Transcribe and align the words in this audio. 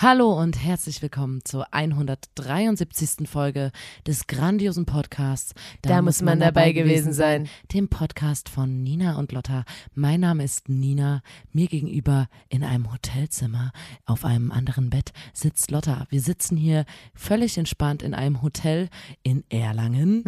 Hallo 0.00 0.40
und 0.40 0.62
herzlich 0.64 1.02
willkommen 1.02 1.40
zur 1.44 1.74
173. 1.74 3.28
Folge 3.28 3.72
des 4.06 4.28
grandiosen 4.28 4.86
Podcasts. 4.86 5.54
Da 5.82 6.02
muss 6.02 6.22
man 6.22 6.38
dabei 6.38 6.70
gewesen 6.70 7.12
sein. 7.12 7.48
Dem 7.74 7.88
Podcast 7.88 8.48
von 8.48 8.84
Nina 8.84 9.18
und 9.18 9.32
Lotta. 9.32 9.64
Mein 9.96 10.20
Name 10.20 10.44
ist 10.44 10.68
Nina. 10.68 11.20
Mir 11.52 11.66
gegenüber 11.66 12.28
in 12.48 12.62
einem 12.62 12.92
Hotelzimmer 12.92 13.72
auf 14.06 14.24
einem 14.24 14.52
anderen 14.52 14.88
Bett 14.88 15.10
sitzt 15.32 15.72
Lotta. 15.72 16.06
Wir 16.10 16.20
sitzen 16.20 16.56
hier 16.56 16.84
völlig 17.12 17.58
entspannt 17.58 18.04
in 18.04 18.14
einem 18.14 18.40
Hotel 18.40 18.90
in 19.24 19.42
Erlangen. 19.48 20.22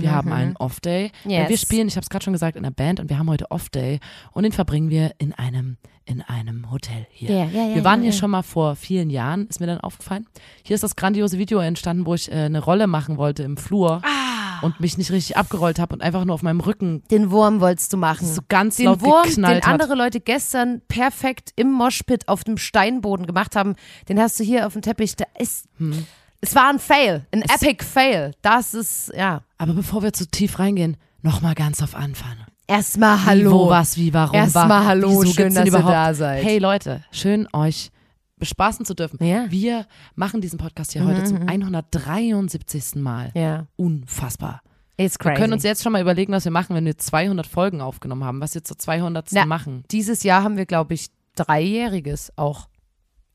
wir 0.00 0.10
haben 0.10 0.32
einen 0.32 0.56
Off-Day. 0.56 1.12
Mhm, 1.22 1.30
Yes. 1.30 1.48
Wir 1.50 1.58
spielen, 1.58 1.86
ich 1.86 1.94
habe 1.94 2.02
es 2.02 2.10
gerade 2.10 2.24
schon 2.24 2.32
gesagt, 2.32 2.56
in 2.56 2.64
einer 2.64 2.74
Band 2.74 2.98
und 2.98 3.08
wir 3.10 3.18
haben 3.18 3.30
heute 3.30 3.48
Off-Day 3.52 4.00
und 4.32 4.42
den 4.42 4.50
verbringen 4.50 4.90
wir 4.90 5.14
in 5.18 5.32
einem 5.32 5.76
in 6.06 6.20
einem 6.22 6.70
Hotel 6.70 7.06
hier. 7.10 7.30
Ja, 7.30 7.44
ja, 7.46 7.68
ja, 7.68 7.74
wir 7.76 7.84
waren 7.84 8.02
hier 8.02 8.12
schon 8.12 8.30
mal 8.30 8.42
vor 8.42 8.76
vielen 8.76 9.08
Jahren, 9.10 9.46
ist 9.48 9.60
mir 9.60 9.66
dann 9.66 9.80
aufgefallen. 9.80 10.26
Hier 10.62 10.74
ist 10.74 10.82
das 10.84 10.96
grandiose 10.96 11.38
Video 11.38 11.58
entstanden, 11.60 12.04
wo 12.06 12.14
ich 12.14 12.30
äh, 12.30 12.34
eine 12.34 12.60
Rolle 12.60 12.86
machen 12.86 13.16
wollte 13.16 13.42
im 13.42 13.56
Flur 13.56 14.02
Ah. 14.04 14.60
und 14.60 14.80
mich 14.80 14.98
nicht 14.98 15.10
richtig 15.10 15.36
abgerollt 15.38 15.78
habe 15.78 15.94
und 15.94 16.02
einfach 16.02 16.24
nur 16.26 16.34
auf 16.34 16.42
meinem 16.42 16.60
Rücken 16.60 17.02
Den 17.10 17.30
Wurm 17.30 17.60
wolltest 17.60 17.92
du 17.92 17.96
machen. 17.96 18.26
so 18.26 18.42
ganz 18.48 18.76
den 18.76 18.86
laut 18.86 19.00
Wurm, 19.00 19.22
den 19.22 19.30
geknallt 19.30 19.66
hat. 19.66 19.72
andere 19.72 19.94
Leute 19.94 20.20
gestern 20.20 20.82
perfekt 20.88 21.52
im 21.56 21.72
Moshpit 21.72 22.28
auf 22.28 22.44
dem 22.44 22.58
Steinboden 22.58 23.26
gemacht 23.26 23.56
haben, 23.56 23.74
den 24.10 24.20
hast 24.20 24.38
du 24.38 24.44
hier 24.44 24.66
auf 24.66 24.74
dem 24.74 24.82
Teppich. 24.82 25.16
Da 25.16 25.24
ist, 25.38 25.66
Hm. 25.78 26.06
Es 26.42 26.54
war 26.54 26.68
ein 26.68 26.78
Fail, 26.78 27.24
ein 27.32 27.40
Epic 27.40 27.82
Fail. 27.82 28.32
Das 28.42 28.74
ist, 28.74 29.10
ja. 29.16 29.40
Aber 29.56 29.72
bevor 29.72 30.02
wir 30.02 30.12
zu 30.12 30.28
tief 30.28 30.58
reingehen, 30.58 30.98
nochmal 31.22 31.54
ganz 31.54 31.82
auf 31.82 31.94
Anfang. 31.94 32.36
Erstmal 32.66 33.18
Wie, 33.38 33.50
wo, 33.50 33.68
was, 33.68 33.96
wie, 33.96 34.12
warum, 34.14 34.34
Erstmal 34.34 34.68
war, 34.68 34.86
hallo, 34.86 35.22
wieso 35.22 35.32
schön, 35.34 35.54
dass 35.54 35.64
ihr 35.64 35.68
überhaupt? 35.70 35.92
da 35.94 36.14
seid. 36.14 36.42
Hey 36.44 36.58
Leute, 36.58 37.04
schön 37.10 37.46
euch 37.52 37.90
bespaßen 38.38 38.84
zu 38.86 38.94
dürfen. 38.94 39.22
Ja. 39.24 39.44
Mhm, 39.46 39.50
Wir 39.50 39.86
machen 40.14 40.40
diesen 40.40 40.58
Podcast 40.58 40.92
hier 40.92 41.04
heute 41.04 41.24
zum 41.24 41.46
173. 41.46 42.96
Mal. 42.96 43.30
Ja, 43.34 43.66
Unfassbar. 43.76 44.60
it's 44.96 45.14
Wir 45.18 45.18
crazy. 45.30 45.40
können 45.40 45.52
uns 45.52 45.62
jetzt 45.62 45.82
schon 45.82 45.92
mal 45.92 46.00
überlegen, 46.00 46.32
was 46.32 46.44
wir 46.44 46.52
machen, 46.52 46.74
wenn 46.74 46.86
wir 46.86 46.96
200 46.96 47.46
Folgen 47.46 47.80
aufgenommen 47.80 48.24
haben, 48.24 48.40
was 48.40 48.54
wir 48.54 48.64
zur 48.64 48.78
200. 48.78 49.28
Na, 49.32 49.44
machen. 49.46 49.84
Dieses 49.90 50.22
Jahr 50.22 50.42
haben 50.42 50.56
wir, 50.56 50.66
glaube 50.66 50.94
ich, 50.94 51.08
Dreijähriges 51.36 52.32
auch. 52.36 52.68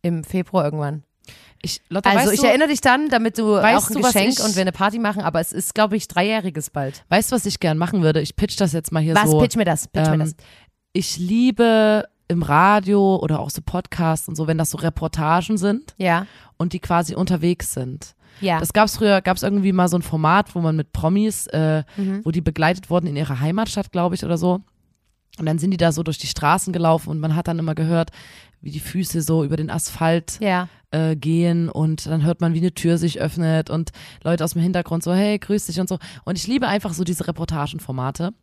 Im 0.01 0.23
Februar 0.23 0.63
irgendwann. 0.63 1.03
Ich, 1.61 1.81
Lotta, 1.89 2.09
Also 2.11 2.31
ich 2.31 2.39
du, 2.39 2.47
erinnere 2.47 2.69
dich 2.69 2.81
dann, 2.81 3.09
damit 3.09 3.37
du 3.37 3.51
Weißt 3.53 3.85
auch 3.85 3.89
ein 3.89 3.93
du, 3.97 4.03
was 4.03 4.13
Geschenk 4.13 4.33
ich- 4.39 4.43
und 4.43 4.55
wir 4.55 4.61
eine 4.61 4.71
Party 4.71 4.97
machen, 4.99 5.21
aber 5.21 5.39
es 5.41 5.51
ist, 5.51 5.75
glaube 5.75 5.97
ich, 5.97 6.07
Dreijähriges 6.07 6.69
bald. 6.69 7.03
Weißt 7.09 7.31
du, 7.31 7.35
was 7.35 7.45
ich 7.45 7.59
gern 7.59 7.77
machen 7.77 8.01
würde? 8.01 8.21
Ich 8.21 8.35
pitch 8.35 8.59
das 8.59 8.71
jetzt 8.73 8.91
mal 8.91 9.01
hier 9.03 9.15
Was? 9.15 9.29
so. 9.31 9.39
Pitch 9.39 9.55
mir 9.57 9.65
das, 9.65 9.87
pitch 9.87 10.07
mir 10.07 10.13
ähm, 10.13 10.19
das. 10.21 10.35
Ich 10.93 11.17
liebe 11.17 12.05
im 12.29 12.43
Radio 12.43 13.17
oder 13.17 13.39
auch 13.39 13.49
so 13.49 13.61
Podcasts 13.63 14.27
und 14.29 14.35
so, 14.35 14.47
wenn 14.47 14.57
das 14.57 14.69
so 14.71 14.77
Reportagen 14.77 15.57
sind 15.57 15.95
Ja, 15.97 16.27
und 16.57 16.73
die 16.73 16.79
quasi 16.79 17.15
unterwegs 17.15 17.73
sind. 17.73 18.15
ja. 18.39 18.59
Das 18.59 18.71
gab's 18.71 18.95
früher, 18.97 19.21
gab's 19.21 19.43
irgendwie 19.43 19.73
mal 19.73 19.87
so 19.89 19.97
ein 19.97 20.01
Format, 20.01 20.53
wo 20.55 20.59
man 20.61 20.75
mit 20.75 20.93
Promis, 20.93 21.47
äh, 21.47 21.83
Mhm. 21.97 22.21
wo 22.23 22.31
die 22.31 22.41
begleitet 22.41 22.89
wurden 22.89 23.07
in 23.07 23.15
ihrer 23.17 23.39
Heimatstadt, 23.39 23.91
glaube 23.91 24.15
ich, 24.15 24.23
oder 24.23 24.37
so. 24.37 24.61
Und 25.39 25.45
dann 25.45 25.57
sind 25.59 25.71
die 25.71 25.77
da 25.77 25.91
so 25.91 26.03
durch 26.03 26.17
die 26.17 26.27
Straßen 26.27 26.73
gelaufen 26.73 27.09
und 27.09 27.19
man 27.19 27.35
hat 27.35 27.47
dann 27.47 27.59
immer 27.59 27.75
gehört, 27.75 28.11
wie 28.61 28.71
die 28.71 28.79
Füße 28.81 29.21
so 29.21 29.43
über 29.43 29.55
den 29.55 29.69
Asphalt 29.69 30.37
ja. 30.41 30.67
äh, 30.91 31.15
gehen 31.15 31.69
und 31.69 32.05
dann 32.05 32.23
hört 32.23 32.41
man, 32.41 32.53
wie 32.53 32.57
eine 32.59 32.73
Tür 32.73 32.97
sich 32.97 33.21
öffnet 33.21 33.69
und 33.69 33.91
Leute 34.23 34.43
aus 34.43 34.51
dem 34.53 34.61
Hintergrund 34.61 35.01
so, 35.03 35.13
hey, 35.13 35.39
grüß 35.39 35.65
dich 35.67 35.79
und 35.79 35.87
so. 35.87 35.97
Und 36.25 36.37
ich 36.37 36.45
liebe 36.47 36.67
einfach 36.67 36.93
so 36.93 37.03
diese 37.05 37.25
Reportagenformate. 37.27 38.33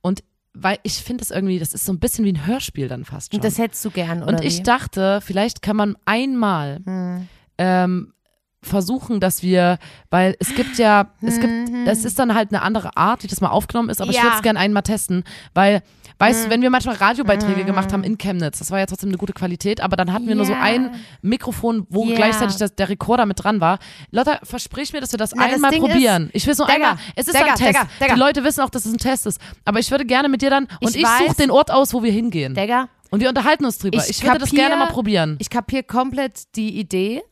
Und 0.00 0.24
weil 0.54 0.78
ich 0.82 0.94
finde 0.94 1.22
das 1.22 1.30
irgendwie, 1.30 1.58
das 1.58 1.72
ist 1.74 1.84
so 1.84 1.92
ein 1.92 1.98
bisschen 1.98 2.24
wie 2.24 2.32
ein 2.32 2.46
Hörspiel 2.46 2.88
dann 2.88 3.04
fast 3.04 3.32
schon. 3.32 3.38
Und 3.38 3.44
das 3.44 3.58
hättest 3.58 3.84
du 3.84 3.90
gern, 3.90 4.22
oder 4.22 4.38
Und 4.38 4.44
ich 4.44 4.58
wie? 4.58 4.62
dachte, 4.62 5.20
vielleicht 5.22 5.62
kann 5.62 5.76
man 5.76 5.96
einmal 6.04 6.80
Hm. 6.84 7.28
ähm, 7.58 8.12
versuchen, 8.62 9.18
dass 9.20 9.42
wir, 9.42 9.78
weil 10.10 10.36
es 10.38 10.54
gibt 10.54 10.78
ja, 10.78 11.08
es 11.20 11.40
gibt, 11.40 11.52
Mhm. 11.70 11.84
das 11.84 12.04
ist 12.04 12.18
dann 12.18 12.34
halt 12.34 12.50
eine 12.52 12.62
andere 12.62 12.96
Art, 12.96 13.22
wie 13.24 13.26
das 13.26 13.40
mal 13.40 13.50
aufgenommen 13.50 13.88
ist, 13.90 14.00
aber 14.00 14.10
ich 14.10 14.16
Ja. 14.16 14.22
würde 14.22 14.36
es 14.36 14.42
gerne 14.42 14.60
einmal 14.60 14.84
testen, 14.84 15.24
weil, 15.52 15.82
weißt 16.18 16.40
Mhm. 16.40 16.44
du, 16.44 16.50
wenn 16.50 16.62
wir 16.62 16.70
manchmal 16.70 16.94
Radiobeiträge 16.94 17.64
gemacht 17.64 17.92
haben 17.92 18.04
in 18.04 18.18
Chemnitz, 18.18 18.60
das 18.60 18.70
war 18.70 18.78
ja 18.78 18.86
trotzdem 18.86 19.08
eine 19.08 19.18
gute 19.18 19.32
Qualität, 19.32 19.80
aber 19.80 19.96
dann 19.96 20.12
hatten 20.12 20.28
wir 20.28 20.36
nur 20.36 20.44
so 20.46 20.54
ein 20.54 20.92
Mikrofon, 21.22 21.86
wo 21.90 22.04
Ja. 22.06 22.14
gleichzeitig 22.14 22.56
das, 22.56 22.74
der 22.76 22.88
Rekorder 22.88 23.26
mit 23.26 23.42
dran 23.42 23.60
war. 23.60 23.78
Lotta, 24.12 24.38
versprich 24.44 24.92
mir, 24.92 25.00
dass 25.00 25.12
wir 25.12 25.18
das 25.18 25.32
Na, 25.34 25.44
das 25.46 25.54
einmal 25.56 25.70
Ding 25.72 25.82
probieren. 25.82 26.30
ich 26.32 26.46
will 26.46 26.54
so 26.54 26.64
Digga, 26.64 26.74
einmal, 26.74 26.96
es 27.16 27.26
ist 27.26 27.34
Digga, 27.36 27.50
ein 27.50 27.56
Test. 27.56 27.80
Digga. 28.00 28.14
Die 28.14 28.20
Leute 28.20 28.44
wissen 28.44 28.60
auch, 28.60 28.70
dass 28.70 28.86
es 28.86 28.92
ein 28.92 28.98
Test 28.98 29.26
ist, 29.26 29.40
aber 29.64 29.80
ich 29.80 29.90
würde 29.90 30.04
gerne 30.04 30.28
mit 30.28 30.40
dir 30.42 30.50
dann, 30.50 30.68
und 30.80 30.94
Ich 30.94 31.02
ich, 31.02 31.06
suche 31.26 31.36
den 31.36 31.50
Ort 31.50 31.70
aus, 31.72 31.92
wo 31.94 32.02
wir 32.02 32.12
hingehen. 32.12 32.54
Digga, 32.54 32.88
Und 33.10 33.20
wir 33.20 33.28
unterhalten 33.28 33.64
uns 33.66 33.76
drüber. 33.78 33.98
Ich 33.98 34.08
Ich, 34.08 34.22
würde 34.22 34.38
das 34.38 34.48
kapier- 34.50 34.68
gerne 34.68 34.76
mal 34.76 34.86
probieren. 34.86 35.36
ich 35.38 35.50
kapier 35.50 35.82
komplett 35.82 36.54
die 36.56 36.78
Idee. 36.78 37.22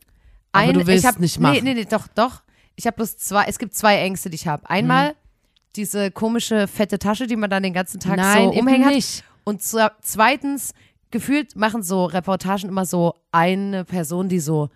Aber 0.51 0.73
du 0.73 0.87
willst 0.87 1.03
ich 1.03 1.07
hab, 1.07 1.19
nicht 1.19 1.37
Nee, 1.39 1.43
machen. 1.43 1.63
nee, 1.63 1.73
nee, 1.73 1.85
doch, 1.85 2.07
doch. 2.09 2.41
Ich 2.75 2.85
habe 2.87 2.95
bloß 2.95 3.17
zwei, 3.17 3.45
es 3.45 3.59
gibt 3.59 3.73
zwei 3.75 3.97
Ängste, 3.97 4.29
die 4.29 4.35
ich 4.35 4.47
habe. 4.47 4.69
Einmal 4.69 5.15
diese 5.75 6.11
komische 6.11 6.67
fette 6.67 6.99
Tasche, 6.99 7.27
die 7.27 7.35
man 7.35 7.49
dann 7.49 7.63
den 7.63 7.73
ganzen 7.73 7.99
Tag 7.99 8.17
Nein, 8.17 8.45
so 8.45 8.51
eben 8.53 8.61
umhängen 8.61 8.85
hat. 8.87 8.93
nicht. 8.93 9.23
Und 9.43 9.61
zwe- 9.61 9.91
zweitens, 10.01 10.73
gefühlt 11.11 11.55
machen 11.55 11.83
so 11.83 12.05
Reportagen 12.05 12.67
immer 12.69 12.85
so 12.85 13.15
eine 13.31 13.85
Person, 13.85 14.27
die 14.29 14.39
so 14.39 14.69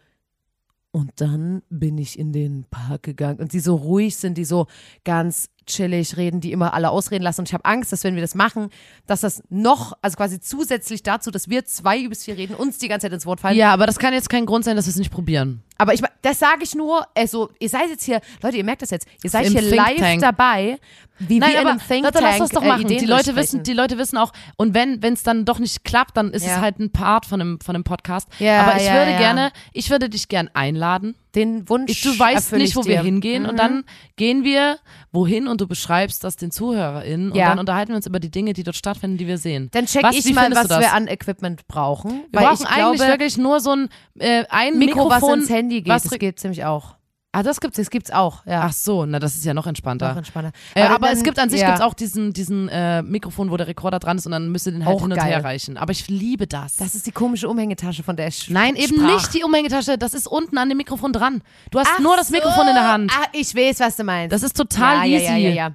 und 0.91 1.11
dann 1.19 1.61
bin 1.69 1.97
ich 1.97 2.17
in 2.17 2.31
den 2.31 2.63
Park 2.69 3.03
gegangen 3.03 3.39
und 3.39 3.51
die 3.51 3.59
so 3.59 3.75
ruhig 3.75 4.15
sind, 4.15 4.37
die 4.37 4.45
so 4.45 4.67
ganz 5.03 5.49
chillig 5.67 6.17
reden, 6.17 6.41
die 6.41 6.51
immer 6.51 6.73
alle 6.73 6.89
ausreden 6.89 7.23
lassen. 7.23 7.41
Und 7.41 7.49
ich 7.49 7.53
habe 7.53 7.65
Angst, 7.65 7.91
dass 7.91 8.03
wenn 8.03 8.15
wir 8.15 8.21
das 8.21 8.35
machen, 8.35 8.69
dass 9.07 9.21
das 9.21 9.43
noch, 9.49 9.93
also 10.01 10.17
quasi 10.17 10.39
zusätzlich 10.39 11.03
dazu, 11.03 11.31
dass 11.31 11.49
wir 11.49 11.65
zwei 11.65 11.99
übelst 11.99 12.25
viel 12.25 12.35
reden, 12.35 12.55
uns 12.55 12.77
die 12.77 12.87
ganze 12.87 13.05
Zeit 13.07 13.13
ins 13.13 13.25
Wort 13.25 13.39
fallen. 13.39 13.57
Ja, 13.57 13.73
aber 13.73 13.85
das 13.85 13.99
kann 13.99 14.13
jetzt 14.13 14.29
kein 14.29 14.45
Grund 14.45 14.65
sein, 14.65 14.75
dass 14.75 14.85
wir 14.85 14.91
es 14.91 14.97
nicht 14.97 15.11
probieren. 15.11 15.61
Aber 15.77 15.93
ich, 15.93 16.01
das 16.21 16.39
sage 16.39 16.63
ich 16.63 16.73
nur, 16.73 17.05
also 17.15 17.49
ihr 17.59 17.67
seid 17.67 17.89
jetzt 17.89 18.03
hier, 18.05 18.21
Leute, 18.41 18.55
ihr 18.57 18.63
merkt 18.63 18.81
das 18.81 18.91
jetzt, 18.91 19.07
ihr 19.23 19.29
seid 19.29 19.45
Im 19.47 19.51
hier 19.51 19.61
Think 19.61 19.75
live 19.75 19.97
Tank. 19.97 20.21
dabei, 20.21 20.79
wie 21.19 21.41
wir 21.41 21.47
in 21.61 21.67
einem 21.67 21.79
Think 21.85 22.03
Tank 22.03 22.21
lass 22.21 22.37
das 22.37 22.49
doch 22.51 22.63
äh, 22.63 22.67
machen. 22.67 22.81
Ideen 22.83 22.99
die 22.99 23.05
Leute 23.05 23.35
wissen, 23.35 23.63
die 23.63 23.73
Leute 23.73 23.97
wissen 23.97 24.17
auch. 24.17 24.31
Und 24.55 24.73
wenn 24.73 25.01
wenn 25.01 25.13
es 25.13 25.23
dann 25.23 25.43
doch 25.43 25.59
nicht 25.59 25.83
klappt, 25.83 26.15
dann 26.15 26.31
ist 26.31 26.45
Ja. 26.45 26.55
es 26.55 26.61
halt 26.61 26.79
ein 26.79 26.91
Part 26.91 27.25
von 27.25 27.41
einem 27.41 27.59
von 27.59 27.75
einem 27.75 27.83
Podcast. 27.83 28.29
Ja, 28.39 28.61
Aber 28.61 28.77
ich 28.77 28.85
ja, 28.85 28.93
würde 28.93 29.11
ja. 29.11 29.17
gerne, 29.17 29.51
ich 29.73 29.89
würde 29.89 30.09
dich 30.09 30.29
gern 30.29 30.49
einladen. 30.53 31.15
Den 31.35 31.67
Wunsch 31.69 32.01
du 32.01 32.17
weißt 32.17 32.53
nicht, 32.53 32.69
ich 32.69 32.75
wo 32.75 32.85
wir 32.85 32.97
dir. 32.97 33.03
hingehen 33.03 33.43
Mhm. 33.43 33.49
und 33.49 33.57
dann 33.59 33.83
gehen 34.15 34.43
wir 34.43 34.77
wohin 35.11 35.47
und 35.47 35.61
du 35.61 35.67
beschreibst 35.67 36.23
das 36.23 36.35
den 36.37 36.51
ZuhörerInnen 36.51 37.31
und 37.31 37.37
Ja. 37.37 37.49
dann 37.49 37.59
unterhalten 37.59 37.89
wir 37.91 37.97
uns 37.97 38.07
über 38.07 38.19
die 38.19 38.31
Dinge, 38.31 38.53
die 38.53 38.63
dort 38.63 38.75
stattfinden, 38.75 39.17
die 39.17 39.27
wir 39.27 39.37
sehen. 39.37 39.69
Dann 39.73 39.85
check 39.85 40.03
Was, 40.03 40.15
ich 40.15 40.33
mal, 40.33 40.49
was 40.55 40.69
wir 40.69 40.93
an 40.93 41.07
Equipment 41.07 41.67
brauchen. 41.67 42.23
Wir 42.31 42.39
brauchen 42.41 42.63
ich 42.63 42.67
eigentlich 42.67 42.99
glaube, 43.01 43.11
wirklich 43.11 43.37
nur 43.37 43.59
so 43.59 43.71
ein 43.71 43.89
äh, 44.19 44.45
ein 44.49 44.77
Mikro, 44.79 45.03
Mikrofon, 45.05 45.29
was 45.31 45.37
ins 45.41 45.49
Handy 45.49 45.81
geht, 45.81 45.87
was 45.93 46.03
das 46.03 46.17
geht 46.19 46.39
ziemlich 46.39 46.63
auch. 46.65 46.95
Ah, 47.35 47.43
das 47.43 47.59
gibt's. 47.59 47.77
Das 47.77 47.89
gibt's 47.89 48.11
auch, 48.11 48.45
ja. 48.45 48.61
Ach 48.63 48.71
so, 48.73 49.05
na 49.05 49.19
das 49.19 49.35
ist 49.35 49.43
ja 49.45 49.53
noch 49.53 49.67
entspannter. 49.67 50.09
Noch 50.09 50.17
entspannter. 50.17 50.51
Äh, 50.73 50.83
aber 50.83 51.07
dann- 51.07 51.17
es 51.17 51.23
gibt 51.23 51.37
an 51.37 51.49
sich 51.49 51.59
ja. 51.61 51.67
gibt's 51.67 51.81
auch 51.81 51.93
diesen, 51.93 52.31
diesen 52.33 52.69
äh, 52.69 53.01
Mikrofon, 53.01 53.51
wo 53.51 53.57
der 53.57 53.67
Rekorder 53.67 53.99
dran 53.99 54.17
ist 54.17 54.25
und 54.25 54.31
dann 54.31 54.49
müsst 54.51 54.67
ihr 54.67 54.71
den 54.71 54.85
halt 54.85 54.95
Auch 54.95 55.01
hin 55.01 55.11
und 55.11 55.17
geil. 55.17 55.27
her 55.27 55.43
reichen. 55.43 55.77
Aber 55.77 55.91
ich 55.91 56.07
liebe 56.07 56.47
das. 56.47 56.77
Das 56.77 56.95
ist 56.95 57.05
die 57.07 57.11
komische 57.11 57.49
Umhängetasche, 57.49 58.03
von 58.03 58.15
der 58.15 58.27
ich 58.27 58.49
Nein, 58.49 58.75
eben 58.75 58.95
sprach. 58.95 59.13
nicht 59.15 59.33
die 59.33 59.43
Umhängetasche. 59.43 59.97
Das 59.97 60.13
ist 60.13 60.27
unten 60.27 60.57
an 60.57 60.69
dem 60.69 60.77
Mikrofon 60.77 61.11
dran. 61.13 61.41
Du 61.71 61.79
hast 61.79 61.89
Ach 61.95 61.99
nur 61.99 62.15
das 62.15 62.29
so. 62.29 62.33
Mikrofon 62.35 62.67
in 62.69 62.73
der 62.75 62.87
Hand. 62.91 63.11
Ah, 63.13 63.27
ich 63.33 63.53
weiß, 63.53 63.79
was 63.81 63.95
du 63.97 64.03
meinst. 64.03 64.31
Das 64.33 64.41
ist 64.43 64.55
total 64.55 65.07
ja, 65.07 65.17
easy. 65.17 65.25
Ja, 65.25 65.35
ja, 65.37 65.49
ja, 65.49 65.55
ja. 65.55 65.71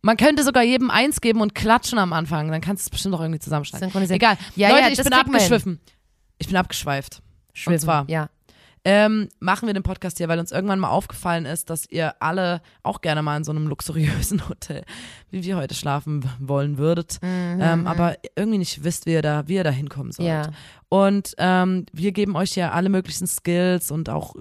Man 0.00 0.16
könnte 0.16 0.44
sogar 0.44 0.62
jedem 0.62 0.90
eins 0.90 1.20
geben 1.20 1.40
und 1.40 1.56
klatschen 1.56 1.98
am 1.98 2.12
Anfang. 2.12 2.50
Dann 2.52 2.60
kannst 2.60 2.84
du 2.84 2.86
es 2.86 2.90
bestimmt 2.90 3.14
auch 3.16 3.20
irgendwie 3.20 3.40
zusammenschneiden. 3.40 3.88
Synchronisieren. 3.88 4.16
Egal. 4.16 4.36
Ja, 4.54 4.68
Leute, 4.70 4.90
ich 4.92 5.02
bin 5.02 5.12
abgeschwiffen. 5.12 5.80
Ich 6.38 6.46
bin 6.46 6.56
abgeschweift. 6.56 7.20
Schwimmen, 7.52 7.80
zwar- 7.80 8.04
ja. 8.08 8.28
Ähm, 8.90 9.28
machen 9.38 9.66
wir 9.66 9.74
den 9.74 9.82
Podcast 9.82 10.16
hier, 10.16 10.28
weil 10.28 10.38
uns 10.38 10.50
irgendwann 10.50 10.78
mal 10.78 10.88
aufgefallen 10.88 11.44
ist, 11.44 11.68
dass 11.68 11.84
ihr 11.90 12.14
alle 12.22 12.62
auch 12.82 13.02
gerne 13.02 13.20
mal 13.20 13.36
in 13.36 13.44
so 13.44 13.50
einem 13.50 13.66
luxuriösen 13.66 14.40
Hotel, 14.48 14.82
wie 15.30 15.44
wir 15.44 15.58
heute 15.58 15.74
schlafen 15.74 16.24
wollen 16.38 16.78
würdet, 16.78 17.18
ähm, 17.22 17.86
aber 17.86 18.16
irgendwie 18.34 18.56
nicht 18.56 18.84
wisst, 18.84 19.04
wie 19.04 19.12
ihr 19.12 19.20
da, 19.20 19.46
wie 19.46 19.56
ihr 19.56 19.64
da 19.64 19.68
hinkommen 19.68 20.12
sollt. 20.12 20.26
Ja. 20.26 20.52
Und 20.88 21.34
ähm, 21.36 21.84
wir 21.92 22.12
geben 22.12 22.34
euch 22.34 22.56
ja 22.56 22.70
alle 22.70 22.88
möglichen 22.88 23.26
Skills 23.26 23.90
und 23.90 24.08
auch 24.08 24.34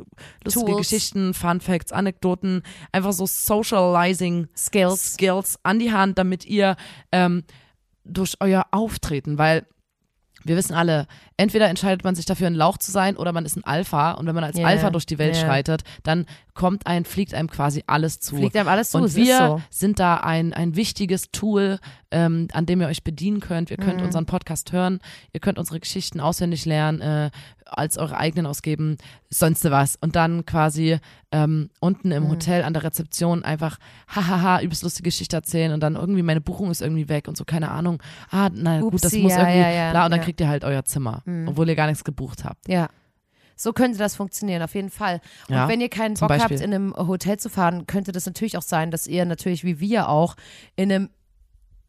lustige 0.46 0.72
Tools. 0.72 0.78
Geschichten, 0.78 1.34
Fun 1.34 1.60
Facts, 1.60 1.92
Anekdoten, 1.92 2.64
einfach 2.94 3.12
so 3.12 3.26
Socializing 3.26 4.48
Skills. 4.56 5.16
Skills 5.16 5.60
an 5.64 5.80
die 5.80 5.92
Hand, 5.92 6.18
damit 6.18 6.46
ihr 6.46 6.78
ähm, 7.12 7.44
durch 8.06 8.36
euer 8.40 8.66
Auftreten, 8.72 9.38
weil 9.38 9.66
wir 10.48 10.56
wissen 10.58 10.74
alle, 10.74 11.08
entweder 11.38 11.68
entscheidet 11.70 12.04
man 12.04 12.16
sich 12.16 12.26
dafür, 12.26 12.48
ein 12.48 12.56
Lauch 12.56 12.78
zu 12.78 12.92
sein 12.92 13.18
oder 13.18 13.32
man 13.34 13.46
ist 13.46 13.56
ein 13.58 13.64
Alpha. 13.64 14.12
Und 14.14 14.26
wenn 14.28 14.36
man 14.36 14.44
als 14.44 14.58
Ja, 14.58 14.66
Alpha 14.68 14.90
durch 14.90 15.06
die 15.06 15.18
Welt 15.18 15.36
ja. 15.36 15.42
schreitet, 15.42 15.84
dann 16.04 16.26
kommt 16.54 16.88
ein, 16.88 17.06
fliegt 17.06 17.34
einem 17.34 17.50
quasi 17.50 17.84
alles 17.88 18.20
zu. 18.20 18.36
Fliegt 18.38 18.56
einem 18.56 18.68
alles 18.68 18.92
zu, 18.92 18.98
Und 18.98 19.16
wir 19.16 19.38
so. 19.38 19.62
sind 19.70 20.00
da 20.00 20.16
ein, 20.18 20.54
ein 20.54 20.76
wichtiges 20.76 21.32
Tool, 21.32 21.80
ähm, 22.10 22.48
an 22.54 22.66
dem 22.66 22.82
ihr 22.82 22.88
euch 22.88 23.04
bedienen 23.04 23.40
könnt. 23.42 23.70
Ihr 23.70 23.78
Mhm. 23.80 23.84
könnt 23.86 24.02
unseren 24.02 24.26
Podcast 24.26 24.72
hören, 24.72 25.00
ihr 25.34 25.40
könnt 25.40 25.60
unsere 25.60 25.80
Geschichten 25.80 26.20
auswendig 26.20 26.66
lernen, 26.66 27.02
äh, 27.02 27.30
als 27.70 27.98
eure 27.98 28.18
eigenen 28.18 28.46
ausgeben, 28.46 28.98
sonst 29.30 29.64
was. 29.66 29.98
Und 30.00 30.16
dann 30.16 30.46
quasi 30.46 30.98
ähm, 31.32 31.70
unten 31.80 32.10
Mhm. 32.10 32.14
im 32.16 32.30
Hotel 32.30 32.64
an 32.64 32.74
der 32.74 32.84
Rezeption 32.84 33.44
einfach 33.44 33.78
hahaha, 34.08 34.62
übelst 34.62 34.84
lustige 34.84 35.08
Geschichte 35.08 35.36
erzählen 35.36 35.74
und 35.74 35.82
dann 35.82 35.96
irgendwie 35.96 36.24
meine 36.24 36.42
Buchung 36.42 36.72
ist 36.72 36.82
irgendwie 36.82 37.10
weg 37.10 37.28
und 37.28 37.36
so, 37.38 37.46
keine 37.46 37.72
Ahnung. 37.72 38.02
Ah, 38.32 38.50
na 38.54 38.80
gut, 38.80 38.94
das 38.94 39.06
Upsi, 39.12 39.22
muss 39.24 39.34
ja, 39.34 39.40
irgendwie, 39.40 39.60
ja, 39.60 39.70
ja, 39.72 39.92
bla, 39.92 40.06
und 40.06 40.12
dann 40.12 40.22
kriegt 40.22 40.40
ihr 40.40 40.48
halt 40.48 40.64
euer 40.64 40.86
Zimmer, 40.86 41.24
obwohl 41.46 41.68
ihr 41.70 41.76
gar 41.76 41.88
nichts 41.88 42.04
gebucht 42.04 42.44
habt. 42.46 42.68
Ja. 42.68 42.88
So 43.60 43.74
könnte 43.74 43.98
das 43.98 44.16
funktionieren, 44.16 44.62
auf 44.62 44.76
jeden 44.76 44.92
Fall. 44.92 45.20
Und 45.50 45.56
Ja, 45.56 45.68
wenn 45.68 45.82
ihr 45.82 45.90
keinen 45.90 46.14
Bock 46.14 46.30
habt, 46.30 46.52
in 46.52 46.62
einem 46.74 46.94
Hotel 46.96 47.38
zu 47.40 47.50
fahren, 47.50 47.88
könnte 47.88 48.12
das 48.12 48.28
natürlich 48.28 48.56
auch 48.56 48.62
sein, 48.62 48.92
dass 48.92 49.08
ihr 49.08 49.26
natürlich 49.26 49.64
wie 49.64 49.80
wir 49.80 50.10
auch 50.10 50.36
in 50.76 50.92
einem 50.92 51.10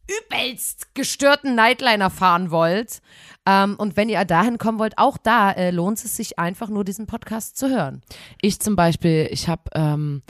übelst 0.09 0.93
gestörten 0.95 1.55
Nightliner 1.55 2.09
fahren 2.09 2.51
wollt. 2.51 3.01
Ähm, 3.45 3.75
und 3.77 3.95
wenn 3.97 4.09
ihr 4.09 4.23
dahin 4.25 4.57
kommen 4.57 4.79
wollt, 4.79 4.97
auch 4.97 5.17
da 5.17 5.51
äh, 5.51 5.71
lohnt 5.71 5.97
es 6.03 6.15
sich 6.15 6.39
einfach 6.39 6.69
nur, 6.69 6.83
diesen 6.83 7.07
Podcast 7.07 7.57
zu 7.57 7.69
hören. 7.69 8.01
Ich 8.41 8.59
zum 8.59 8.75
Beispiel, 8.75 9.27
ich 9.31 9.47
habe 9.47 9.63
ähm, 9.73 10.21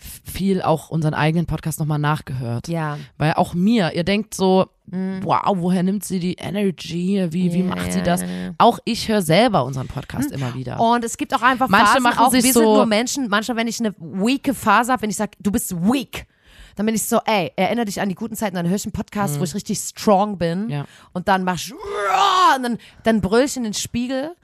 viel 0.00 0.62
auch 0.62 0.90
unseren 0.90 1.14
eigenen 1.14 1.46
Podcast 1.46 1.80
nochmal 1.80 1.98
nachgehört. 1.98 2.68
Ja. 2.68 2.98
Weil 3.16 3.34
auch 3.34 3.54
mir, 3.54 3.92
ihr 3.94 4.04
denkt 4.04 4.34
so, 4.34 4.66
wow, 4.86 5.56
woher 5.56 5.82
nimmt 5.82 6.04
sie 6.04 6.18
die 6.18 6.34
Energy? 6.34 7.26
Wie, 7.30 7.52
wie 7.52 7.58
Ja, 7.60 7.64
macht 7.66 7.92
sie 7.92 8.02
das? 8.02 8.22
ja, 8.22 8.26
ja. 8.28 8.50
Auch 8.58 8.78
ich 8.84 9.08
höre 9.08 9.22
selber 9.22 9.64
unseren 9.64 9.86
Podcast 9.88 10.30
immer 10.30 10.54
wieder. 10.54 10.80
Und 10.80 11.04
es 11.04 11.16
gibt 11.18 11.34
auch 11.34 11.42
einfach 11.42 11.68
Manche 11.68 11.86
Phasen, 11.86 12.02
machen 12.02 12.18
auch 12.20 12.30
sich 12.30 12.44
wir 12.44 12.52
sind 12.52 12.62
so- 12.62 12.74
nur 12.76 12.86
Menschen. 12.86 13.28
Manchmal, 13.28 13.56
wenn 13.58 13.68
ich 13.68 13.80
eine 13.80 13.94
weake 13.98 14.54
Phase 14.54 14.92
habe, 14.92 15.02
wenn 15.02 15.10
ich 15.10 15.16
sage, 15.16 15.32
du 15.40 15.50
bist 15.50 15.74
weak, 15.76 16.26
dann 16.78 16.86
bin 16.86 16.94
ich 16.94 17.02
so, 17.02 17.20
ey, 17.26 17.52
erinnere 17.56 17.84
dich 17.86 18.00
an 18.00 18.08
die 18.08 18.14
guten 18.14 18.36
Zeiten, 18.36 18.54
dann 18.56 18.66
höre 18.68 18.76
ich 18.76 18.84
einen 18.84 18.92
Podcast, 18.92 19.38
wo 19.40 19.44
ich 19.44 19.54
richtig 19.54 19.78
strong 19.80 20.38
bin 20.38 20.64
Mhm. 20.64 20.70
Ja. 20.70 20.84
und 21.12 21.28
dann 21.28 21.44
mach 21.44 21.56
ich 21.56 21.72
und 22.56 22.62
dann, 22.62 22.78
dann 23.02 23.20
brüll 23.20 23.42
ich 23.42 23.56
in 23.56 23.64
den 23.64 23.74
Spiegel. 23.74 24.34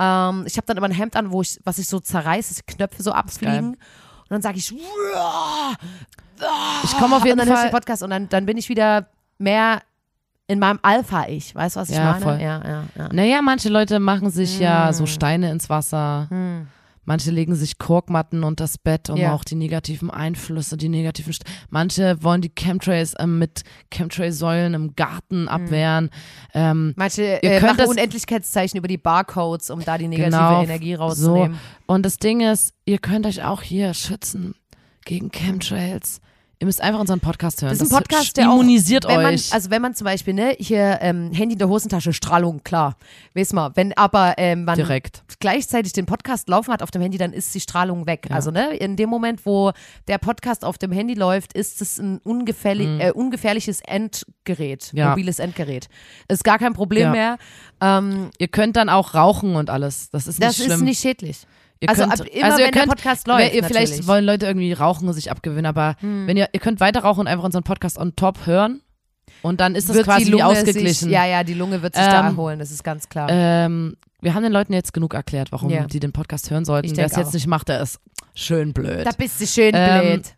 Ähm, 0.00 0.44
ich 0.46 0.56
habe 0.56 0.66
dann 0.66 0.76
immer 0.76 0.86
ein 0.88 0.92
Hemd 0.92 1.14
an, 1.16 1.30
wo 1.30 1.40
ich, 1.42 1.60
was 1.64 1.78
ich 1.78 1.86
so 1.88 2.00
zerreiße, 2.00 2.62
Knöpfe 2.66 3.02
so 3.02 3.12
abfliegen. 3.12 3.70
Und 3.74 4.30
dann 4.30 4.42
sage 4.42 4.58
ich, 4.58 4.72
Ich 4.72 4.82
komme 6.98 7.16
auf 7.16 7.22
und 7.22 7.26
jeden 7.26 7.38
dann 7.38 7.46
höre 7.48 7.54
ich 7.54 7.60
Fall. 7.60 7.68
den 7.70 7.74
Podcast 7.74 8.02
und 8.02 8.10
dann, 8.10 8.28
dann 8.28 8.44
bin 8.46 8.56
ich 8.58 8.68
wieder 8.68 9.06
mehr 9.38 9.82
in 10.46 10.58
meinem 10.58 10.78
Alpha-Ich. 10.82 11.54
Weißt 11.54 11.76
du, 11.76 11.80
was 11.80 11.88
ich 11.90 11.96
Ja, 11.96 12.12
meine? 12.12 12.20
voll. 12.24 12.40
Ja, 12.40 12.60
ja, 12.66 12.84
ja. 12.96 13.08
Naja, 13.12 13.40
manche 13.42 13.68
Leute 13.68 14.00
machen 14.00 14.30
sich 14.30 14.58
ja 14.58 14.90
Mm. 14.90 14.94
so 14.94 15.06
Steine 15.06 15.50
ins 15.50 15.68
Wasser. 15.70 16.28
Manche 17.04 17.30
legen 17.30 17.54
sich 17.54 17.78
Korkmatten 17.78 18.44
unter 18.44 18.64
das 18.64 18.78
Bett, 18.78 19.10
um 19.10 19.16
Ja. 19.16 19.32
auch 19.34 19.44
die 19.44 19.54
negativen 19.54 20.10
Einflüsse, 20.10 20.76
die 20.76 20.88
negativen. 20.88 21.32
St 21.32 21.44
Manche 21.70 22.22
wollen 22.22 22.40
die 22.40 22.48
Chemtrails 22.54 23.14
ähm, 23.18 23.38
mit 23.38 23.62
Chemtrail-Säulen 23.92 24.74
im 24.74 24.94
Garten 24.96 25.48
abwehren. 25.48 26.10
Ähm, 26.54 26.94
Manche 26.96 27.22
Ihr 27.42 27.44
äh, 27.44 27.58
könnt 27.60 27.62
machen 27.72 27.76
das- 27.78 27.88
Unendlichkeitszeichen 27.90 28.78
über 28.78 28.88
die 28.88 28.98
Barcodes, 28.98 29.70
um 29.70 29.80
da 29.84 29.98
die 29.98 30.08
negative 30.08 30.30
Genau, 30.36 30.62
Energie 30.62 30.94
so. 30.94 31.00
rauszunehmen. 31.02 31.58
Und 31.86 32.04
das 32.06 32.18
Ding 32.18 32.40
ist, 32.40 32.72
ihr 32.86 32.98
könnt 32.98 33.26
euch 33.26 33.42
auch 33.44 33.62
hier 33.62 33.92
schützen 33.94 34.54
gegen 35.04 35.30
Chemtrails. 35.30 36.20
Ihr 36.60 36.66
müsst 36.66 36.80
einfach 36.80 37.00
unseren 37.00 37.20
Podcast 37.20 37.60
hören. 37.62 37.70
Das 37.76 37.80
ist 37.80 37.92
ein 37.92 37.98
Podcast, 37.98 38.36
der 38.36 38.48
auch, 38.48 38.54
immunisiert 38.54 39.06
wenn 39.08 39.16
man, 39.22 39.34
euch. 39.34 39.52
also 39.52 39.70
wenn 39.70 39.82
man 39.82 39.94
zum 39.94 40.04
Beispiel, 40.04 40.34
ne, 40.34 40.54
hier 40.58 40.98
ähm, 41.02 41.32
Handy 41.32 41.54
in 41.54 41.58
der 41.58 41.68
Hosentasche, 41.68 42.12
Strahlung, 42.12 42.62
klar, 42.62 42.96
weiß 43.34 43.52
mal. 43.52 43.72
Wenn 43.74 43.92
aber 43.96 44.34
ähm, 44.38 44.64
man 44.64 44.76
Direkt. 44.76 45.24
gleichzeitig 45.40 45.92
den 45.92 46.06
Podcast 46.06 46.48
laufen 46.48 46.72
hat 46.72 46.82
auf 46.82 46.90
dem 46.90 47.02
Handy, 47.02 47.18
dann 47.18 47.32
ist 47.32 47.54
die 47.54 47.60
Strahlung 47.60 48.06
weg. 48.06 48.28
Also 48.30 48.50
ne, 48.50 48.74
in 48.76 48.96
dem 48.96 49.10
Moment, 49.10 49.44
wo 49.46 49.72
der 50.08 50.18
Podcast 50.18 50.64
auf 50.64 50.78
dem 50.78 50.92
Handy 50.92 51.14
läuft, 51.14 51.52
ist 51.54 51.82
es 51.82 51.98
ein 51.98 52.18
ungefährlich, 52.18 52.88
äh, 53.00 53.10
ungefährliches 53.10 53.80
Endgerät, 53.80 54.90
Mhm. 54.92 54.98
Ja. 54.98 55.10
mobiles 55.10 55.38
Endgerät. 55.40 55.88
Ist 56.28 56.44
gar 56.44 56.58
kein 56.58 56.72
Problem 56.72 57.02
Ja. 57.02 57.10
mehr. 57.10 57.38
Ähm, 57.80 58.30
ihr 58.38 58.48
könnt 58.48 58.76
dann 58.76 58.88
auch 58.88 59.14
rauchen 59.14 59.56
und 59.56 59.70
alles. 59.70 60.08
Das 60.10 60.26
ist 60.26 60.38
nicht 60.38 60.48
das 60.48 60.56
schlimm. 60.56 60.70
ist 60.72 60.80
nicht 60.82 61.00
schädlich. 61.00 61.38
Ihr 61.80 61.88
Also 61.88 62.02
könnt, 62.02 62.20
ab 62.20 62.26
immer, 62.28 62.44
also 62.46 62.58
ihr 62.58 62.64
wenn 62.66 62.72
der 62.72 62.80
könnt, 62.82 62.94
Podcast 62.94 63.26
läuft, 63.26 63.54
ihr 63.54 63.64
vielleicht 63.64 63.74
natürlich. 63.74 63.98
Hm. 63.98 64.06
wollen 64.06 64.24
Leute 64.24 64.46
irgendwie 64.46 64.72
rauchen 64.72 65.06
und 65.08 65.14
sich 65.14 65.30
abgewinnen, 65.30 65.66
aber 65.66 65.96
wenn 66.00 66.36
ihr, 66.36 66.48
ihr 66.52 66.60
könnt 66.60 66.80
weiter 66.80 67.00
rauchen 67.00 67.20
und 67.20 67.26
einfach 67.28 67.44
unseren 67.44 67.64
Podcast 67.64 67.98
on 67.98 68.14
top 68.16 68.46
hören 68.46 68.80
und 69.42 69.60
dann 69.60 69.74
ist 69.74 69.88
das 69.88 69.96
wird 69.96 70.06
quasi 70.06 70.40
ausgeglichen. 70.42 71.04
Sich, 71.04 71.10
ja, 71.10 71.26
ja, 71.26 71.44
die 71.44 71.54
Lunge 71.54 71.82
wird 71.82 71.94
sich 71.94 72.04
da 72.04 72.20
Ähm, 72.20 72.26
erholen, 72.36 72.58
das 72.58 72.70
ist 72.70 72.84
ganz 72.84 73.08
klar. 73.08 73.28
Ähm, 73.30 73.96
wir 74.22 74.34
haben 74.34 74.42
den 74.42 74.52
Leuten 74.52 74.72
jetzt 74.72 74.92
genug 74.94 75.12
erklärt, 75.14 75.52
warum 75.52 75.68
Ja. 75.70 75.84
die 75.86 76.00
den 76.00 76.12
Podcast 76.12 76.50
hören 76.50 76.64
sollten. 76.64 76.96
Wer 76.96 77.06
es 77.06 77.16
jetzt 77.16 77.34
nicht 77.34 77.46
macht, 77.46 77.68
der 77.68 77.82
ist 77.82 78.00
schön 78.34 78.72
blöd. 78.72 79.04
da 79.04 79.10
bist 79.10 79.40
du 79.40 79.46
schön 79.46 79.72
Ähm, 79.74 80.00
blöd. 80.22 80.34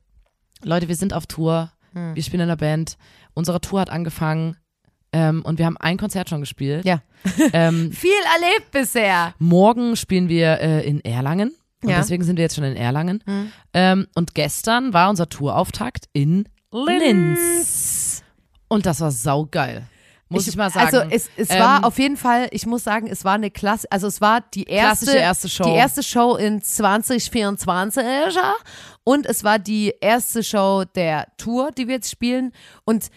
Leute, 0.64 0.88
wir 0.88 0.96
sind 0.96 1.12
auf 1.12 1.26
Tour. 1.26 1.70
Hm. 1.92 2.14
Wir 2.16 2.22
spielen 2.22 2.40
in 2.42 2.48
der 2.48 2.56
Band. 2.56 2.96
Unsere 3.34 3.60
Tour 3.60 3.80
hat 3.80 3.90
angefangen 3.90 4.56
ähm, 5.16 5.42
und 5.44 5.58
wir 5.58 5.64
haben 5.66 5.76
ein 5.78 5.96
Konzert 5.96 6.28
schon 6.28 6.40
gespielt. 6.40 6.84
Ja. 6.84 7.00
ähm, 7.54 7.90
Viel 8.04 8.10
erlebt 8.34 8.70
bisher. 8.70 9.34
morgen 9.38 9.96
spielen 9.96 10.28
wir 10.28 10.60
äh, 10.60 10.86
in 10.86 11.02
Erlangen. 11.04 11.54
Und 11.82 11.90
Ja. 11.90 11.98
deswegen 11.98 12.22
sind 12.24 12.36
wir 12.36 12.42
jetzt 12.44 12.56
schon 12.56 12.64
in 12.64 12.76
Erlangen. 12.76 13.22
Hm. 13.26 13.52
Ähm, 13.72 14.06
und 14.14 14.34
gestern 14.34 14.92
war 14.92 15.08
unser 15.10 15.28
Tourauftakt 15.28 16.06
in 16.12 16.48
Linz. 16.72 18.22
Und 18.68 18.84
das 18.86 19.00
war 19.00 19.10
saugeil. 19.10 19.84
Muss 20.28 20.48
ich, 20.48 20.56
mal 20.56 20.70
sagen. 20.70 20.86
Also 20.86 21.08
es, 21.14 21.30
es 21.36 21.50
Ähm, 21.50 21.60
war 21.60 21.84
auf 21.84 21.98
jeden 22.00 22.16
Fall, 22.16 22.48
ich 22.50 22.66
muss 22.66 22.82
sagen, 22.82 23.06
es 23.06 23.24
war 23.24 23.34
eine 23.34 23.48
Klasse, 23.50 23.86
also 23.92 24.08
es 24.08 24.20
war 24.20 24.40
die 24.54 24.64
erste, 24.64 25.16
erste 25.16 25.48
Show. 25.48 25.62
die 25.64 25.70
erste 25.76 26.02
Show 26.02 26.34
in 26.34 26.60
2024 26.60 28.02
und 29.04 29.24
es 29.26 29.44
war 29.44 29.60
die 29.60 29.94
erste 30.00 30.42
Show 30.42 30.82
der 30.96 31.28
Tour, 31.36 31.70
die 31.70 31.86
wir 31.86 31.94
jetzt 31.94 32.10
spielen 32.10 32.52
und 32.84 33.08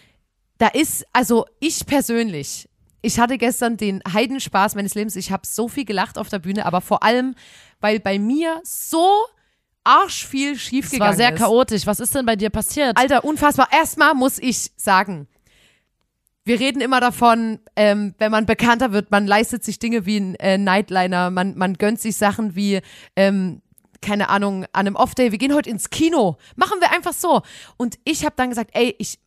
da 0.60 0.68
ist, 0.68 1.06
also 1.14 1.46
ich 1.58 1.86
persönlich, 1.86 2.68
ich 3.00 3.18
hatte 3.18 3.38
gestern 3.38 3.78
den 3.78 4.02
Heidenspaß 4.12 4.74
meines 4.74 4.94
Lebens, 4.94 5.16
ich 5.16 5.32
habe 5.32 5.46
so 5.46 5.68
viel 5.68 5.86
gelacht 5.86 6.18
auf 6.18 6.28
der 6.28 6.38
Bühne, 6.38 6.66
aber 6.66 6.82
vor 6.82 7.02
allem, 7.02 7.34
weil 7.80 7.98
bei 7.98 8.18
mir 8.18 8.60
so 8.62 9.10
arsch 9.84 10.26
viel 10.26 10.52
es 10.52 10.60
schiefgegangen 10.60 11.08
war 11.08 11.16
sehr 11.16 11.32
ist. 11.32 11.38
chaotisch. 11.38 11.86
Was 11.86 11.98
ist 11.98 12.14
denn 12.14 12.26
bei 12.26 12.36
dir 12.36 12.50
passiert? 12.50 12.98
Alter, 12.98 13.24
unfassbar. 13.24 13.68
Erstmal 13.72 14.14
muss 14.14 14.38
ich 14.38 14.70
sagen, 14.76 15.28
wir 16.44 16.60
reden 16.60 16.82
immer 16.82 17.00
davon, 17.00 17.60
ähm, 17.74 18.14
wenn 18.18 18.30
man 18.30 18.44
bekannter 18.44 18.92
wird, 18.92 19.10
man 19.10 19.26
leistet 19.26 19.64
sich 19.64 19.78
Dinge 19.78 20.04
wie 20.04 20.18
ein 20.18 20.34
äh, 20.34 20.58
Nightliner, 20.58 21.30
man, 21.30 21.56
man 21.56 21.74
gönnt 21.74 22.02
sich 22.02 22.18
Sachen 22.18 22.54
wie, 22.54 22.80
ähm, 23.16 23.62
keine 24.02 24.28
Ahnung, 24.28 24.64
an 24.64 24.86
einem 24.86 24.96
Off-Day, 24.96 25.32
wir 25.32 25.38
gehen 25.38 25.54
heute 25.54 25.70
ins 25.70 25.88
Kino. 25.88 26.36
Machen 26.56 26.80
wir 26.80 26.92
einfach 26.92 27.14
so. 27.14 27.40
Und 27.78 27.98
ich 28.04 28.26
habe 28.26 28.34
dann 28.36 28.50
gesagt, 28.50 28.70
ey, 28.74 28.94
ich 28.98 29.18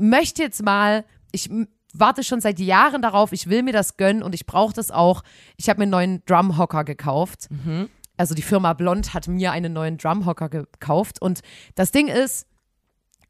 möchte 0.00 0.42
jetzt 0.42 0.62
mal, 0.62 1.04
ich 1.32 1.50
warte 1.92 2.22
schon 2.24 2.40
seit 2.40 2.58
Jahren 2.58 3.02
darauf, 3.02 3.32
ich 3.32 3.48
will 3.48 3.62
mir 3.62 3.72
das 3.72 3.96
gönnen 3.96 4.22
und 4.22 4.34
ich 4.34 4.46
brauche 4.46 4.72
das 4.72 4.90
auch. 4.90 5.22
Ich 5.56 5.68
habe 5.68 5.78
mir 5.78 5.84
einen 5.84 5.90
neuen 5.90 6.24
Drumhocker 6.26 6.84
gekauft. 6.84 7.48
Also 8.16 8.34
die 8.34 8.42
Firma 8.42 8.74
Blond 8.74 9.14
hat 9.14 9.28
mir 9.28 9.52
einen 9.52 9.72
neuen 9.72 9.96
Drumhocker 9.96 10.48
gekauft. 10.48 11.22
Und 11.22 11.40
das 11.74 11.90
Ding 11.90 12.08
ist, 12.08 12.46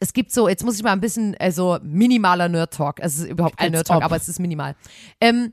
es 0.00 0.12
gibt 0.12 0.32
so, 0.32 0.48
jetzt 0.48 0.64
muss 0.64 0.76
ich 0.76 0.82
mal 0.82 0.92
ein 0.92 1.00
bisschen, 1.00 1.36
also 1.38 1.78
minimaler 1.82 2.48
Nerd-Talk. 2.48 3.00
Es 3.00 3.18
ist 3.18 3.26
überhaupt 3.26 3.56
kein 3.58 3.72
Nerd-Talk, 3.72 4.02
aber 4.02 4.16
es 4.16 4.28
ist 4.28 4.40
minimal. 4.40 4.74
Ähm, 5.20 5.52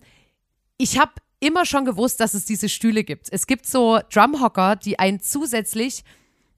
ich 0.78 0.98
habe 0.98 1.12
immer 1.40 1.66
schon 1.66 1.86
gewusst, 1.86 2.20
dass 2.20 2.34
es 2.34 2.46
diese 2.46 2.70
Stühle 2.70 3.04
gibt. 3.04 3.28
Es 3.32 3.46
gibt 3.46 3.68
so 3.68 4.00
Drumhocker, 4.12 4.76
die 4.76 5.00
einen 5.00 5.20
zusätzlich, 5.20 6.04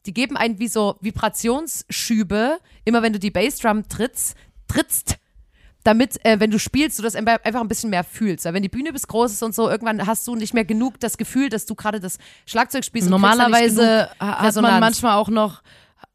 die 0.05 0.13
geben 0.13 0.37
einen 0.37 0.59
wie 0.59 0.67
so 0.67 0.95
Vibrationsschübe, 1.01 2.59
immer 2.85 3.01
wenn 3.01 3.11
du 3.11 3.19
die 3.19 3.31
Bassdrum 3.31 3.89
trittst, 3.89 4.37
trittst, 4.69 5.17
damit, 5.83 6.23
äh, 6.25 6.39
wenn 6.39 6.51
du 6.51 6.59
spielst, 6.59 6.99
du 6.99 7.03
das 7.03 7.15
einfach 7.15 7.61
ein 7.61 7.67
bisschen 7.67 7.89
mehr 7.89 8.03
fühlst. 8.03 8.45
Weil 8.45 8.53
wenn 8.53 8.63
die 8.63 8.69
Bühne 8.69 8.91
bis 8.93 9.07
groß 9.07 9.31
ist 9.31 9.43
und 9.43 9.55
so, 9.55 9.69
irgendwann 9.69 10.05
hast 10.05 10.27
du 10.27 10.35
nicht 10.35 10.53
mehr 10.53 10.65
genug 10.65 10.99
das 10.99 11.17
Gefühl, 11.17 11.49
dass 11.49 11.65
du 11.65 11.75
gerade 11.75 11.99
das 11.99 12.17
Schlagzeug 12.45 12.83
spielst. 12.83 13.09
Normalerweise 13.09 14.09
hat 14.19 14.55
man 14.55 14.79
manchmal 14.79 15.15
auch 15.15 15.29
noch 15.29 15.61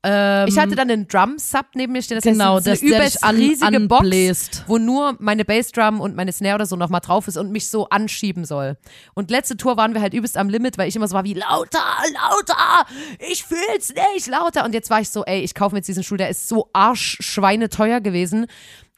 ähm, 0.04 0.46
Ich 0.49 0.58
hatte 0.58 0.76
dann 0.76 0.90
einen 0.90 1.08
Drum-Sub 1.08 1.66
neben 1.75 1.92
mir 1.94 2.02
stehen. 2.02 2.16
Das 2.18 2.25
Genau, 2.25 2.56
heißt, 2.56 2.66
dass 2.66 2.80
eine 2.82 2.90
übelst 2.90 3.25
an- 3.25 3.37
riesige 3.37 3.66
anbläst. 3.76 4.50
Box, 4.58 4.64
wo 4.68 4.78
nur 4.78 5.16
meine 5.18 5.44
Bassdrum 5.44 6.00
und 6.00 6.14
meine 6.14 6.30
Snare 6.32 6.56
oder 6.56 6.66
so 6.66 6.76
nochmal 6.76 7.00
drauf 7.00 7.26
ist 7.28 7.37
und 7.37 7.50
mich 7.50 7.68
so 7.68 7.88
anschieben 7.88 8.44
soll. 8.44 8.76
Und 9.14 9.30
letzte 9.30 9.56
Tour 9.56 9.76
waren 9.76 9.94
wir 9.94 10.00
halt 10.02 10.14
übelst 10.14 10.37
am 10.37 10.49
Limit, 10.49 10.78
weil 10.78 10.88
ich 10.88 10.96
immer 10.96 11.08
so 11.08 11.14
war 11.14 11.25
wie 11.25 11.34
lauter, 11.34 11.78
lauter, 12.12 12.87
ich 13.30 13.44
fühl's 13.44 13.92
nicht, 14.14 14.26
lauter. 14.28 14.64
Und 14.64 14.75
jetzt 14.75 14.90
war 14.90 15.00
ich 15.00 15.08
so, 15.08 15.25
ey, 15.25 15.40
ich 15.40 15.54
kaufe 15.54 15.75
mir 15.75 15.78
jetzt 15.78 15.88
diesen 15.88 16.02
Stuhl, 16.04 16.18
der 16.18 16.28
ist 16.28 16.49
so 16.49 16.68
arschschweineteuer 16.73 18.00
gewesen. 18.00 18.46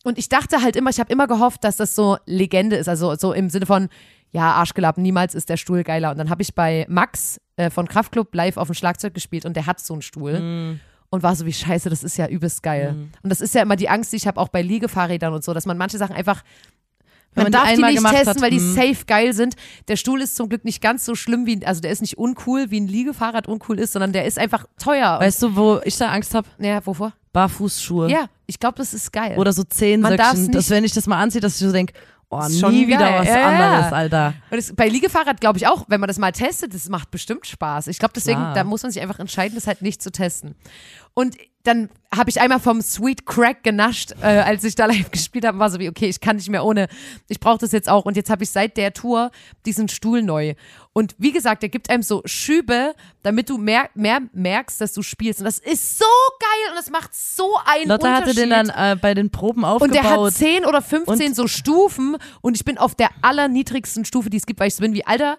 Und 0.05 0.19
ich 0.19 0.29
dachte 0.29 0.63
halt 0.63 0.77
immer, 0.77 0.91
ich 0.91 1.01
habe 1.01 1.13
immer 1.13 1.27
gehofft, 1.27 1.65
dass 1.65 1.77
das 1.77 1.95
so 1.95 2.17
Legende 2.27 2.77
ist, 2.77 2.89
also 2.89 3.15
so 3.17 3.33
im 3.33 3.51
Sinne 3.51 3.67
von, 3.67 3.89
ja, 4.33 4.53
Arschgelappen, 4.53 5.03
niemals 5.03 5.35
ist 5.35 5.49
der 5.49 5.57
Stuhl 5.57 5.83
geiler. 5.83 6.11
Und 6.11 6.19
dann 6.19 6.31
habe 6.31 6.43
ich 6.43 6.55
bei 6.55 6.85
Max 6.89 7.41
äh, 7.57 7.71
von 7.71 7.89
Kraftklub 7.89 8.35
live 8.35 8.57
auf 8.57 8.69
dem 8.69 8.75
Schlagzeug 8.75 9.15
gespielt 9.15 9.45
und 9.47 9.57
der 9.57 9.67
hat 9.67 9.81
so 9.81 9.95
einen 9.95 10.03
Stuhl. 10.03 10.79
Und 11.11 11.23
war 11.23 11.35
so 11.37 11.47
wie 11.47 11.53
scheiße, 11.53 11.89
das 11.89 12.03
ist 12.03 12.17
ja 12.17 12.27
übelst 12.27 12.63
geil. 12.63 12.95
Und 13.23 13.31
das 13.31 13.41
ist 13.41 13.55
ja 13.55 13.63
immer 13.63 13.77
die 13.77 13.89
Angst, 13.89 14.13
die 14.13 14.17
ich 14.17 14.27
habe 14.27 14.41
auch 14.41 14.49
bei 14.49 14.63
Liegefahrrädern 14.63 15.33
und 15.33 15.45
so, 15.45 15.55
dass 15.55 15.67
man 15.67 15.79
manche 15.79 15.99
Sachen 15.99 16.17
einfach 16.17 16.43
Man 17.35 17.47
die 17.47 17.53
darf 17.53 17.65
die 17.65 17.75
einmal 17.75 17.93
nicht 17.93 18.03
testen, 18.03 18.29
hat, 18.29 18.41
weil 18.41 18.51
die 18.51 18.59
hm. 18.59 18.75
safe 18.75 19.05
geil 19.07 19.33
sind. 19.33 19.55
Der 19.89 19.97
Stuhl 19.97 20.21
ist 20.21 20.37
zum 20.37 20.49
Glück 20.49 20.65
nicht 20.65 20.81
ganz 20.81 21.05
so 21.05 21.15
schlimm 21.15 21.47
wie, 21.47 21.65
also 21.65 21.81
der 21.81 21.91
ist 21.91 22.01
nicht 22.01 22.19
uncool, 22.19 22.71
wie 22.71 22.81
ein 22.81 22.89
Liegefahrrad 22.89 23.47
uncool 23.47 23.79
ist, 23.79 23.93
sondern 23.93 24.13
der 24.13 24.25
ist 24.25 24.39
einfach 24.39 24.67
teuer. 24.79 25.19
Weißt 25.21 25.43
du, 25.43 25.55
wo 25.55 25.81
ich 25.85 25.97
da 25.97 26.11
Angst 26.11 26.35
habe? 26.35 26.49
ja, 26.59 26.85
wovor? 26.85 27.13
Barfußschuhe. 27.33 28.11
Ja, 28.11 28.29
ich 28.47 28.59
glaube, 28.59 28.79
das 28.79 28.95
ist 28.95 29.13
geil. 29.13 29.37
Oder 29.37 29.53
so 29.53 29.61
Man 29.61 29.71
Zehensöckchen, 29.71 30.53
dass 30.53 30.71
wenn 30.71 30.85
ich 30.85 30.93
das 30.93 31.07
mal 31.07 31.21
anziehe, 31.21 31.43
dass 31.43 31.61
ich 31.61 31.67
so 31.67 31.73
denke, 31.73 31.93
oh, 32.31 32.41
Ist 32.41 32.61
schon 32.61 32.73
nie 32.73 32.87
wieder 32.87 32.99
geil. 32.99 33.21
was 33.21 33.29
Ja, 33.29 33.47
anderes, 33.49 33.93
Alter. 33.93 34.35
Und 34.51 34.57
das, 34.57 34.75
bei 34.75 34.89
Liegefahrrad 34.89 35.41
glaube 35.41 35.59
ich 35.59 35.67
auch, 35.67 35.85
wenn 35.89 36.01
man 36.01 36.09
das 36.09 36.19
mal 36.19 36.33
testet, 36.33 36.75
das 36.75 36.89
macht 36.89 37.11
bestimmt 37.11 37.47
Spaß. 37.47 37.87
Ich 37.89 37.99
glaube, 37.99 38.13
deswegen, 38.15 38.39
Klar. 38.39 38.55
da 38.55 38.65
muss 38.65 38.83
man 38.83 38.93
sich 38.93 39.03
einfach 39.03 39.19
entscheiden, 39.19 39.55
das 39.55 39.67
halt 39.67 39.83
nicht 39.83 40.03
zu 40.03 40.11
testen. 40.11 40.55
Und 41.15 41.37
dann 41.63 41.89
habe 42.15 42.31
ich 42.31 42.41
einmal 42.41 42.61
vom 42.61 42.81
Sweet 42.81 43.27
Crack 43.27 43.63
genascht, 43.65 44.13
äh, 44.23 44.27
als 44.27 44.63
ich 44.65 44.75
da 44.75 44.87
live 44.87 45.11
gespielt 45.11 45.45
habe, 45.45 45.59
war 45.59 45.71
so 45.71 45.79
wie, 45.79 45.89
okay, 45.89 46.07
ich 46.09 46.21
kann 46.21 46.37
nicht 46.37 46.49
mehr 46.49 46.65
ohne, 46.65 46.89
ich 47.29 47.41
brauche 47.41 47.59
das 47.59 47.73
jetzt 47.73 47.89
auch. 47.89 48.05
Und 48.05 48.17
jetzt 48.17 48.31
habe 48.31 48.45
ich 48.45 48.51
seit 48.51 48.77
der 48.77 48.93
Tour 48.93 49.31
diesen 49.65 49.89
Stuhl 49.89 50.23
neu. 50.23 50.55
Und 50.97 51.15
wie 51.19 51.31
gesagt, 51.31 51.61
der 51.61 51.69
gibt 51.69 51.91
einem 51.91 52.03
so 52.03 52.23
Schübe, 52.25 52.95
damit 53.23 53.51
du 53.51 53.59
mehr, 53.59 53.91
mehr 53.93 54.21
merkst, 54.33 54.81
dass 54.81 54.95
du 54.95 55.03
spielst. 55.03 55.41
Und 55.41 55.45
das 55.45 55.59
ist 55.59 55.99
so 55.99 56.07
geil 56.41 56.71
und 56.71 56.77
das 56.79 56.89
macht 56.89 57.15
so 57.15 57.55
einen 57.67 57.91
Lotte 57.91 58.09
hatte 58.09 58.31
Unterschied. 58.31 58.43
den 58.45 58.49
dann 58.49 58.71
äh, 58.71 58.97
bei 58.97 59.13
den 59.13 59.31
Proben 59.31 59.67
aufgebaut. 59.67 59.95
Und 59.95 59.95
der 59.95 60.11
hat 60.11 60.33
10 60.33 60.65
oder 60.65 60.81
15 60.81 61.27
Und- 61.29 61.37
so 61.37 61.47
Stufen 61.49 62.17
und 62.41 62.57
ich 62.57 62.65
bin 62.65 62.79
auf 62.79 62.95
der 62.95 63.11
allerniedrigsten 63.21 64.07
Stufe, 64.07 64.31
die 64.31 64.39
es 64.39 64.47
gibt, 64.47 64.59
weil 64.59 64.69
ich 64.69 64.75
so 64.75 64.81
bin 64.81 64.95
wie, 64.95 65.05
Alter, 65.05 65.37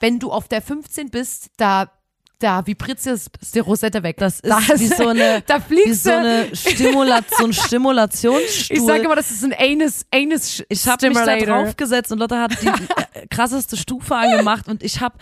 wenn 0.00 0.20
du 0.20 0.30
auf 0.32 0.48
der 0.48 0.62
15 0.62 1.10
bist, 1.10 1.50
da, 1.58 1.90
da 2.38 2.66
vibriert 2.66 2.98
das 3.06 3.26
die 3.54 3.58
Rosette 3.60 4.02
weg. 4.02 4.16
das 4.18 4.40
ist 4.40 4.48
da 4.50 4.58
wie 4.78 4.86
so 4.88 5.08
eine, 5.08 5.42
da 5.46 5.58
wie 5.68 5.82
fliegst 5.82 6.04
so 6.04 6.10
du. 6.10 6.16
eine 6.18 6.56
Stimula 6.56 7.20
so 7.38 7.44
ein 7.44 7.52
Stimulationsstuhl. 8.04 8.76
Ich 8.76 8.82
sage 8.82 9.04
immer, 9.04 9.16
das 9.16 9.30
ist 9.30 9.44
ein 9.44 9.54
Anus, 9.54 10.04
Anus 10.12 10.62
ich 10.68 10.86
habe 10.86 11.08
mich 11.08 11.18
da 11.18 11.36
draufgesetzt 11.36 12.12
und 12.12 12.18
Lotte 12.18 12.38
hat 12.38 12.52
die 12.60 12.66
äh, 12.66 13.26
krasseste 13.30 13.76
Stufe 13.76 14.14
angemacht 14.16 14.68
und 14.68 14.82
ich 14.82 15.00
habe, 15.00 15.16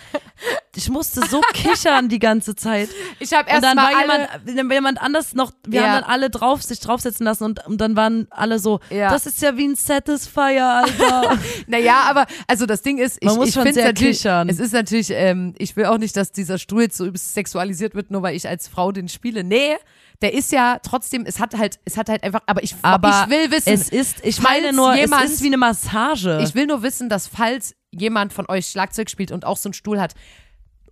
ich 0.75 0.89
musste 0.89 1.21
so 1.29 1.41
kichern 1.53 2.09
die 2.09 2.19
ganze 2.19 2.55
Zeit. 2.57 2.89
Ich 3.21 3.33
habe 3.33 3.45
Und 3.45 3.51
erst 3.53 3.65
dann 3.65 3.77
mal 3.77 3.93
war 3.93 4.01
jemand, 4.47 4.73
jemand 4.73 5.01
anders 5.03 5.35
noch, 5.35 5.53
wir 5.67 5.81
Ja. 5.83 5.87
haben 5.89 6.01
dann 6.03 6.11
alle 6.11 6.31
drauf, 6.31 6.63
sich 6.63 6.81
draufsetzen 6.81 7.25
lassen 7.25 7.45
und, 7.45 7.67
und 7.67 7.81
dann 7.81 7.95
waren 7.97 8.27
alle 8.31 8.59
so, 8.59 8.81
Ja. 8.91 9.11
das 9.11 9.27
ist 9.27 9.41
ja 9.43 9.57
wie 9.57 9.67
ein 9.69 9.75
Satisfier, 9.77 10.67
Alter. 10.67 11.39
Naja, 11.67 12.03
aber 12.09 12.27
also 12.49 12.67
das 12.67 12.83
Ding 12.83 12.99
ist, 12.99 13.19
ich, 13.21 13.27
Man 13.27 13.37
muss 13.37 13.49
ich 13.49 13.55
schon 13.55 13.63
finde 13.65 13.81
sehr 13.81 13.85
natürlich, 13.93 14.19
kichern. 14.19 14.49
es 14.49 14.59
ist 14.59 14.73
natürlich, 14.73 15.11
ähm, 15.11 15.55
ich 15.59 15.77
will 15.77 15.87
auch 15.87 15.99
nicht, 15.99 16.17
dass 16.17 16.33
dieser 16.33 16.59
Stuhl 16.59 16.83
jetzt 16.83 17.02
so 17.03 17.09
übelst 17.09 17.35
sexualisiert 17.35 17.95
wird, 17.95 18.11
nur 18.11 18.23
weil 18.23 18.35
ich 18.37 18.49
als 18.49 18.69
Frau 18.69 18.93
den 18.93 19.09
spiele. 19.09 19.45
Nee, 19.45 19.77
der 20.23 20.33
ist 20.35 20.53
ja 20.53 20.79
trotzdem, 20.83 21.25
es 21.27 21.41
hat 21.41 21.55
halt, 21.57 21.79
es 21.85 21.97
hat 21.97 22.09
halt 22.09 22.23
einfach, 22.23 22.41
aber 22.47 22.63
ich, 22.63 22.75
Aber 22.83 23.25
ich 23.27 23.31
will 23.31 23.51
wissen, 23.51 23.73
es 23.73 23.89
ist, 23.89 24.25
ich 24.25 24.41
meine 24.41 24.73
nur, 24.73 24.95
jemand- 24.95 25.25
es 25.25 25.33
ist 25.33 25.43
wie 25.43 25.49
eine 25.49 25.57
Massage. 25.57 26.41
Ich 26.45 26.55
will 26.55 26.67
nur 26.67 26.83
wissen, 26.83 27.09
dass 27.09 27.27
falls 27.27 27.75
jemand 27.91 28.33
von 28.33 28.47
euch 28.49 28.67
Schlagzeug 28.69 29.11
spielt 29.11 29.33
und 29.33 29.45
auch 29.45 29.57
so 29.57 29.69
einen 29.69 29.75
Stuhl 29.75 30.01
hat 30.01 30.15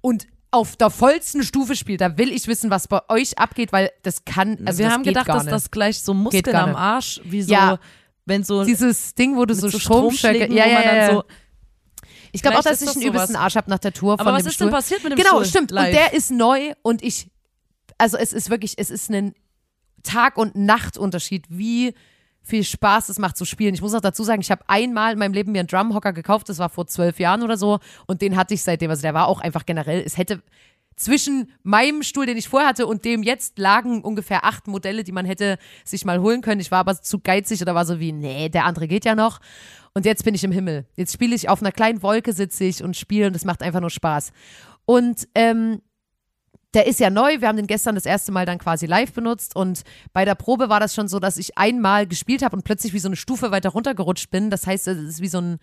und 0.01 0.27
auf 0.53 0.75
der 0.77 0.91
vollsten 0.91 1.45
Stufe 1.45 1.77
spielt, 1.77 2.01
da 2.01 2.19
will 2.19 2.33
ich 2.33 2.49
wissen, 2.49 2.71
was 2.71 2.89
bei 2.89 3.01
euch 3.09 3.39
abgeht, 3.39 3.73
weil 3.73 3.91
das 4.03 4.25
kann, 4.25 4.59
also 4.67 4.81
wir 4.81 4.91
haben 4.91 5.05
gedacht, 5.05 5.29
dass 5.29 5.45
nicht. 5.45 5.53
das 5.53 5.71
gleich 5.71 6.01
so 6.01 6.13
Muskeln 6.13 6.57
am. 6.57 6.75
Arsch, 6.75 7.21
wie 7.25 7.43
so, 7.43 7.53
Ja. 7.53 7.79
wenn 8.27 8.43
so 8.43 8.65
dieses 8.65 9.15
Ding, 9.15 9.37
wo 9.37 9.45
du 9.45 9.55
so, 9.55 9.69
so 9.69 9.79
Stromschläge, 9.79 10.53
ja, 10.53 10.65
wo 10.65 10.69
ja, 10.69 10.75
man 10.75 10.83
ja, 10.83 10.83
dann 10.91 10.97
ja. 10.97 11.13
so, 11.13 11.25
Ich 12.33 12.43
glaube 12.43 12.59
auch, 12.59 12.63
dass 12.63 12.81
ich 12.81 12.87
das 12.87 12.97
einen 12.97 13.07
übelsten. 13.07 13.37
Arsch 13.37 13.57
habe 13.57 13.71
nach 13.71 13.79
der 13.79 13.93
Tour 13.93 14.15
Aber 14.15 14.25
von 14.25 14.33
was 14.35 14.43
dem 14.43 14.49
ist 14.49 14.55
Stuhl. 14.55 14.67
denn 14.67 14.75
passiert 14.75 15.03
mit 15.03 15.13
dem 15.13 15.17
genau, 15.17 15.31
Stuhl? 15.31 15.45
stimmt. 15.47 15.71
Live. 15.71 15.89
Und 15.89 15.95
der 15.95 16.13
ist 16.13 16.31
neu 16.31 16.73
und 16.83 17.03
ich, 17.03 17.31
also 17.99 18.17
es 18.17 18.33
ist 18.33 18.51
wirklich, 18.51 18.75
es 18.79 18.91
ist 18.91 19.11
ein 19.11 19.35
Tag- 20.03 20.37
und 20.39 20.55
Nachtunterschied, 20.57 21.47
wie 21.49 21.95
viel 22.43 22.65
Spaß 22.65 23.11
es 23.11 23.19
macht 23.19 23.37
zu 23.37 23.45
spielen. 23.45 23.75
Ich 23.75 23.83
muss 23.83 23.95
auch 23.95 24.01
dazu 24.01 24.25
sagen, 24.25 24.41
ich 24.41 24.51
habe 24.51 24.65
einmal 24.67 25.13
in 25.13 25.19
meinem 25.19 25.35
Leben 25.35 25.53
mir 25.53 25.61
einen 25.61 25.69
Drumhocker 25.69 26.13
gekauft, 26.13 26.49
das 26.49 26.59
war 26.59 26.71
vor 26.71 26.87
zwölf 26.87 27.19
Jahren 27.21 27.43
oder 27.43 27.57
so 27.57 27.81
und 28.07 28.23
den 28.23 28.37
hatte 28.37 28.55
ich 28.55 28.63
seitdem. 28.63 28.91
Also 28.91 29.03
der 29.03 29.15
war 29.15 29.29
auch 29.29 29.41
einfach 29.41 29.67
generell, 29.67 30.03
es 30.05 30.17
hätte 30.17 30.43
zwischen 31.01 31.51
meinem 31.63 32.03
Stuhl, 32.03 32.27
den 32.27 32.37
ich 32.37 32.49
vorher 32.49 32.69
hatte, 32.69 32.87
und 32.87 33.07
dem 33.07 33.23
jetzt 33.23 33.59
lagen 33.59 34.03
ungefähr 34.03 34.45
acht 34.45 34.67
Modelle, 34.69 35.03
die 35.03 35.13
man 35.13 35.25
hätte 35.25 35.59
sich 35.83 36.05
mal 36.05 36.21
holen 36.21 36.43
können. 36.43 36.61
Ich 36.61 36.71
war 36.71 36.81
aber 36.81 37.01
zu 37.01 37.21
geizig 37.21 37.63
oder 37.63 37.75
war 37.75 37.87
so 37.87 38.01
wie, 38.01 38.13
nee, 38.13 38.51
der 38.51 38.67
andere 38.67 38.87
geht 38.87 39.07
ja 39.07 39.15
noch. 39.15 39.41
Und 39.95 40.07
jetzt 40.07 40.25
bin 40.25 40.35
ich 40.35 40.45
im 40.45 40.53
Himmel. 40.53 40.87
Jetzt 40.97 41.13
spiele 41.13 41.35
ich 41.35 41.49
auf 41.49 41.61
einer 41.61 41.73
kleinen 41.73 42.03
Wolke, 42.03 42.33
sitze 42.33 42.65
ich 42.65 42.83
und 42.83 42.97
spiele 42.97 43.27
und 43.27 43.37
es 43.37 43.45
macht 43.45 43.63
einfach 43.63 43.81
nur 43.81 43.91
Spaß. 43.91 44.33
Und 44.85 45.29
ähm, 45.35 45.81
der 46.75 46.87
ist 46.87 47.01
ja 47.01 47.11
neu. 47.11 47.41
Wir 47.41 47.49
haben 47.49 47.57
den 47.57 47.67
gestern 47.67 47.97
das 47.97 48.07
erste 48.07 48.31
Mal 48.31 48.47
dann 48.47 48.59
quasi 48.59 48.87
live 48.87 49.13
benutzt 49.13 49.57
und 49.57 49.83
bei 50.13 50.25
der 50.25 50.37
Probe 50.37 50.69
war 50.69 50.79
das 50.79 50.95
schon 50.95 51.09
so, 51.09 51.19
dass 51.19 51.37
ich 51.37 51.59
einmal 51.59 52.07
gespielt 52.07 52.43
habe 52.43 52.57
und 52.57 52.65
plötzlich 52.65 52.93
wie 52.93 53.01
so 53.01 53.09
eine 53.09 53.17
Stufe 53.17 53.51
weiter 53.51 53.71
runtergerutscht 53.71 54.31
bin. 54.31 54.51
Das 54.51 54.67
heißt, 54.67 54.87
es 54.87 54.99
ist 54.99 55.21
wie 55.21 55.29
so 55.29 55.41
ein 55.41 55.59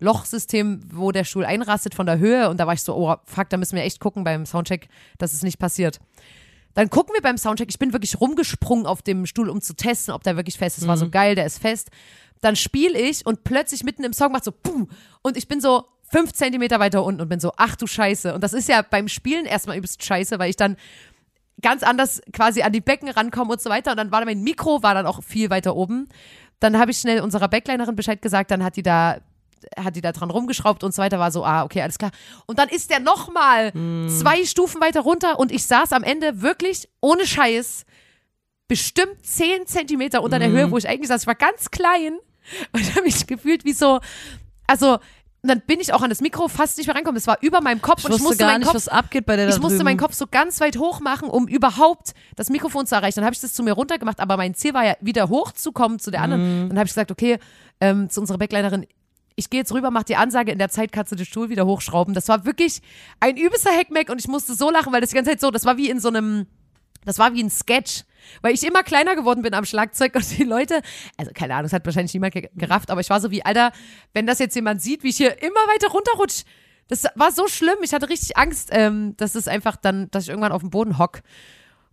Lochsystem, 0.00 0.80
wo 0.92 1.12
der 1.12 1.24
Stuhl 1.24 1.44
einrastet 1.44 1.94
von 1.94 2.06
der 2.06 2.18
Höhe 2.18 2.48
und 2.50 2.58
da 2.58 2.66
war 2.66 2.74
ich 2.74 2.82
so, 2.82 2.96
oh 2.96 3.16
fuck, 3.24 3.48
da 3.50 3.56
müssen 3.56 3.76
wir 3.76 3.82
echt 3.84 4.00
gucken 4.00 4.24
beim 4.24 4.46
Soundcheck, 4.46 4.88
dass 5.18 5.32
es 5.32 5.42
nicht 5.42 5.58
passiert. 5.58 6.00
Dann 6.78 6.90
gucken 6.90 7.12
wir 7.12 7.22
beim 7.22 7.36
Soundcheck, 7.36 7.68
ich 7.70 7.80
bin 7.80 7.92
wirklich 7.92 8.20
rumgesprungen 8.20 8.86
auf 8.86 9.02
dem 9.02 9.26
Stuhl, 9.26 9.48
um 9.48 9.60
zu 9.60 9.74
testen, 9.74 10.14
ob 10.14 10.22
der 10.22 10.36
wirklich 10.36 10.58
fest 10.58 10.78
ist. 10.78 10.86
War 10.86 10.96
so 10.96 11.10
geil, 11.10 11.34
der 11.34 11.44
ist 11.44 11.58
fest. 11.58 11.90
Dann 12.40 12.54
spiele 12.54 12.96
ich 12.96 13.26
und 13.26 13.42
plötzlich 13.42 13.82
mitten 13.82 14.04
im 14.04 14.12
Song 14.12 14.30
macht 14.30 14.44
so 14.44 14.52
Puh, 14.52 14.86
und 15.22 15.36
ich 15.36 15.48
bin 15.48 15.60
so 15.60 15.86
fünf 16.08 16.34
Zentimeter 16.34 16.78
weiter 16.78 17.02
unten 17.02 17.20
und 17.20 17.28
bin 17.28 17.40
so, 17.40 17.52
ach 17.56 17.74
du 17.74 17.88
Scheiße. 17.88 18.32
Und 18.32 18.44
das 18.44 18.52
ist 18.52 18.68
ja 18.68 18.82
beim 18.82 19.08
Spielen 19.08 19.44
erstmal 19.44 19.76
übelst 19.76 20.04
scheiße, 20.04 20.38
weil 20.38 20.50
ich 20.50 20.56
dann 20.56 20.76
ganz 21.62 21.82
anders 21.82 22.22
quasi 22.32 22.62
an 22.62 22.70
die 22.70 22.80
Becken 22.80 23.08
rankomme 23.08 23.50
und 23.50 23.60
so 23.60 23.70
weiter. 23.70 23.90
Und 23.90 23.96
dann 23.96 24.12
war 24.12 24.24
mein 24.24 24.44
Mikro 24.44 24.80
war 24.80 24.94
dann 24.94 25.06
auch 25.06 25.24
viel 25.24 25.50
weiter 25.50 25.74
oben. 25.74 26.08
Dann 26.60 26.78
habe 26.78 26.92
ich 26.92 26.98
schnell 26.98 27.22
unserer 27.22 27.48
Backlinerin 27.48 27.96
Bescheid 27.96 28.22
gesagt, 28.22 28.52
dann 28.52 28.62
hat 28.62 28.76
die 28.76 28.84
da 28.84 29.18
hat 29.78 29.96
die 29.96 30.00
da 30.00 30.12
dran 30.12 30.30
rumgeschraubt 30.30 30.84
und 30.84 30.94
so 30.94 31.02
weiter, 31.02 31.18
war 31.18 31.30
so, 31.30 31.44
ah, 31.44 31.64
okay, 31.64 31.82
alles 31.82 31.98
klar. 31.98 32.10
Und 32.46 32.58
dann 32.58 32.68
ist 32.68 32.90
der 32.90 33.00
nochmal 33.00 33.72
zwei 34.08 34.44
Stufen 34.44 34.80
weiter 34.80 35.00
runter 35.00 35.38
und 35.38 35.52
ich 35.52 35.64
saß 35.64 35.92
am 35.92 36.02
Ende 36.02 36.42
wirklich 36.42 36.88
ohne 37.00 37.26
Scheiß 37.26 37.84
bestimmt 38.68 39.24
zehn 39.24 39.66
Zentimeter 39.66 40.22
unter 40.22 40.38
der 40.38 40.50
Höhe, 40.50 40.70
wo 40.70 40.76
ich 40.76 40.88
eigentlich 40.88 41.08
saß. 41.08 41.22
Ich 41.22 41.26
war 41.26 41.34
ganz 41.34 41.70
klein 41.70 42.18
und 42.72 42.90
habe 42.94 43.02
mich 43.02 43.26
gefühlt 43.26 43.64
wie 43.64 43.72
so, 43.72 44.00
also, 44.66 44.98
und 45.40 45.48
dann 45.50 45.60
bin 45.60 45.78
ich 45.80 45.92
auch 45.92 46.02
an 46.02 46.10
das 46.10 46.20
Mikro 46.20 46.48
fast 46.48 46.76
nicht 46.78 46.86
mehr 46.86 46.96
rangekommen. 46.96 47.16
Es 47.16 47.26
war 47.26 47.38
über 47.40 47.60
meinem 47.60 47.80
Kopf 47.80 48.00
ich 48.00 48.06
und 48.06 48.16
ich 48.16 48.20
musste 48.20 48.38
gar 48.38 48.50
meinen 48.50 48.60
nicht, 48.60 48.66
Kopf 48.66 48.74
was 48.74 48.88
abgeht 48.88 49.24
bei 49.24 49.36
der 49.36 49.48
ich 49.48 49.58
musste 49.58 49.76
drüben. 49.78 49.84
meinen 49.84 49.96
Kopf 49.96 50.14
so 50.14 50.26
ganz 50.26 50.60
weit 50.60 50.76
hoch 50.78 51.00
machen, 51.00 51.30
um 51.30 51.46
überhaupt 51.46 52.12
das 52.34 52.50
Mikrofon 52.50 52.86
zu 52.86 52.96
erreichen. 52.96 53.16
Dann 53.16 53.24
habe 53.24 53.34
ich 53.34 53.40
das 53.40 53.54
zu 53.54 53.62
mir 53.62 53.72
runtergemacht, 53.72 54.20
aber 54.20 54.36
mein 54.36 54.54
Ziel 54.54 54.74
war 54.74 54.84
ja, 54.84 54.94
wieder 55.00 55.28
hochzukommen 55.28 55.98
zu 56.00 56.10
der 56.10 56.22
anderen. 56.22 56.64
Mhm. 56.64 56.68
Dann 56.70 56.78
habe 56.78 56.86
ich 56.86 56.92
gesagt, 56.92 57.12
okay, 57.12 57.38
ähm, 57.80 58.10
zu 58.10 58.20
unserer 58.20 58.38
Backlinerin, 58.38 58.86
ich 59.38 59.50
gehe 59.50 59.60
jetzt 59.60 59.72
rüber, 59.72 59.90
mach 59.92 60.02
die 60.02 60.16
Ansage, 60.16 60.50
in 60.50 60.58
der 60.58 60.68
Zeit 60.68 60.90
kannst 60.90 61.12
du 61.12 61.16
den 61.16 61.24
Stuhl 61.24 61.48
wieder 61.48 61.64
hochschrauben. 61.64 62.12
Das 62.12 62.26
war 62.28 62.44
wirklich 62.44 62.82
ein 63.20 63.36
übelster 63.36 63.70
Heckmeck 63.70 64.10
und 64.10 64.20
ich 64.20 64.26
musste 64.26 64.54
so 64.54 64.70
lachen, 64.70 64.92
weil 64.92 65.00
das 65.00 65.10
die 65.10 65.16
ganze 65.16 65.30
Zeit 65.30 65.40
so, 65.40 65.50
das 65.52 65.64
war 65.64 65.76
wie 65.76 65.88
in 65.88 66.00
so 66.00 66.08
einem, 66.08 66.46
das 67.04 67.18
war 67.18 67.32
wie 67.34 67.42
ein 67.42 67.50
Sketch, 67.50 68.02
weil 68.42 68.52
ich 68.52 68.66
immer 68.66 68.82
kleiner 68.82 69.14
geworden 69.14 69.42
bin 69.42 69.54
am 69.54 69.64
Schlagzeug 69.64 70.16
und 70.16 70.38
die 70.38 70.42
Leute, 70.42 70.82
also 71.16 71.30
keine 71.32 71.54
Ahnung, 71.54 71.66
das 71.66 71.72
hat 71.72 71.86
wahrscheinlich 71.86 72.12
niemand 72.14 72.34
ge- 72.34 72.50
gerafft, 72.56 72.90
aber 72.90 73.00
ich 73.00 73.10
war 73.10 73.20
so 73.20 73.30
wie, 73.30 73.44
Alter, 73.44 73.70
wenn 74.12 74.26
das 74.26 74.40
jetzt 74.40 74.56
jemand 74.56 74.82
sieht, 74.82 75.04
wie 75.04 75.10
ich 75.10 75.16
hier 75.16 75.40
immer 75.40 75.60
weiter 75.72 75.88
runterrutsch, 75.88 76.42
das 76.88 77.04
war 77.14 77.30
so 77.30 77.46
schlimm. 77.46 77.76
Ich 77.82 77.92
hatte 77.92 78.08
richtig 78.08 78.36
Angst, 78.36 78.70
ähm, 78.72 79.14
dass 79.18 79.34
es 79.34 79.46
einfach 79.46 79.76
dann, 79.76 80.10
dass 80.10 80.24
ich 80.24 80.30
irgendwann 80.30 80.52
auf 80.52 80.62
dem 80.62 80.70
Boden 80.70 80.98
hock 80.98 81.20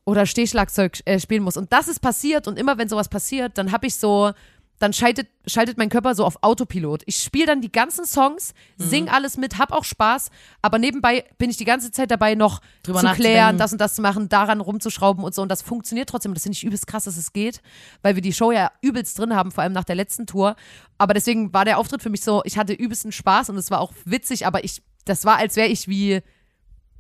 oder 0.05 0.25
Stehschlagzeug 0.25 0.99
äh, 1.05 1.19
spielen 1.19 1.43
muss. 1.43 1.57
Und 1.57 1.73
das 1.73 1.87
ist 1.87 1.99
passiert 1.99 2.47
und 2.47 2.57
immer 2.57 2.77
wenn 2.77 2.89
sowas 2.89 3.09
passiert, 3.09 3.57
dann 3.57 3.71
habe 3.71 3.87
ich 3.87 3.95
so, 3.95 4.31
dann 4.79 4.91
schaltet, 4.91 5.27
schaltet 5.47 5.77
mein 5.77 5.89
Körper 5.89 6.15
so 6.15 6.25
auf 6.25 6.43
Autopilot. 6.43 7.03
Ich 7.05 7.17
spiele 7.23 7.45
dann 7.45 7.61
die 7.61 7.71
ganzen 7.71 8.05
Songs, 8.05 8.53
Mhm. 8.77 8.83
sing 8.83 9.09
alles 9.09 9.37
mit, 9.37 9.57
hab 9.57 9.71
auch 9.71 9.85
Spaß, 9.85 10.29
aber 10.61 10.79
nebenbei 10.79 11.23
bin 11.37 11.49
ich 11.49 11.55
die 11.57 11.63
ganze 11.65 11.91
Zeit 11.91 12.11
dabei, 12.11 12.35
noch 12.35 12.59
Drüber 12.83 12.99
zu 12.99 13.05
klären, 13.15 13.57
das 13.57 13.71
und 13.71 13.79
das 13.79 13.95
zu 13.95 14.01
machen, 14.01 14.27
daran 14.27 14.59
rumzuschrauben 14.59 15.23
und 15.23 15.33
so. 15.33 15.41
Und 15.41 15.49
das 15.49 15.61
funktioniert 15.61 16.09
trotzdem. 16.09 16.33
Das 16.33 16.43
finde 16.43 16.57
ich 16.57 16.63
übelst 16.65 16.87
krass, 16.87 17.05
dass 17.05 17.15
es 17.15 17.31
geht, 17.31 17.61
weil 18.01 18.15
wir 18.15 18.21
die 18.21 18.33
Show 18.33 18.51
ja 18.51 18.71
übelst 18.81 19.17
drin 19.17 19.33
haben, 19.33 19.51
vor 19.51 19.63
allem 19.63 19.73
nach 19.73 19.85
der 19.85 19.95
letzten 19.95 20.25
Tour. 20.27 20.55
Aber 20.97 21.13
deswegen 21.13 21.53
war 21.53 21.63
der 21.65 21.77
Auftritt 21.77 22.01
für 22.03 22.09
mich 22.09 22.23
so, 22.23 22.41
ich 22.43 22.57
hatte 22.57 22.73
übelsten 22.73 23.11
Spaß 23.13 23.49
und 23.49 23.57
es 23.57 23.71
war 23.71 23.79
auch 23.79 23.93
witzig, 24.03 24.45
aber 24.45 24.63
ich, 24.65 24.81
das 25.05 25.23
war, 25.23 25.37
als 25.37 25.55
wäre 25.55 25.69
ich 25.69 25.87
wie 25.87 26.21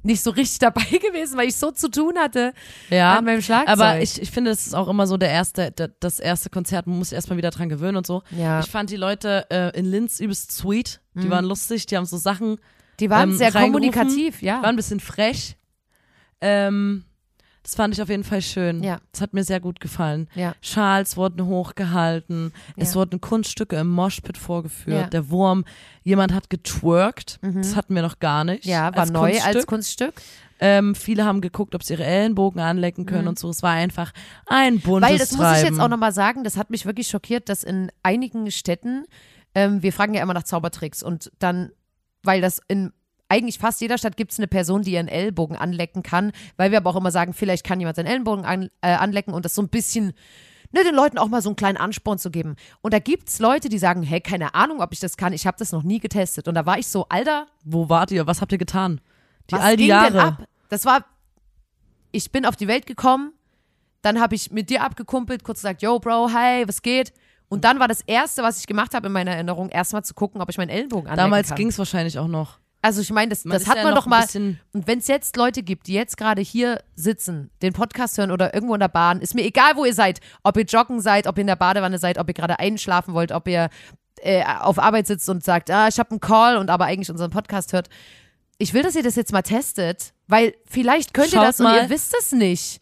nicht 0.05 0.23
so 0.23 0.29
richtig 0.31 0.59
dabei 0.59 0.85
gewesen, 0.85 1.37
weil 1.37 1.47
ich 1.47 1.55
so 1.55 1.71
zu 1.71 1.89
tun 1.89 2.13
hatte 2.17 2.53
ja, 2.89 3.17
an 3.17 3.25
meinem 3.25 3.41
Schlagzeug. 3.41 3.69
aber 3.69 4.01
ich, 4.01 4.21
ich 4.21 4.31
finde, 4.31 4.51
das 4.51 4.65
ist 4.65 4.73
auch 4.73 4.87
immer 4.87 5.07
so 5.07 5.17
der 5.17 5.29
erste, 5.29 5.71
der, 5.71 5.89
das 5.99 6.19
erste 6.19 6.49
Konzert, 6.49 6.87
man 6.87 6.97
muss 6.97 7.09
sich 7.09 7.15
erstmal 7.15 7.37
wieder 7.37 7.51
dran 7.51 7.69
gewöhnen 7.69 7.97
und 7.97 8.07
so. 8.07 8.23
Ja. 8.31 8.59
Ich 8.59 8.67
fand 8.67 8.89
die 8.89 8.97
Leute 8.97 9.45
äh, 9.49 9.77
in 9.77 9.85
Linz 9.85 10.19
übelst 10.19 10.51
sweet, 10.51 11.01
die 11.13 11.29
waren 11.29 11.45
lustig, 11.45 11.85
die 11.85 11.95
haben 11.95 12.05
so 12.05 12.17
Sachen, 12.17 12.57
Die 12.99 13.09
waren 13.09 13.31
ähm, 13.31 13.37
sehr 13.37 13.51
kommunikativ, 13.51 14.41
ja. 14.41 14.55
waren 14.55 14.71
ein 14.71 14.75
bisschen 14.75 14.99
frech. 14.99 15.55
Ähm, 16.41 17.04
das 17.65 17.73
fand 17.75 17.93
ich 17.95 18.01
auf 18.01 18.09
jeden 18.09 18.23
Fall 18.23 18.41
schön. 18.41 18.83
Ja. 18.83 18.99
Das 19.11 19.21
hat 19.21 19.33
mir 19.33 19.43
sehr 19.43 19.59
gut 19.59 19.79
gefallen. 19.79 20.27
Ja. 20.35 20.53
Schals 20.61 21.17
wurden 21.17 21.45
hochgehalten. 21.45 22.53
Es 22.77 22.89
Ja. 22.93 22.95
wurden 22.99 23.19
Kunststücke 23.21 23.75
im 23.77 23.89
Moshpit 23.89 24.37
vorgeführt. 24.37 25.01
Ja. 25.01 25.07
Der 25.07 25.29
Wurm, 25.29 25.65
jemand 26.03 26.31
hat 26.33 26.49
getwerkt. 26.51 27.39
Das 27.41 27.75
hatten 27.75 27.95
wir 27.95 28.01
noch 28.03 28.19
gar 28.19 28.43
nicht. 28.43 28.65
ja, 28.65 28.93
war 28.93 29.01
als 29.01 29.11
neu 29.11 29.31
Kunststück. 29.31 29.55
als 29.55 29.67
Kunststück. 29.67 30.13
Ähm, 30.59 30.95
viele 30.95 31.25
haben 31.25 31.41
geguckt, 31.41 31.75
ob 31.75 31.83
sie 31.83 31.93
ihre 31.95 32.05
Ellenbogen 32.05 32.61
anlecken 32.61 33.05
können 33.05 33.27
und 33.27 33.37
so. 33.37 33.49
Es 33.49 33.61
war 33.61 33.71
einfach 33.71 34.13
ein 34.45 34.79
buntes 34.79 35.09
Mhm. 35.09 35.11
Weil 35.13 35.17
das 35.19 35.31
muss 35.33 35.39
ich 35.47 35.51
Treiben. 35.61 35.67
jetzt 35.75 35.79
auch 35.83 35.89
nochmal 35.89 36.13
sagen, 36.13 36.43
das 36.45 36.55
hat 36.57 36.69
mich 36.69 36.85
wirklich 36.85 37.07
schockiert, 37.09 37.49
dass 37.49 37.63
in 37.63 37.91
einigen 38.03 38.49
Städten 38.51 39.05
ähm, 39.53 39.81
wir 39.83 39.91
fragen 39.91 40.13
ja 40.13 40.21
immer 40.21 40.33
nach 40.33 40.43
Zaubertricks 40.43 41.01
und 41.03 41.31
dann, 41.39 41.71
weil 42.23 42.41
das 42.41 42.61
in 42.67 42.93
eigentlich 43.29 43.59
fast 43.59 43.81
jeder 43.81 43.97
Stadt 43.97 44.17
gibt 44.17 44.31
es 44.31 44.39
eine 44.39 44.47
Person, 44.47 44.83
die 44.83 44.91
ihren 44.93 45.07
Ellbogen 45.07 45.57
anlecken 45.57 46.03
kann, 46.03 46.31
weil 46.57 46.71
wir 46.71 46.77
aber 46.77 46.91
auch 46.91 46.95
immer 46.95 47.11
sagen, 47.11 47.33
vielleicht 47.33 47.65
kann 47.65 47.79
jemand 47.79 47.95
seinen 47.95 48.07
Ellenbogen 48.07 48.45
an, 48.45 48.69
äh, 48.81 48.93
anlecken 48.93 49.33
und 49.33 49.45
das 49.45 49.55
so 49.55 49.61
ein 49.61 49.69
bisschen 49.69 50.13
ne, 50.71 50.83
den 50.83 50.93
Leuten 50.93 51.17
auch 51.17 51.27
mal 51.27 51.41
so 51.41 51.49
einen 51.49 51.55
kleinen 51.55 51.77
Ansporn 51.77 52.19
zu 52.19 52.29
geben. 52.29 52.55
Und 52.81 52.93
da 52.93 52.99
gibt 52.99 53.29
es 53.29 53.39
Leute, 53.39 53.69
die 53.69 53.77
sagen, 53.79 54.03
hey, 54.03 54.21
keine 54.21 54.53
Ahnung, 54.53 54.81
ob 54.81 54.93
ich 54.93 54.99
das 54.99 55.17
kann, 55.17 55.33
ich 55.33 55.47
habe 55.47 55.57
das 55.57 55.71
noch 55.71 55.83
nie 55.83 55.99
getestet. 55.99 56.47
Und 56.47 56.55
da 56.55 56.65
war 56.65 56.77
ich 56.77 56.87
so, 56.87 57.07
Alter, 57.09 57.47
Wo 57.63 57.89
wart 57.89 58.11
ihr? 58.11 58.27
Was 58.27 58.41
habt 58.41 58.51
ihr 58.51 58.57
getan? 58.57 59.01
Die 59.49 59.53
was 59.53 59.61
all 59.61 59.77
die 59.77 59.83
ging 59.83 59.89
Jahre. 59.89 60.11
denn 60.11 60.19
ab? 60.19 60.43
Das 60.69 60.85
war, 60.85 61.05
ich 62.11 62.31
bin 62.31 62.45
auf 62.45 62.55
die 62.55 62.67
Welt 62.67 62.85
gekommen, 62.85 63.31
dann 64.01 64.19
habe 64.19 64.35
ich 64.35 64.51
mit 64.51 64.69
dir 64.69 64.83
abgekumpelt, 64.83 65.43
kurz 65.43 65.59
gesagt, 65.59 65.81
yo, 65.81 65.97
Bro, 65.99 66.29
hi, 66.31 66.67
was 66.67 66.81
geht? 66.81 67.13
Und 67.47 67.63
dann 67.63 67.79
war 67.79 67.87
das 67.87 68.01
Erste, 68.01 68.43
was 68.43 68.59
ich 68.59 68.67
gemacht 68.67 68.93
habe 68.93 69.07
in 69.07 69.13
meiner 69.13 69.31
Erinnerung, 69.31 69.69
erstmal 69.69 70.03
zu 70.03 70.13
gucken, 70.13 70.41
ob 70.41 70.49
ich 70.49 70.57
meinen 70.57 70.69
Ellenbogen 70.69 71.07
anlecken 71.07 71.17
Damals 71.31 71.49
kann. 71.49 71.57
ging 71.57 71.67
es 71.69 71.77
wahrscheinlich 71.77 72.19
auch 72.19 72.27
noch. 72.27 72.59
Also 72.85 73.01
ich 73.01 73.09
meine, 73.09 73.29
das, 73.29 73.45
Man 73.45 73.57
das 73.57 73.67
hat 73.67 73.77
ja 73.77 73.83
man 73.83 73.95
doch 73.95 74.05
mal. 74.05 74.27
Und 74.35 74.59
wenn 74.85 74.99
es 74.99 75.07
jetzt 75.07 75.37
Leute 75.37 75.63
gibt, 75.63 75.87
die 75.87 75.93
jetzt 75.93 76.17
gerade 76.17 76.43
hier 76.43 76.83
sitzen, 76.95 77.49
den 77.63 77.73
Podcast 77.73 78.19
hören 78.19 78.29
oder 78.29 78.53
irgendwo 78.53 78.75
in 78.75 78.79
der 78.79 78.89
Bahn, 78.89 79.21
ist 79.21 79.33
mir 79.33 79.41
egal, 79.41 79.75
wo 79.75 79.85
ihr 79.85 79.93
seid, 79.95 80.19
ob 80.43 80.55
ihr 80.55 80.65
joggen 80.65 81.01
seid, 81.01 81.25
ob 81.25 81.35
ihr 81.39 81.41
in 81.41 81.47
der 81.47 81.55
Badewanne 81.55 81.97
seid, 81.97 82.19
ob 82.19 82.27
ihr 82.27 82.35
gerade 82.35 82.59
einschlafen 82.59 83.15
wollt, 83.15 83.31
ob 83.31 83.47
ihr 83.47 83.71
äh, 84.21 84.43
auf 84.59 84.77
Arbeit 84.77 85.07
sitzt 85.07 85.27
und 85.29 85.43
sagt, 85.43 85.71
ah, 85.71 85.87
ich 85.87 85.97
habe 85.97 86.11
einen 86.11 86.19
Call 86.19 86.57
und 86.57 86.69
aber 86.69 86.85
eigentlich 86.85 87.09
unseren 87.09 87.31
Podcast 87.31 87.73
hört. 87.73 87.89
Ich 88.59 88.75
will, 88.75 88.83
dass 88.83 88.95
ihr 88.95 89.01
das 89.01 89.15
jetzt 89.15 89.33
mal 89.33 89.41
testet, 89.41 90.13
weil 90.27 90.53
vielleicht 90.69 91.15
könnt 91.15 91.33
ihr 91.33 91.39
Schaut 91.39 91.47
das 91.47 91.59
und 91.59 91.63
mal. 91.63 91.81
ihr 91.81 91.89
wisst 91.89 92.15
es 92.19 92.33
nicht. 92.33 92.81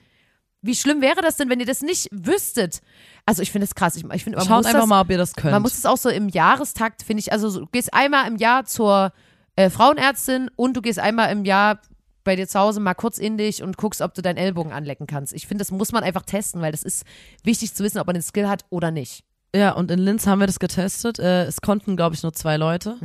Wie 0.61 0.75
schlimm 0.75 0.99
wäre 0.99 1.21
das 1.21 1.37
denn, 1.37 1.49
wenn 1.49 1.61
ihr 1.61 1.65
das 1.65 1.81
nicht 1.81 2.09
wüsstet? 2.11 2.81
Also 3.25 3.41
ich 3.41 3.53
finde 3.53 3.67
es 3.67 3.73
krass. 3.73 3.95
Ich, 3.95 4.03
ich 4.03 4.23
finde, 4.25 4.37
man 4.37 4.47
Schaut 4.47 4.65
einfach 4.65 4.81
das, 4.81 4.89
mal, 4.89 4.99
ob 4.99 5.09
ihr 5.09 5.17
das 5.17 5.33
könnt. 5.33 5.53
man 5.53 5.61
muss 5.61 5.77
es 5.77 5.85
auch 5.85 5.95
so 5.95 6.09
im 6.09 6.27
Jahrestakt, 6.27 7.03
finde 7.03 7.21
ich, 7.21 7.31
also 7.31 7.49
so, 7.49 7.61
du 7.61 7.67
gehst 7.67 7.93
einmal 7.93 8.27
im 8.27 8.35
Jahr 8.35 8.65
zur 8.65 9.13
äh, 9.55 9.69
Frauenärztin 9.69 10.49
und 10.55 10.75
du 10.75 10.81
gehst 10.81 10.99
einmal 10.99 11.31
im 11.31 11.45
Jahr 11.45 11.79
bei 12.23 12.35
dir 12.35 12.47
zu 12.47 12.57
Hause 12.59 12.79
mal 12.79 12.93
kurz 12.93 13.17
in 13.17 13.37
dich 13.37 13.61
und 13.63 13.77
guckst, 13.77 14.01
ob 14.01 14.13
du 14.13 14.21
deinen 14.21 14.37
Ellbogen 14.37 14.71
anlecken 14.71 15.07
kannst. 15.07 15.33
Ich 15.33 15.45
finde, 15.47 15.61
das 15.63 15.71
muss 15.71 15.91
man 15.91 16.03
einfach 16.03 16.21
testen, 16.23 16.61
weil 16.61 16.71
das 16.71 16.83
ist 16.83 17.03
wichtig 17.43 17.73
zu 17.75 17.83
wissen, 17.83 17.99
ob 17.99 18.07
man 18.07 18.13
den 18.13 18.23
Skill 18.23 18.47
hat 18.47 18.63
oder 18.69 18.91
nicht. 18.91 19.23
ja, 19.55 19.71
und 19.73 19.91
in 19.91 19.99
Linz 19.99 20.25
haben 20.25 20.39
wir 20.39 20.47
das 20.47 20.57
getestet. 20.59 21.19
Äh, 21.19 21.43
es 21.43 21.61
konnten, 21.61 21.95
glaube 21.97 22.15
ich, 22.15 22.23
nur 22.23 22.33
zwei 22.33 22.57
Leute. 22.57 22.95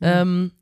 Ähm, 0.00 0.52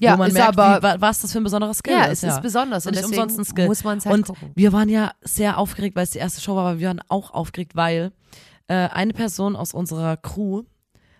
Ja, 0.00 0.14
wo 0.14 0.18
man 0.18 0.28
ist 0.28 0.34
merkt, 0.34 0.58
aber- 0.58 0.78
wie, 0.78 0.82
wa- 0.82 0.96
was 0.98 1.20
das 1.20 1.30
für 1.32 1.38
ein 1.38 1.44
besonderer 1.44 1.74
Skill 1.74 1.92
Ja, 1.92 2.04
ist. 2.06 2.24
es 2.24 2.32
ist 2.34 2.42
besonders 2.42 2.84
und 2.86 2.92
Nicht 2.92 3.04
deswegen 3.04 3.22
umsonst 3.22 3.38
ein 3.38 3.44
Skill. 3.44 3.66
muss 3.66 3.84
man 3.84 3.98
es 3.98 4.06
halt 4.06 4.14
und 4.16 4.26
gucken. 4.26 4.50
wir 4.56 4.72
waren 4.72 4.88
ja 4.88 5.12
sehr 5.20 5.58
aufgeregt, 5.58 5.94
weil 5.94 6.02
es 6.04 6.10
die 6.10 6.18
erste 6.18 6.40
Show 6.40 6.56
war, 6.56 6.66
aber 6.70 6.78
wir 6.80 6.88
waren 6.88 7.00
auch 7.08 7.30
aufgeregt, 7.32 7.76
weil 7.76 8.10
äh, 8.66 8.74
eine 8.88 9.12
Person 9.12 9.54
aus 9.54 9.72
unserer 9.74 10.16
Crew 10.16 10.64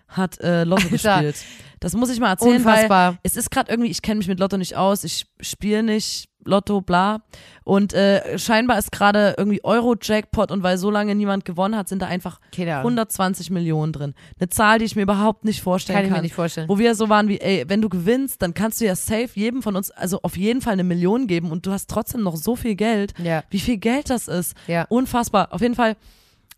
hat 0.09 0.39
äh, 0.41 0.63
Lotto 0.63 0.83
Alter. 0.83 1.21
gespielt. 1.21 1.35
Das 1.79 1.93
muss 1.93 2.09
ich 2.09 2.19
mal 2.19 2.31
erzählen, 2.31 2.57
Unfassbar. 2.57 3.11
weil 3.13 3.19
es 3.23 3.37
ist 3.37 3.51
gerade 3.51 3.71
irgendwie, 3.71 3.89
ich 3.89 4.01
kenne 4.01 4.17
mich 4.17 4.27
mit 4.27 4.39
Lotto 4.39 4.57
nicht 4.57 4.75
aus, 4.75 5.03
ich 5.05 5.27
spiele 5.39 5.81
nicht 5.83 6.27
Lotto, 6.45 6.81
bla. 6.81 7.21
Und 7.63 7.93
äh, 7.93 8.37
scheinbar 8.39 8.79
ist 8.79 8.91
gerade 8.91 9.35
irgendwie 9.37 9.63
Euro-Jackpot 9.63 10.51
und 10.51 10.63
weil 10.63 10.77
so 10.77 10.89
lange 10.89 11.13
niemand 11.15 11.45
gewonnen 11.45 11.75
hat, 11.77 11.87
sind 11.87 12.01
da 12.01 12.07
einfach 12.07 12.39
Keine 12.53 12.71
Ahnung. 12.71 12.91
120 12.93 13.49
Millionen 13.51 13.93
drin. 13.93 14.13
Eine 14.39 14.49
Zahl, 14.49 14.79
die 14.79 14.85
ich 14.85 14.95
mir 14.95 15.03
überhaupt 15.03 15.45
nicht 15.45 15.61
vorstellen 15.61 15.97
Kann 15.99 16.05
kann. 16.05 16.13
ich 16.15 16.17
mir 16.17 16.23
nicht 16.23 16.33
vorstellen. 16.33 16.67
Wo 16.67 16.79
wir 16.79 16.95
so 16.95 17.07
waren 17.07 17.27
wie, 17.29 17.39
ey, 17.39 17.63
wenn 17.67 17.81
du 17.81 17.87
gewinnst, 17.89 18.41
dann 18.41 18.53
kannst 18.53 18.81
du 18.81 18.85
ja 18.85 18.95
safe 18.95 19.29
jedem 19.35 19.61
von 19.61 19.75
uns, 19.75 19.91
also 19.91 20.19
auf 20.23 20.35
jeden 20.37 20.61
Fall 20.61 20.73
eine 20.73 20.83
Million 20.83 21.27
geben 21.27 21.51
und 21.51 21.65
du 21.65 21.71
hast 21.71 21.89
trotzdem 21.89 22.23
noch 22.23 22.35
so 22.35 22.55
viel 22.55 22.75
Geld. 22.75 23.13
Ja. 23.21 23.43
Wie 23.49 23.59
viel 23.59 23.77
Geld 23.77 24.09
das 24.09 24.27
ist. 24.27 24.55
Ja. 24.67 24.85
Unfassbar. 24.89 25.53
Auf 25.53 25.61
jeden 25.61 25.75
Fall 25.75 25.95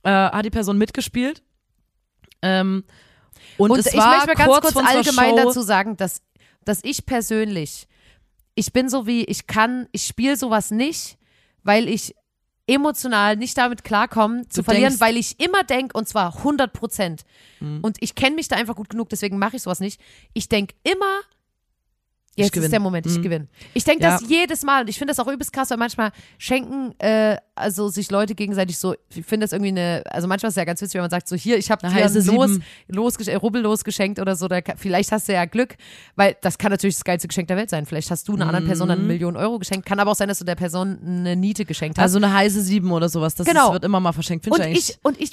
äh, 0.03 0.09
hat 0.09 0.45
die 0.45 0.51
Person 0.51 0.77
mitgespielt. 0.77 1.43
Ähm, 2.41 2.83
und, 3.57 3.71
Und 3.71 3.79
es 3.79 3.87
ich 3.87 3.93
war 3.97 4.11
möchte 4.25 4.27
mal 4.27 4.35
ganz 4.35 4.49
kurz 4.61 4.73
kurz 4.73 4.87
allgemein 4.87 5.29
Show, 5.31 5.45
dazu 5.45 5.61
sagen, 5.61 5.97
dass, 5.97 6.21
dass 6.65 6.83
ich 6.83 7.05
persönlich, 7.05 7.87
ich 8.55 8.73
bin 8.73 8.89
so 8.89 9.07
wie, 9.07 9.23
ich 9.25 9.47
kann, 9.47 9.87
ich 9.91 10.05
spiele 10.05 10.35
sowas 10.37 10.71
nicht, 10.71 11.17
weil 11.63 11.87
ich 11.87 12.15
emotional 12.67 13.35
nicht 13.35 13.57
damit 13.57 13.83
klarkomme, 13.83 14.47
zu 14.47 14.61
Du 14.61 14.63
verlieren, 14.65 14.89
denkst- 14.91 15.01
weil 15.01 15.17
ich 15.17 15.39
immer 15.39 15.63
denke, 15.63 15.97
und 15.97 16.07
zwar 16.07 16.37
100 16.43 16.71
Prozent. 16.71 17.23
Mhm. 17.59 17.79
Und 17.81 17.97
ich 18.01 18.15
kenne 18.15 18.35
mich 18.35 18.47
da 18.47 18.55
einfach 18.55 18.75
gut 18.75 18.89
genug, 18.89 19.09
deswegen 19.09 19.37
mache 19.37 19.57
ich 19.57 19.63
sowas 19.63 19.79
nicht. 19.79 19.99
Ich 20.33 20.47
denke 20.47 20.75
immer, 20.83 21.21
jetzt 22.45 22.57
ist 22.57 22.71
der 22.71 22.79
Moment, 22.79 23.05
ich 23.05 23.17
Mhm. 23.17 23.21
gewinne. 23.23 23.47
Ich 23.73 23.83
denke 23.83 24.03
Ja. 24.03 24.11
das 24.19 24.29
jedes 24.29 24.63
Mal 24.63 24.81
und 24.81 24.89
ich 24.89 24.97
finde 24.97 25.13
das 25.13 25.19
auch 25.19 25.31
übelst 25.31 25.51
krass, 25.53 25.69
weil 25.69 25.77
manchmal 25.77 26.11
schenken 26.37 26.93
äh, 26.99 27.37
also 27.55 27.89
sich 27.89 28.09
Leute 28.09 28.33
gegenseitig 28.35 28.77
so, 28.77 28.95
ich 29.09 29.25
finde 29.25 29.43
das 29.45 29.51
irgendwie 29.51 29.69
eine, 29.69 30.03
also 30.09 30.27
manchmal 30.27 30.47
ist 30.49 30.53
es 30.53 30.57
ja 30.57 30.63
ganz 30.65 30.81
witzig, 30.81 30.95
wenn 30.95 31.01
man 31.01 31.09
sagt 31.11 31.27
so, 31.27 31.35
hier, 31.35 31.57
ich 31.57 31.69
habe 31.69 31.85
dir 31.87 31.93
heiße 31.93 32.21
Los, 32.31 32.59
los, 32.87 33.17
rubbellos 33.41 33.83
geschenkt 33.83 34.19
oder 34.19 34.35
so, 34.35 34.47
da, 34.47 34.59
vielleicht 34.77 35.11
hast 35.11 35.27
du 35.27 35.33
ja 35.33 35.45
Glück, 35.45 35.75
weil 36.15 36.35
das 36.41 36.57
kann 36.57 36.71
natürlich 36.71 36.95
das 36.95 37.03
geilste 37.03 37.27
Geschenk 37.27 37.47
der 37.49 37.57
Welt 37.57 37.69
sein. 37.69 37.85
Vielleicht 37.85 38.09
hast 38.11 38.27
du 38.27 38.33
einer 38.33 38.47
anderen 38.47 38.65
Person 38.65 38.89
eine 38.89 39.01
Million 39.01 39.35
Euro 39.37 39.59
geschenkt, 39.59 39.85
kann 39.85 39.99
aber 39.99 40.11
auch 40.11 40.15
sein, 40.15 40.27
dass 40.27 40.39
du 40.39 40.45
der 40.45 40.55
Person 40.55 40.99
eine 41.05 41.35
Niete 41.35 41.65
geschenkt 41.65 41.97
hast. 41.97 42.03
also 42.03 42.17
eine 42.17 42.33
heiße 42.33 42.61
Sieben 42.61 42.91
oder 42.91 43.09
sowas. 43.09 43.35
Das 43.35 43.45
Genau. 43.45 43.67
ist, 43.67 43.73
wird 43.73 43.85
immer 43.85 43.99
mal 43.99 44.11
verschenkt. 44.13 44.45
Finde 44.45 44.59
und 44.63 44.67
ich 44.67 44.89
ich, 44.91 44.97
und 45.03 45.19
ich, 45.21 45.31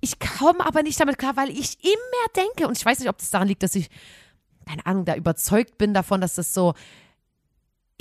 ich 0.00 0.18
komme 0.18 0.64
aber 0.66 0.82
nicht 0.82 0.98
damit 1.00 1.18
klar, 1.18 1.36
weil 1.36 1.50
ich 1.50 1.78
immer 1.82 2.26
denke, 2.44 2.68
und 2.68 2.76
ich 2.76 2.84
weiß 2.84 2.98
nicht, 3.00 3.08
ob 3.08 3.18
das 3.18 3.30
daran 3.30 3.48
liegt, 3.48 3.62
dass 3.62 3.74
ich, 3.74 3.88
keine 4.66 4.86
Ahnung, 4.86 5.04
da 5.04 5.14
überzeugt 5.14 5.78
bin 5.78 5.94
davon, 5.94 6.20
dass 6.20 6.34
das 6.34 6.54
so, 6.54 6.74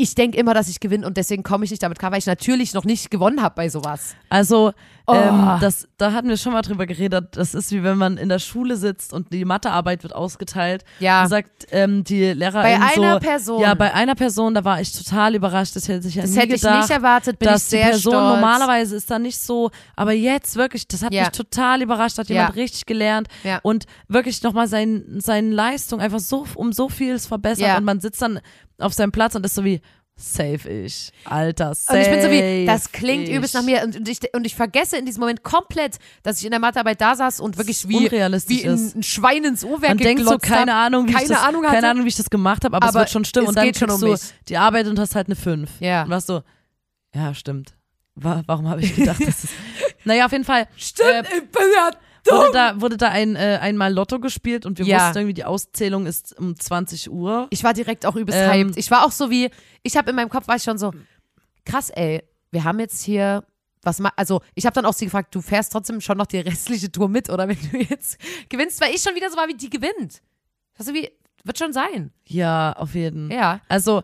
ich 0.02 0.16
denke 0.16 0.38
immer, 0.38 0.54
dass 0.54 0.68
ich 0.68 0.80
gewinne 0.80 1.06
und 1.06 1.18
deswegen 1.18 1.44
komme 1.44 1.66
ich 1.66 1.72
nicht 1.72 1.84
damit 1.84 2.00
klar, 2.00 2.12
weil 2.12 2.20
ich 2.20 2.26
natürlich 2.26 2.74
noch 2.74 2.84
nicht 2.86 3.12
gewonnen 3.12 3.42
habe 3.42 3.56
bei 3.56 3.70
sowas. 3.70 4.16
Also, 4.30 4.74
Oh. 5.08 5.14
ähm, 5.16 5.58
das, 5.60 5.88
da 5.98 6.14
hatten 6.14 6.30
wir 6.30 6.38
schon 6.38 6.54
mal 6.54 6.62
drüber 6.62 6.86
geredet. 6.86 7.36
Das 7.36 7.54
ist 7.56 7.72
wie 7.72 7.84
wenn 7.84 7.98
man 7.98 8.18
in 8.18 8.30
der 8.30 8.38
Schule 8.40 8.78
sitzt 8.78 9.12
und 9.14 9.34
die 9.34 9.44
Mathearbeit 9.46 10.04
wird 10.04 10.14
ausgeteilt. 10.16 10.86
Ja. 11.00 11.24
Und 11.24 11.30
sagt 11.30 11.68
ähm, 11.72 12.04
die 12.04 12.32
Lehrerin 12.34 12.62
Bei 12.62 12.76
einer 12.80 13.14
so, 13.16 13.20
Person. 13.20 13.62
Ja, 13.62 13.74
bei 13.74 13.94
einer 13.94 14.14
Person, 14.16 14.54
da 14.54 14.64
war 14.64 14.80
ich 14.80 14.94
total 14.94 15.34
überrascht. 15.36 15.76
Das 15.76 15.88
hätte 15.88 16.08
ich 16.08 16.16
ja 16.16 16.22
Das 16.22 16.36
hätte 16.38 16.54
ich 16.56 16.62
gedacht. 16.62 16.82
nicht 16.88 16.92
erwartet, 16.92 17.40
bin 17.40 17.50
dass 17.50 17.64
ich 17.64 17.70
sehr 17.70 17.86
die 17.86 17.90
Person 17.92 18.14
stolz. 18.14 18.36
normalerweise 18.36 18.96
ist 18.96 19.10
da 19.10 19.18
nicht 19.20 19.40
so, 19.40 19.72
aber 19.96 20.14
jetzt 20.14 20.56
wirklich, 20.56 20.88
das 20.88 21.02
hat 21.04 21.14
Ja. 21.14 21.24
mich 21.24 21.30
total 21.32 21.82
überrascht, 21.82 22.18
hat 22.20 22.30
Ja. 22.30 22.36
jemand 22.36 22.56
richtig 22.56 22.86
gelernt 22.86 23.28
Ja. 23.44 23.60
und 23.64 23.86
wirklich 24.08 24.42
nochmal 24.44 24.68
sein, 24.68 25.04
seine 25.18 25.50
Leistung 25.50 26.00
einfach 26.00 26.20
so 26.20 26.46
um 26.56 26.72
so 26.72 26.88
vieles 26.90 27.26
verbessert 27.26 27.68
Ja. 27.68 27.78
und 27.78 27.86
man 27.86 28.00
sitzt 28.00 28.22
dann 28.22 28.40
auf 28.82 28.94
seinem 28.94 29.12
Platz 29.12 29.36
und 29.36 29.46
ist 29.46 29.56
so 29.56 29.64
wie 29.64 29.82
safe 30.16 30.70
ich, 30.70 31.12
Alter, 31.26 31.74
safe 31.74 31.98
Und 31.98 32.06
ich 32.06 32.12
bin 32.12 32.22
so 32.22 32.30
wie, 32.32 32.66
das 32.66 32.92
klingt 32.92 33.28
ich. 33.28 33.36
übelst 33.36 33.54
nach 33.54 33.64
mir. 33.64 33.84
Und, 33.84 33.96
und, 33.96 34.08
ich, 34.08 34.20
und 34.34 34.46
ich 34.46 34.56
vergesse 34.56 34.98
in 34.98 35.06
diesem 35.06 35.22
Moment 35.22 35.44
komplett, 35.44 35.98
dass 36.24 36.40
ich 36.40 36.46
in 36.46 36.52
der 36.52 36.60
Mathearbeit 36.60 37.02
da 37.02 37.16
saß 37.16 37.40
und 37.40 37.58
wirklich 37.58 37.88
wie, 37.88 37.98
unrealistisch 37.98 38.64
wie 38.64 38.68
ein, 38.68 38.76
ist. 38.76 38.96
ein 38.96 39.04
Schwein 39.04 39.44
ins 39.44 39.64
Uhrwerk 39.64 39.90
Man 39.90 39.98
denkt 39.98 40.24
so, 40.24 40.38
keine 40.38 40.76
Ahnung, 40.76 41.08
wie 41.08 41.14
keine 41.14 41.24
ich 41.26 41.30
das, 41.30 41.44
Ahnung 41.44 41.64
keine 41.64 41.90
Ahnung, 41.90 42.04
wie 42.06 42.10
ich 42.10 42.18
das 42.18 42.30
gemacht 42.30 42.64
habe, 42.66 42.76
aber, 42.76 42.88
Aber 42.88 43.00
es 43.00 43.02
wird 43.02 43.10
schon 43.10 43.26
stimmen. 43.26 43.48
Und 43.48 43.56
dann 43.58 43.66
geht 43.66 43.78
schon 43.78 43.88
kriegst 43.88 44.04
um 44.04 44.10
du 44.12 44.18
die 44.48 44.58
Arbeit 44.58 44.88
und 44.88 45.00
hast 45.00 45.16
halt 45.16 45.28
eine 45.28 45.36
5. 45.36 45.70
Ja. 45.80 46.04
Und 46.04 46.10
warst 46.10 46.28
so, 46.28 46.44
ja, 47.16 47.34
stimmt. 47.34 47.76
Wa 48.16 48.44
warum 48.46 48.68
habe 48.70 48.82
ich 48.82 48.96
gedacht, 48.96 49.22
dass 49.26 49.44
es. 49.44 49.50
Naja, 50.04 50.26
auf 50.26 50.32
jeden 50.32 50.46
Fall. 50.46 50.68
Stimmt, 50.76 51.10
Äh, 51.10 51.38
ich 51.38 51.52
bin 51.52 51.64
ja 51.76 51.92
Wurde 52.30 52.52
da, 52.54 52.80
wurde 52.82 52.98
da 52.98 53.08
ein, 53.10 53.36
äh, 53.36 53.58
einmal 53.62 53.94
Lotto 53.94 54.20
gespielt 54.20 54.66
und 54.66 54.78
wir 54.78 54.86
Ja. 54.86 55.06
wussten 55.08 55.20
irgendwie, 55.20 55.34
die 55.34 55.46
Auszählung 55.46 56.06
ist 56.06 56.38
um 56.38 56.58
20 56.58 57.10
Uhr. 57.12 57.48
Ich 57.50 57.64
war 57.64 57.74
direkt 57.74 58.06
auch 58.06 58.16
übelst 58.16 58.40
Ähm, 58.40 58.50
hyped. 58.68 58.78
Ich 58.78 58.92
war 58.92 59.06
auch 59.06 59.12
so 59.12 59.30
wie, 59.30 59.50
ich 59.84 59.98
habe 59.98 60.10
in 60.12 60.16
meinem 60.16 60.30
Kopf 60.30 60.48
war 60.48 60.56
ich 60.56 60.64
schon 60.64 60.78
so, 60.78 60.94
krass, 61.66 61.90
ey, 61.90 62.24
wir 62.52 62.64
haben 62.64 62.80
jetzt 62.80 63.02
hier, 63.04 63.44
was 63.82 64.00
also 64.16 64.42
ich 64.56 64.66
habe 64.66 64.74
dann 64.76 64.86
auch 64.86 64.94
sie 64.94 65.06
gefragt, 65.06 65.34
du 65.34 65.42
fährst 65.42 65.72
trotzdem 65.72 66.02
schon 66.02 66.18
noch 66.18 66.28
die 66.28 66.40
restliche 66.40 66.92
Tour 66.92 67.10
mit 67.10 67.30
oder 67.30 67.48
wenn 67.48 67.58
du 67.72 67.78
jetzt 67.78 68.18
gewinnst, 68.50 68.80
weil 68.82 68.94
ich 68.94 69.02
schon 69.02 69.16
wieder 69.16 69.30
so 69.30 69.38
war, 69.38 69.48
wie 69.48 69.56
die 69.56 69.70
gewinnt. 69.70 70.22
Also 70.78 70.94
wie, 70.94 71.10
wird 71.44 71.58
schon 71.58 71.74
sein. 71.74 72.12
Ja, 72.28 72.74
auf 72.74 72.94
jeden. 72.94 73.32
Ja. 73.32 73.62
Also, 73.68 74.04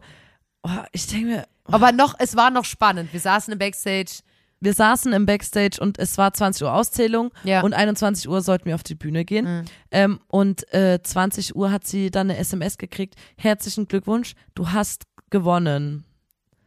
oh, 0.63 0.69
ich 0.91 1.05
denke 1.07 1.25
mir, 1.27 1.47
Aber 1.65 1.91
noch, 1.91 2.15
es 2.17 2.35
war 2.35 2.49
noch 2.49 2.65
spannend. 2.65 3.13
Wir 3.13 3.19
saßen 3.19 3.51
im 3.53 3.59
Backstage. 3.59 4.21
Wir 4.59 4.73
saßen 4.73 5.13
im 5.13 5.25
Backstage 5.25 5.77
und 5.79 5.99
es 5.99 6.17
war 6.17 6.33
20 6.33 6.63
Uhr 6.63 6.73
Auszählung 6.73 7.31
Ja. 7.43 7.61
und 7.61 7.73
21 7.73 8.27
Uhr 8.27 8.41
sollten 8.41 8.65
wir 8.65 8.75
auf 8.75 8.83
die 8.83 8.95
Bühne 8.95 9.23
gehen. 9.25 9.45
Mhm. 9.45 9.65
Ähm, 9.91 10.19
und 10.27 10.73
äh, 10.73 10.99
20 11.01 11.55
Uhr 11.55 11.71
hat 11.71 11.85
sie 11.85 12.09
dann 12.11 12.29
eine 12.29 12.39
SMS 12.39 12.77
gekriegt. 12.77 13.15
Herzlichen 13.37 13.87
Glückwunsch, 13.87 14.33
du 14.55 14.69
hast 14.71 15.03
gewonnen. 15.29 16.05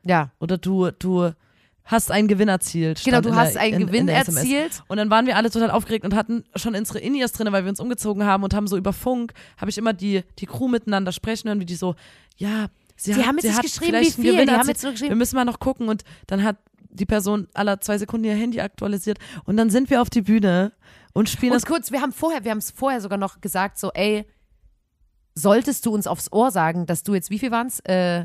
Ja. 0.05 0.31
Oder 0.39 0.57
du, 0.59 0.91
du 0.93 1.33
hast 1.85 2.11
einen 2.13 2.29
Gewinn 2.29 2.49
erzielt. 2.49 3.03
Genau, 3.05 3.21
du 3.21 3.35
hast 3.35 3.55
der, 3.55 3.63
einen 3.63 3.81
in, 3.81 3.87
Gewinn 3.89 4.09
in 4.09 4.15
erzielt. 4.15 4.83
Und 4.87 4.99
dann 4.99 5.11
waren 5.11 5.27
wir 5.27 5.37
alle 5.37 5.51
total 5.51 5.71
aufgeregt 5.71 6.05
und 6.05 6.15
hatten 6.15 6.45
schon 6.55 6.75
unsere 6.77 7.01
In-Ears 7.01 7.33
drin, 7.33 7.51
weil 7.53 7.65
wir 7.65 7.71
uns 7.71 7.81
umgezogen 7.81 8.25
haben 8.25 8.45
und 8.45 8.55
haben 8.55 8.69
so 8.69 8.77
über 8.77 8.93
Funk, 8.93 9.33
habe 9.57 9.71
ich 9.71 9.79
immer 9.79 9.93
die, 9.93 10.23
die 10.39 10.47
Crew 10.47 10.69
miteinander 10.69 11.11
sprechen 11.13 11.49
hören, 11.49 11.59
wie 11.61 11.67
die 11.67 11.75
so, 11.75 11.97
ja, 12.37 12.67
sie, 12.97 13.13
Die 13.15 13.19
hat, 13.21 13.27
haben 13.27 13.37
jetzt 13.39 13.43
sie 13.57 13.61
nicht 13.63 13.63
geschrieben, 13.63 14.01
wie 14.01 14.11
viel. 14.11 14.47
Die 14.47 14.53
haben 14.53 14.69
jetzt 14.69 14.83
nur 14.85 14.93
geschrieben- 14.93 15.11
Wir 15.11 15.17
müssen 15.17 15.35
mal 15.37 15.45
noch 15.45 15.59
gucken 15.59 15.89
und 15.89 16.05
dann 16.29 16.45
hat 16.45 16.57
die 16.91 17.07
Person 17.07 17.49
aller 17.55 17.81
zwei 17.81 17.99
Sekunden 17.99 18.25
ihr 18.27 18.35
Handy 18.35 18.61
aktualisiert 18.61 19.19
und 19.45 19.57
dann 19.57 19.71
sind 19.71 19.91
wir 19.91 20.03
auf 20.03 20.11
die 20.11 20.23
Bühne 20.23 20.73
und 21.13 21.29
spielen 21.29 21.53
Und 21.53 21.63
das. 21.63 21.67
kurz, 21.67 21.91
wir 21.93 22.01
haben 22.03 22.13
vorher, 22.13 22.45
wir 22.45 22.51
haben 22.51 22.59
es 22.59 22.71
vorher 22.71 23.01
sogar 23.01 23.19
noch 23.19 23.41
gesagt, 23.41 23.79
so, 23.79 23.91
ey, 23.93 24.27
solltest 25.35 25.87
du 25.87 25.93
uns 25.95 26.07
aufs 26.07 26.33
Ohr 26.33 26.51
sagen, 26.51 26.87
dass 26.87 27.03
du 27.03 27.15
jetzt, 27.15 27.31
wie 27.31 27.39
viel 27.39 27.51
waren's? 27.51 27.81
Äh, 27.81 28.25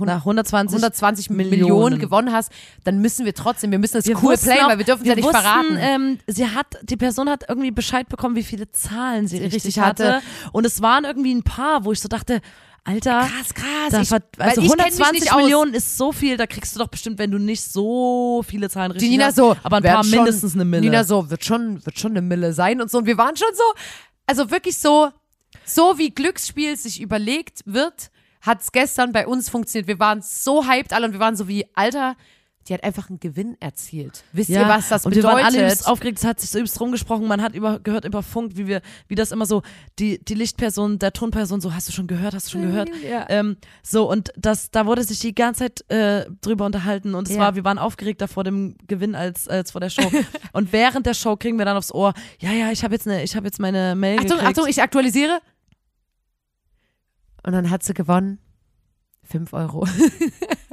nach 0.00 0.18
120, 0.26 0.74
120 0.76 1.30
Millionen. 1.30 1.50
Millionen. 1.60 1.98
gewonnen 2.00 2.32
hast, 2.32 2.50
dann 2.84 2.98
müssen 3.00 3.24
wir 3.24 3.32
trotzdem, 3.34 3.70
wir 3.70 3.78
müssen 3.78 3.94
das 3.94 4.06
Wir 4.06 4.20
cool 4.22 4.36
playen, 4.36 4.64
auch- 4.64 4.68
weil 4.70 4.78
wir 4.78 4.84
dürfen 4.84 5.02
es 5.02 5.08
ja 5.08 5.14
nicht 5.14 5.24
wussten, 5.24 5.40
verraten. 5.40 5.76
Ähm, 5.78 6.18
sie 6.26 6.46
hat, 6.48 6.66
die 6.82 6.96
Person 6.96 7.30
hat 7.30 7.44
irgendwie 7.48 7.70
Bescheid 7.70 8.08
bekommen, 8.08 8.34
wie 8.34 8.42
viele 8.42 8.70
Zahlen 8.72 9.28
sie, 9.28 9.36
Sie 9.38 9.44
richtig, 9.44 9.64
richtig 9.66 9.78
hatte. 9.82 10.14
hatte. 10.16 10.26
Und 10.52 10.66
es 10.66 10.82
waren 10.82 11.04
irgendwie 11.04 11.32
ein 11.34 11.44
paar, 11.44 11.84
wo 11.84 11.92
ich 11.92 12.00
so 12.00 12.08
dachte, 12.08 12.40
Alter, 12.86 13.28
krass, 13.28 13.52
krass. 13.52 14.08
ver- 14.08 14.22
also 14.38 14.60
ich 14.62 14.68
kenn 14.68 14.76
mich 14.78 15.00
120 15.00 15.20
nicht 15.20 15.32
aus. 15.32 15.42
Millionen 15.42 15.74
ist 15.74 15.98
so 15.98 16.12
viel, 16.12 16.36
da 16.36 16.46
kriegst 16.46 16.74
du 16.74 16.78
doch 16.78 16.88
bestimmt, 16.88 17.18
wenn 17.18 17.30
du 17.32 17.38
nicht 17.38 17.60
so 17.62 18.44
viele 18.48 18.70
Zahlen 18.70 18.92
richtig 18.92 19.08
Die 19.08 19.12
Nina 19.16 19.26
hast, 19.26 19.36
so, 19.36 19.56
aber 19.62 19.78
ein 19.78 19.82
paar 19.82 20.04
schon, 20.04 20.12
mindestens 20.12 20.54
eine 20.54 20.64
Mille. 20.64 20.82
Nina 20.82 21.02
so, 21.04 21.28
wird 21.28 21.44
schon, 21.44 21.84
wird 21.84 21.98
schon 21.98 22.12
eine 22.12 22.22
Mille 22.22 22.52
sein 22.52 22.80
und 22.80 22.90
so. 22.90 22.98
Und 22.98 23.06
wir 23.06 23.18
waren 23.18 23.36
schon 23.36 23.48
so, 23.54 23.62
also 24.26 24.50
wirklich 24.50 24.78
so, 24.78 25.10
so 25.64 25.98
wie 25.98 26.10
Glücksspiel 26.10 26.76
sich 26.76 27.00
überlegt 27.00 27.62
wird, 27.66 28.10
hat 28.40 28.60
es 28.60 28.70
gestern 28.70 29.10
bei 29.10 29.26
uns 29.26 29.48
funktioniert. 29.50 29.88
Wir 29.88 29.98
waren 29.98 30.22
so 30.22 30.64
hyped 30.66 30.92
alle 30.92 31.06
und 31.06 31.12
wir 31.12 31.20
waren 31.20 31.34
so 31.36 31.48
wie, 31.48 31.66
Alter, 31.74 32.16
die 32.68 32.74
hat 32.74 32.82
einfach 32.84 33.08
einen 33.08 33.20
Gewinn 33.20 33.56
erzielt. 33.60 34.24
Wisst 34.32 34.50
ihr, 34.50 34.60
was 34.66 34.88
das 34.88 35.06
und 35.06 35.14
bedeutet? 35.14 35.30
wir 35.30 35.36
waren 35.42 35.44
alle 35.46 35.58
übelst 35.64 35.86
aufgeregt, 35.86 36.18
es 36.18 36.24
hat 36.24 36.40
sich 36.40 36.50
so 36.50 36.58
übelst 36.58 36.80
rumgesprochen, 36.80 37.26
man 37.26 37.40
hat 37.42 37.54
über, 37.54 37.78
gehört 37.80 38.04
über 38.04 38.22
Funk, 38.22 38.52
wie 38.56 38.66
wir, 38.66 38.82
wie 39.08 39.14
das 39.14 39.32
immer 39.32 39.46
so, 39.46 39.62
die, 39.98 40.22
die 40.24 40.34
Lichtperson, 40.34 40.98
der 40.98 41.12
Tonperson 41.12 41.60
so, 41.60 41.74
hast 41.74 41.88
du 41.88 41.92
schon 41.92 42.06
gehört, 42.06 42.34
hast 42.34 42.46
du 42.46 42.52
schon 42.52 42.62
gehört? 42.62 42.90
Ja. 43.08 43.26
Ähm, 43.28 43.56
so, 43.82 44.10
und 44.10 44.32
das, 44.36 44.70
da 44.70 44.86
wurde 44.86 45.04
sich 45.04 45.20
die 45.20 45.34
ganze 45.34 45.60
Zeit 45.64 45.90
äh, 45.90 46.26
drüber 46.40 46.66
unterhalten 46.66 47.14
und 47.14 47.28
es 47.28 47.34
Ja. 47.34 47.40
war, 47.40 47.54
wir 47.54 47.64
waren 47.64 47.78
aufgeregter 47.78 48.28
vor 48.28 48.44
dem 48.44 48.76
Gewinn 48.86 49.14
als, 49.14 49.48
als 49.48 49.70
vor 49.70 49.80
der 49.80 49.90
Show. 49.90 50.10
und 50.52 50.72
während 50.72 51.06
der 51.06 51.14
Show 51.14 51.36
kriegen 51.36 51.58
wir 51.58 51.64
dann 51.64 51.76
aufs 51.76 51.92
Ohr, 51.92 52.14
ja, 52.40 52.52
ja, 52.52 52.70
ich 52.72 52.82
habe 52.84 52.94
jetzt 52.94 53.06
eine, 53.06 53.22
ich 53.22 53.36
habe 53.36 53.46
jetzt 53.46 53.60
meine 53.60 53.94
Mail 53.94 54.18
Achtung, 54.18 54.38
gekriegt. 54.38 54.58
Achtung, 54.58 54.66
ich 54.68 54.82
aktualisiere. 54.82 55.40
Und 57.44 57.52
dann 57.52 57.70
hat 57.70 57.84
sie 57.84 57.94
gewonnen. 57.94 58.38
Fünf 59.22 59.52
Euro. 59.52 59.86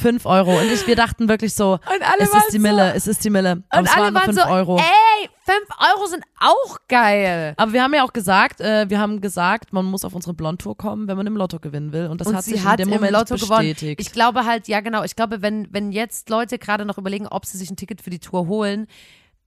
Fünf 0.00 0.26
Euro. 0.26 0.58
Und 0.58 0.70
ich, 0.72 0.86
wir 0.86 0.96
dachten 0.96 1.28
wirklich 1.28 1.54
so, 1.54 1.78
es 2.18 2.34
ist 2.34 2.52
die 2.52 2.58
Mille, 2.58 2.94
es 2.94 3.06
ist 3.06 3.24
die 3.24 3.30
Mille. 3.30 3.62
Aber 3.68 3.80
Und 3.80 3.86
es 3.86 3.92
alle 3.94 4.04
waren 4.04 4.14
waren 4.14 4.24
fünf 4.24 4.40
so, 4.42 4.48
Euro. 4.48 4.78
ey, 4.78 5.28
fünf 5.44 5.68
Euro 5.78 6.06
sind 6.06 6.24
auch 6.38 6.78
geil. 6.88 7.54
Aber 7.56 7.72
wir 7.72 7.82
haben 7.82 7.94
ja 7.94 8.04
auch 8.04 8.12
gesagt, 8.12 8.60
äh, 8.60 8.88
wir 8.88 8.98
haben 8.98 9.20
gesagt, 9.20 9.72
man 9.72 9.84
muss 9.84 10.04
auf 10.04 10.14
unsere 10.14 10.34
Blondtour 10.34 10.76
kommen, 10.76 11.08
wenn 11.08 11.16
man 11.16 11.26
im 11.26 11.36
Lotto 11.36 11.58
gewinnen 11.58 11.92
will. 11.92 12.06
Und 12.06 12.20
das 12.20 12.28
und 12.28 12.36
hat 12.36 12.44
sie 12.44 12.52
sich 12.52 12.64
hat 12.64 12.80
in 12.80 12.86
dem 12.86 12.92
im 12.92 12.94
Moment 12.94 13.12
Lotto 13.12 13.34
bestätigt. 13.34 13.80
gewonnen. 13.80 13.96
Ich 13.98 14.12
glaube 14.12 14.44
halt, 14.46 14.68
ja 14.68 14.80
genau, 14.80 15.02
ich 15.04 15.16
glaube, 15.16 15.42
wenn, 15.42 15.68
wenn 15.72 15.92
jetzt 15.92 16.30
Leute 16.30 16.58
gerade 16.58 16.84
noch 16.84 16.98
überlegen, 16.98 17.26
ob 17.26 17.44
sie 17.46 17.58
sich 17.58 17.70
ein 17.70 17.76
Ticket 17.76 18.00
für 18.00 18.10
die 18.10 18.20
Tour 18.20 18.46
holen, 18.46 18.86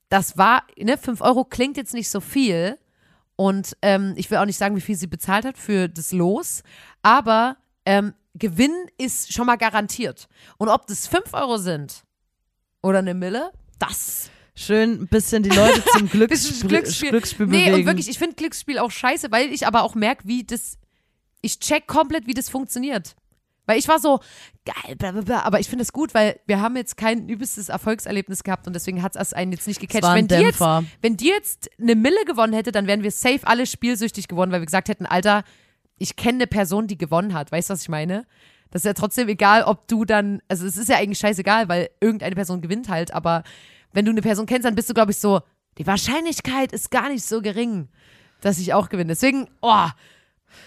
das 0.10 0.38
war, 0.38 0.64
ne, 0.78 0.98
fünf 0.98 1.22
Euro 1.22 1.44
klingt 1.44 1.78
jetzt 1.78 1.94
nicht 1.94 2.10
so 2.10 2.20
viel. 2.20 2.78
Und 3.36 3.76
ähm, 3.82 4.14
ich 4.16 4.30
will 4.30 4.38
auch 4.38 4.46
nicht 4.46 4.58
sagen, 4.60 4.76
wie 4.76 4.82
viel 4.82 4.96
sie 4.96 5.08
bezahlt 5.08 5.44
hat 5.46 5.58
für 5.58 5.90
das 5.90 6.12
Los, 6.12 6.62
aber 7.02 7.58
ähm, 7.86 8.14
Gewinn 8.36 8.74
ist 8.98 9.32
schon 9.34 9.46
mal 9.46 9.58
garantiert. 9.58 10.28
Und 10.58 10.70
ob 10.70 10.88
das 10.88 11.08
fünf 11.08 11.34
Euro 11.34 11.58
sind 11.58 12.04
oder 12.82 13.00
eine 13.00 13.14
Mille, 13.14 13.52
das 13.80 14.30
Schön 14.56 15.02
ein 15.02 15.08
bisschen 15.08 15.42
die 15.42 15.50
Leute 15.50 15.84
zum 15.98 16.08
Glücksspiel, 16.10 16.70
Glücksspiel. 16.70 17.10
Glücksspiel 17.10 17.48
Nee, 17.48 17.66
bewegen. 17.66 17.76
und 17.76 17.86
wirklich, 17.88 18.08
ich 18.08 18.20
finde 18.20 18.36
Glücksspiel 18.36 18.78
auch 18.78 18.92
scheiße, 18.92 19.32
weil 19.32 19.52
ich 19.52 19.66
aber 19.66 19.82
auch 19.84 19.96
merke, 19.96 20.28
wie 20.28 20.44
das. 20.44 20.78
Ich 21.42 21.60
check 21.60 21.88
komplett, 21.88 22.28
wie 22.28 22.36
das 22.36 22.50
funktioniert. 22.50 23.16
Weil 23.66 23.80
ich 23.80 23.88
war 23.88 24.00
so, 24.00 24.20
geil, 24.66 24.96
bla, 24.98 25.12
bla, 25.12 25.22
bla. 25.22 25.42
aber 25.44 25.60
ich 25.60 25.70
finde 25.70 25.84
es 25.84 25.92
gut, 25.94 26.14
weil 26.14 26.40
wir 26.46 26.60
haben 26.62 26.76
jetzt 26.76 26.98
kein 26.98 27.30
übelstes 27.30 27.70
Erfolgserlebnis 27.70 28.44
gehabt 28.44 28.68
und 28.68 28.74
deswegen 28.74 29.02
hat 29.02 29.16
es 29.16 29.34
einen 29.34 29.54
jetzt 29.54 29.68
nicht 29.68 29.80
gecatcht. 29.80 30.04
Wenn 30.04 30.28
die, 30.28 30.36
jetzt, 30.36 30.62
wenn 31.02 31.18
die 31.18 31.28
jetzt 31.28 31.70
eine 31.80 31.96
Mille 31.96 32.24
gewonnen 32.26 32.54
hätte, 32.54 32.72
dann 32.72 32.88
wären 32.88 33.04
wir 33.04 33.12
safe 33.12 33.40
alle 33.44 33.66
spielsüchtig 33.66 34.28
geworden, 34.28 34.52
weil 34.52 34.62
wir 34.62 34.66
gesagt 34.66 34.90
hätten, 34.90 35.06
Alter, 35.06 35.44
ich 35.98 36.16
kenne 36.16 36.38
eine 36.38 36.48
Person, 36.48 36.88
die 36.88 36.98
gewonnen 36.98 37.34
hat. 37.34 37.52
Weißt 37.52 37.70
du, 37.70 37.74
was 37.74 37.84
ich 37.84 37.90
meine? 37.90 38.26
Das 38.72 38.82
ist 38.82 38.86
ja 38.86 38.94
trotzdem 38.94 39.30
egal, 39.30 39.64
ob 39.64 39.88
du 39.88 40.04
dann, 40.04 40.42
also 40.48 40.66
es 40.66 40.78
ist 40.78 40.90
ja 40.90 40.98
eigentlich 40.98 41.20
scheißegal, 41.20 41.70
weil 41.70 41.90
irgendeine 42.00 42.36
Person 42.36 42.62
gewinnt 42.62 42.90
halt, 42.90 43.14
aber 43.14 43.44
wenn 43.92 44.06
du 44.06 44.12
eine 44.12 44.22
Person 44.22 44.48
kennst, 44.48 44.66
dann 44.66 44.74
bist 44.74 44.90
du, 44.90 44.96
glaube 44.96 45.12
ich, 45.12 45.18
so, 45.18 45.42
die 45.78 45.86
Wahrscheinlichkeit 45.86 46.72
ist 46.72 46.90
gar 46.90 47.10
nicht 47.10 47.24
so 47.24 47.42
gering, 47.42 47.90
dass 48.42 48.58
ich 48.58 48.74
auch 48.74 48.90
gewinne. 48.90 49.10
Deswegen, 49.10 49.48
oh, 49.62 49.88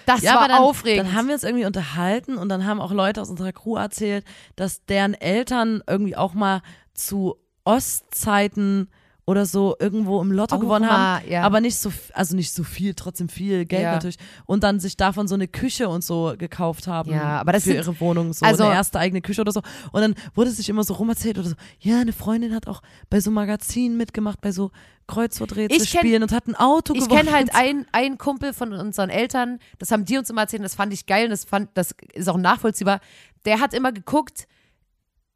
das 0.05 0.23
ja, 0.23 0.37
war 0.37 0.49
dann, 0.49 0.59
aufregend. 0.59 1.09
dann 1.09 1.15
haben 1.15 1.27
wir 1.27 1.35
uns 1.35 1.45
irgendwie 1.45 1.67
unterhalten 1.67 2.39
und 2.39 2.49
dann 2.49 2.65
haben 2.65 2.81
auch 2.81 2.93
Leute 2.93 3.21
aus 3.21 3.31
unserer 3.31 3.53
Crew 3.53 3.77
erzählt, 3.77 4.25
dass 4.55 4.85
deren 4.87 5.15
Eltern 5.15 5.83
irgendwie 5.87 6.17
auch 6.17 6.35
mal 6.35 6.63
zu 6.95 7.37
Ostzeiten 7.65 8.89
oder 9.29 9.45
so 9.45 9.75
irgendwo 9.81 10.23
im 10.23 10.31
Lotto 10.31 10.55
Auch 10.57 10.61
gewonnen 10.61 10.87
mal, 10.87 11.17
haben, 11.21 11.29
ja. 11.29 11.43
aber 11.43 11.61
nicht 11.61 11.77
so, 11.77 11.93
also 12.13 12.37
nicht 12.37 12.53
so 12.53 12.63
viel, 12.63 12.95
trotzdem 12.95 13.29
viel 13.29 13.65
Geld 13.67 13.83
Ja. 13.83 13.93
natürlich 13.95 14.19
und 14.47 14.63
dann 14.63 14.79
sich 14.79 14.97
davon 14.97 15.27
so 15.27 15.35
eine 15.35 15.49
Küche 15.49 15.89
und 15.89 16.05
so 16.05 16.35
gekauft 16.39 16.87
haben 16.87 17.11
Ja, 17.11 17.41
aber 17.41 17.51
das 17.53 17.65
für 17.65 17.71
sind- 17.71 17.77
ihre 17.79 18.01
Wohnung, 18.01 18.33
so 18.33 18.47
also- 18.47 18.65
eine 18.65 18.75
erste 18.75 19.01
eigene 19.01 19.21
Küche 19.23 19.41
oder 19.41 19.51
so 19.51 19.63
und 19.91 20.01
dann 20.01 20.15
wurde 20.37 20.51
sich 20.53 20.69
immer 20.69 20.85
so 20.85 20.95
rumerzählt 20.95 21.39
oder 21.39 21.49
so, 21.49 21.55
ja, 21.81 22.01
eine 22.01 22.13
Freundin 22.13 22.55
hat 22.55 22.69
auch 22.69 22.83
bei 23.11 23.19
so 23.21 23.33
Magazinen 23.33 23.97
mitgemacht, 23.97 24.41
bei 24.41 24.53
so 24.53 24.71
Kreuzworträtsel 25.09 25.83
Ich 25.83 25.91
kenn- 25.91 25.99
spielen 25.99 26.23
und 26.23 26.33
hat 26.33 26.47
ein 26.47 26.55
Auto 26.55 26.93
ich 26.95 27.01
gewonnen. 27.01 27.19
kenne 27.25 27.33
halt 27.33 27.55
einen, 27.55 27.87
einen 27.93 28.19
Kumpel 28.19 28.53
von 28.53 28.73
unseren 28.73 29.11
Eltern, 29.11 29.59
das 29.79 29.91
haben 29.91 30.05
die 30.05 30.19
uns 30.19 30.31
immer 30.31 30.43
erzählt, 30.43 30.63
das 30.65 30.75
fand 30.75 30.93
ich 30.93 31.07
geil 31.07 31.25
und 31.25 31.31
das, 31.31 31.45
fand, 31.45 31.71
das 31.75 31.95
ist 32.13 32.29
auch 32.29 32.37
nachvollziehbar. 32.39 33.01
Der 33.45 33.61
hat 33.61 33.73
immer 33.75 33.93
geguckt, 33.93 34.47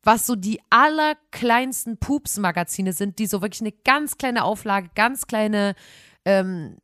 was 0.02 0.26
so 0.26 0.34
die 0.36 0.60
allerkleinsten 0.70 1.98
Pups-Magazine 1.98 2.92
sind, 2.92 3.18
die 3.18 3.26
so 3.26 3.42
wirklich 3.42 3.60
eine 3.60 3.72
ganz 3.84 4.16
kleine 4.18 4.44
Auflage, 4.44 4.90
ganz 4.94 5.26
kleine, 5.26 5.74
ähm, 6.24 6.76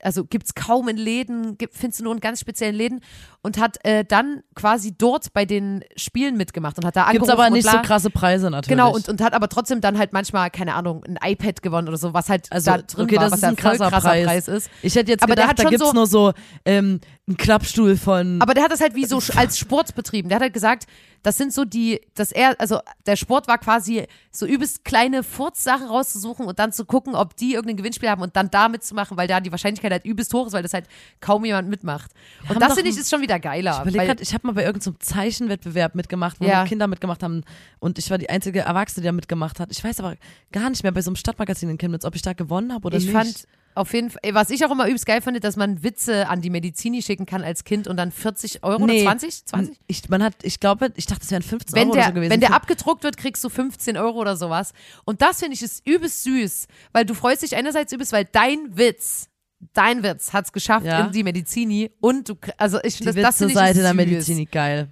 also 0.00 0.24
gibt's 0.24 0.54
kaum 0.54 0.86
in 0.88 0.96
Läden, 0.96 1.58
gibt, 1.58 1.74
findest 1.74 1.98
du 1.98 2.04
nur 2.04 2.14
in 2.14 2.20
ganz 2.20 2.38
speziellen 2.38 2.76
Läden 2.76 3.00
und 3.42 3.58
hat 3.58 3.84
äh, 3.84 4.04
dann 4.04 4.44
quasi 4.54 4.94
dort 4.96 5.32
bei 5.32 5.44
den 5.44 5.84
Spielen 5.96 6.36
mitgemacht 6.36 6.78
und 6.78 6.84
hat 6.84 6.94
da 6.94 7.10
Gibt's 7.10 7.28
angerufen 7.28 7.30
aber 7.32 7.50
nicht 7.50 7.64
so 7.64 7.72
bla. 7.72 7.82
krasse 7.82 8.08
Preise 8.10 8.50
natürlich. 8.50 8.68
Genau, 8.78 8.94
und, 8.94 9.08
und 9.08 9.20
hat 9.20 9.32
aber 9.34 9.48
trotzdem 9.48 9.80
dann 9.80 9.98
halt 9.98 10.12
manchmal, 10.12 10.50
keine 10.50 10.74
Ahnung, 10.74 11.02
ein 11.04 11.18
iPad 11.20 11.62
gewonnen 11.62 11.88
oder 11.88 11.96
so, 11.96 12.14
was 12.14 12.28
halt 12.28 12.46
Also, 12.52 12.70
da 12.70 12.78
drin 12.78 13.04
okay, 13.06 13.16
war, 13.16 13.24
das 13.24 13.32
was 13.32 13.38
ist 13.38 13.44
ein 13.44 13.56
krasser 13.56 13.88
krasser 13.90 14.08
Preis. 14.08 14.24
Preis 14.26 14.48
ist. 14.48 14.70
Ich 14.82 14.94
hätte 14.94 15.10
jetzt 15.10 15.24
Aber 15.24 15.34
der 15.34 15.46
gedacht, 15.46 15.58
hat 15.58 15.66
da 15.66 15.70
gibt's 15.70 15.86
so- 15.86 15.92
nur 15.92 16.06
so 16.06 16.32
ähm, 16.64 17.00
einen 17.26 17.36
Klappstuhl 17.36 17.96
von. 17.96 18.40
Aber 18.40 18.54
der 18.54 18.62
hat 18.62 18.70
das 18.70 18.80
halt 18.80 18.94
wie 18.94 19.04
so 19.06 19.20
als 19.34 19.58
Sport 19.58 19.96
betrieben. 19.96 20.28
Der 20.28 20.36
hat 20.36 20.42
halt 20.42 20.54
gesagt, 20.54 20.86
das 21.22 21.36
sind 21.36 21.52
so 21.52 21.64
die, 21.64 22.00
dass 22.14 22.32
er, 22.32 22.58
also 22.60 22.80
der 23.06 23.16
Sport 23.16 23.48
war 23.48 23.58
quasi 23.58 24.06
so 24.30 24.46
übelst 24.46 24.84
kleine 24.84 25.22
Furzsachen 25.22 25.86
rauszusuchen 25.86 26.46
und 26.46 26.58
dann 26.58 26.72
zu 26.72 26.84
gucken, 26.84 27.14
ob 27.14 27.36
die 27.36 27.54
irgendein 27.54 27.76
Gewinnspiel 27.76 28.08
haben 28.08 28.22
und 28.22 28.36
dann 28.36 28.50
damit 28.50 28.84
zu 28.84 28.94
machen, 28.94 29.16
weil 29.16 29.26
da 29.28 29.40
die 29.40 29.50
Wahrscheinlichkeit 29.50 29.92
halt 29.92 30.04
übelst 30.04 30.32
hoch 30.32 30.46
ist, 30.46 30.52
weil 30.52 30.62
das 30.62 30.72
halt 30.72 30.86
kaum 31.20 31.44
jemand 31.44 31.68
mitmacht. 31.68 32.12
haben 32.46 32.56
Und 32.56 32.62
das 32.62 32.74
finde 32.74 32.90
ich 32.90 32.96
ist 32.96 33.10
schon 33.10 33.20
wieder 33.20 33.38
geiler. 33.40 33.84
ich 33.86 34.20
ich 34.22 34.34
habe 34.34 34.46
mal 34.46 34.52
bei 34.52 34.64
irgendeinem 34.64 35.00
Zeichenwettbewerb 35.00 35.94
mitgemacht, 35.94 36.40
wo 36.40 36.44
Ja. 36.46 36.64
Kinder 36.64 36.86
mitgemacht 36.86 37.22
haben 37.22 37.44
und 37.78 37.98
ich 37.98 38.10
war 38.10 38.18
die 38.18 38.30
einzige 38.30 38.60
Erwachsene, 38.60 39.02
die 39.02 39.06
da 39.06 39.12
mitgemacht 39.12 39.60
hat. 39.60 39.70
Ich 39.70 39.82
weiß 39.82 40.00
aber 40.00 40.16
gar 40.52 40.70
nicht 40.70 40.82
mehr 40.82 40.92
bei 40.92 41.02
so 41.02 41.10
einem 41.10 41.16
Stadtmagazin 41.16 41.68
in 41.70 41.78
Chemnitz, 41.78 42.04
ob 42.04 42.14
ich 42.14 42.22
da 42.22 42.32
gewonnen 42.32 42.72
habe 42.72 42.86
oder 42.86 42.96
ich 42.96 43.04
nicht. 43.04 43.12
fand 43.12 43.46
auf 43.78 43.92
jeden 43.94 44.10
Fall, 44.10 44.20
was 44.32 44.50
ich 44.50 44.64
auch 44.64 44.70
immer 44.70 44.86
übelst 44.86 45.06
geil 45.06 45.20
finde, 45.22 45.40
dass 45.40 45.56
man 45.56 45.82
Witze 45.82 46.28
an 46.28 46.40
die 46.40 46.50
Medizini 46.50 47.00
schicken 47.02 47.26
kann 47.26 47.42
als 47.42 47.64
Kind 47.64 47.86
und 47.88 47.96
dann 47.96 48.12
40 48.12 48.62
Euro 48.64 48.86
Nee. 48.86 49.02
oder 49.02 49.10
20? 49.12 49.46
20? 49.46 49.80
Ich, 49.86 50.08
man 50.08 50.22
hat, 50.22 50.34
ich 50.42 50.60
glaube, 50.60 50.92
ich 50.96 51.06
dachte, 51.06 51.22
es 51.24 51.30
wären 51.30 51.42
15 51.42 51.74
Wenn 51.74 51.88
Euro 51.88 51.92
oder 51.92 52.00
der, 52.00 52.08
so 52.08 52.14
gewesen. 52.14 52.30
wenn 52.30 52.40
der 52.40 52.52
abgedruckt 52.54 53.04
wird, 53.04 53.16
kriegst 53.16 53.42
du 53.44 53.48
15 53.48 53.96
Euro 53.96 54.18
oder 54.18 54.36
sowas. 54.36 54.72
Und 55.04 55.22
das 55.22 55.40
finde 55.40 55.54
ich 55.54 55.62
ist 55.62 55.86
übelst 55.86 56.24
süß, 56.24 56.66
weil 56.92 57.04
du 57.04 57.14
freust 57.14 57.42
dich 57.42 57.56
einerseits 57.56 57.92
übelst, 57.92 58.12
weil 58.12 58.24
dein 58.26 58.76
Witz, 58.76 59.28
dein 59.72 60.02
Witz 60.02 60.32
hat's 60.32 60.52
geschafft 60.52 60.86
Ja. 60.86 61.06
in 61.06 61.12
die 61.12 61.22
Medizini 61.24 61.90
und 62.00 62.28
du, 62.28 62.34
also 62.56 62.78
ich 62.82 62.96
finde 62.96 63.14
das, 63.14 63.22
das 63.22 63.38
finde 63.38 63.52
ich 63.52 63.58
Seite 63.58 63.78
der 63.80 63.88
süß. 63.90 63.96
Medizin, 63.96 64.48
geil. 64.50 64.88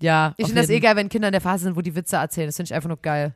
Ja, 0.00 0.34
Ich 0.36 0.46
finde 0.46 0.60
das 0.62 0.70
eh 0.70 0.78
geil, 0.80 0.94
wenn 0.96 1.08
Kinder 1.08 1.28
in 1.28 1.32
der 1.32 1.40
Phase 1.40 1.64
sind, 1.64 1.76
wo 1.76 1.80
die 1.80 1.94
Witze 1.94 2.16
erzählen. 2.16 2.46
Das 2.46 2.56
finde 2.56 2.68
ich 2.68 2.74
einfach 2.74 2.88
nur 2.88 2.98
geil. 3.02 3.34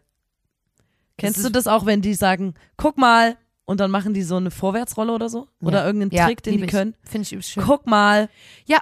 Kennst 1.18 1.38
Das 1.38 1.44
du 1.44 1.50
das 1.50 1.66
auch, 1.66 1.86
wenn 1.86 2.00
die 2.02 2.14
sagen, 2.14 2.54
guck 2.76 2.96
mal, 2.98 3.36
und 3.64 3.80
dann 3.80 3.90
machen 3.90 4.14
die 4.14 4.22
so 4.22 4.36
eine 4.36 4.50
Vorwärtsrolle 4.50 5.12
oder 5.12 5.28
so? 5.28 5.48
Oder 5.60 5.80
Ja. 5.80 5.86
irgendeinen 5.86 6.10
Ja, 6.12 6.26
Trick, 6.26 6.42
den 6.42 6.58
die 6.58 6.64
ich. 6.64 6.70
können? 6.70 6.94
Finde 7.02 7.22
ich 7.26 7.32
übelst 7.32 7.50
schön. 7.50 7.64
Guck 7.64 7.86
mal. 7.86 8.28
Ja, 8.66 8.78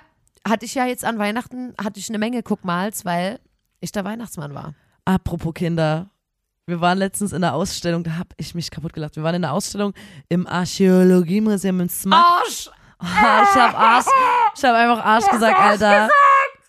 hatte 0.47 0.65
ich 0.65 0.75
ja 0.75 0.87
jetzt 0.87 1.05
an 1.05 1.19
Weihnachten, 1.19 1.75
hatte 1.83 2.01
ich 2.01 2.09
eine 2.09 2.19
Menge 2.19 2.43
Guckmals, 2.43 3.05
weil 3.05 3.39
ich 3.81 3.93
der 3.93 4.05
Weihnachtsmann 4.05 4.55
war. 4.55 4.75
Apropos 5.05 5.55
Kinder. 5.55 6.11
Wir 6.67 6.81
waren 6.81 6.99
letztens 6.99 7.33
in 7.33 7.41
der 7.41 7.55
Ausstellung, 7.55 8.05
da 8.05 8.17
hab 8.17 8.29
ich 8.37 8.55
mich 8.55 8.71
kaputt 8.71 8.93
gelacht. 8.93 9.17
Wir 9.17 9.23
waren 9.23 9.35
in 9.35 9.43
der 9.43 9.53
Ausstellung 9.53 9.93
im 10.29 10.47
Archäologiemuseum 10.47 11.81
in 11.81 11.89
Smack. 11.89 12.25
Arsch! 12.25 12.71
Ah, 12.99 13.43
ich 13.51 13.61
hab 13.61 13.79
Arsch. 13.79 14.07
Ich 14.57 14.65
hab 14.65 14.75
einfach 14.77 15.05
Arsch 15.05 15.27
gesagt, 15.29 15.59
Alter. 15.59 16.09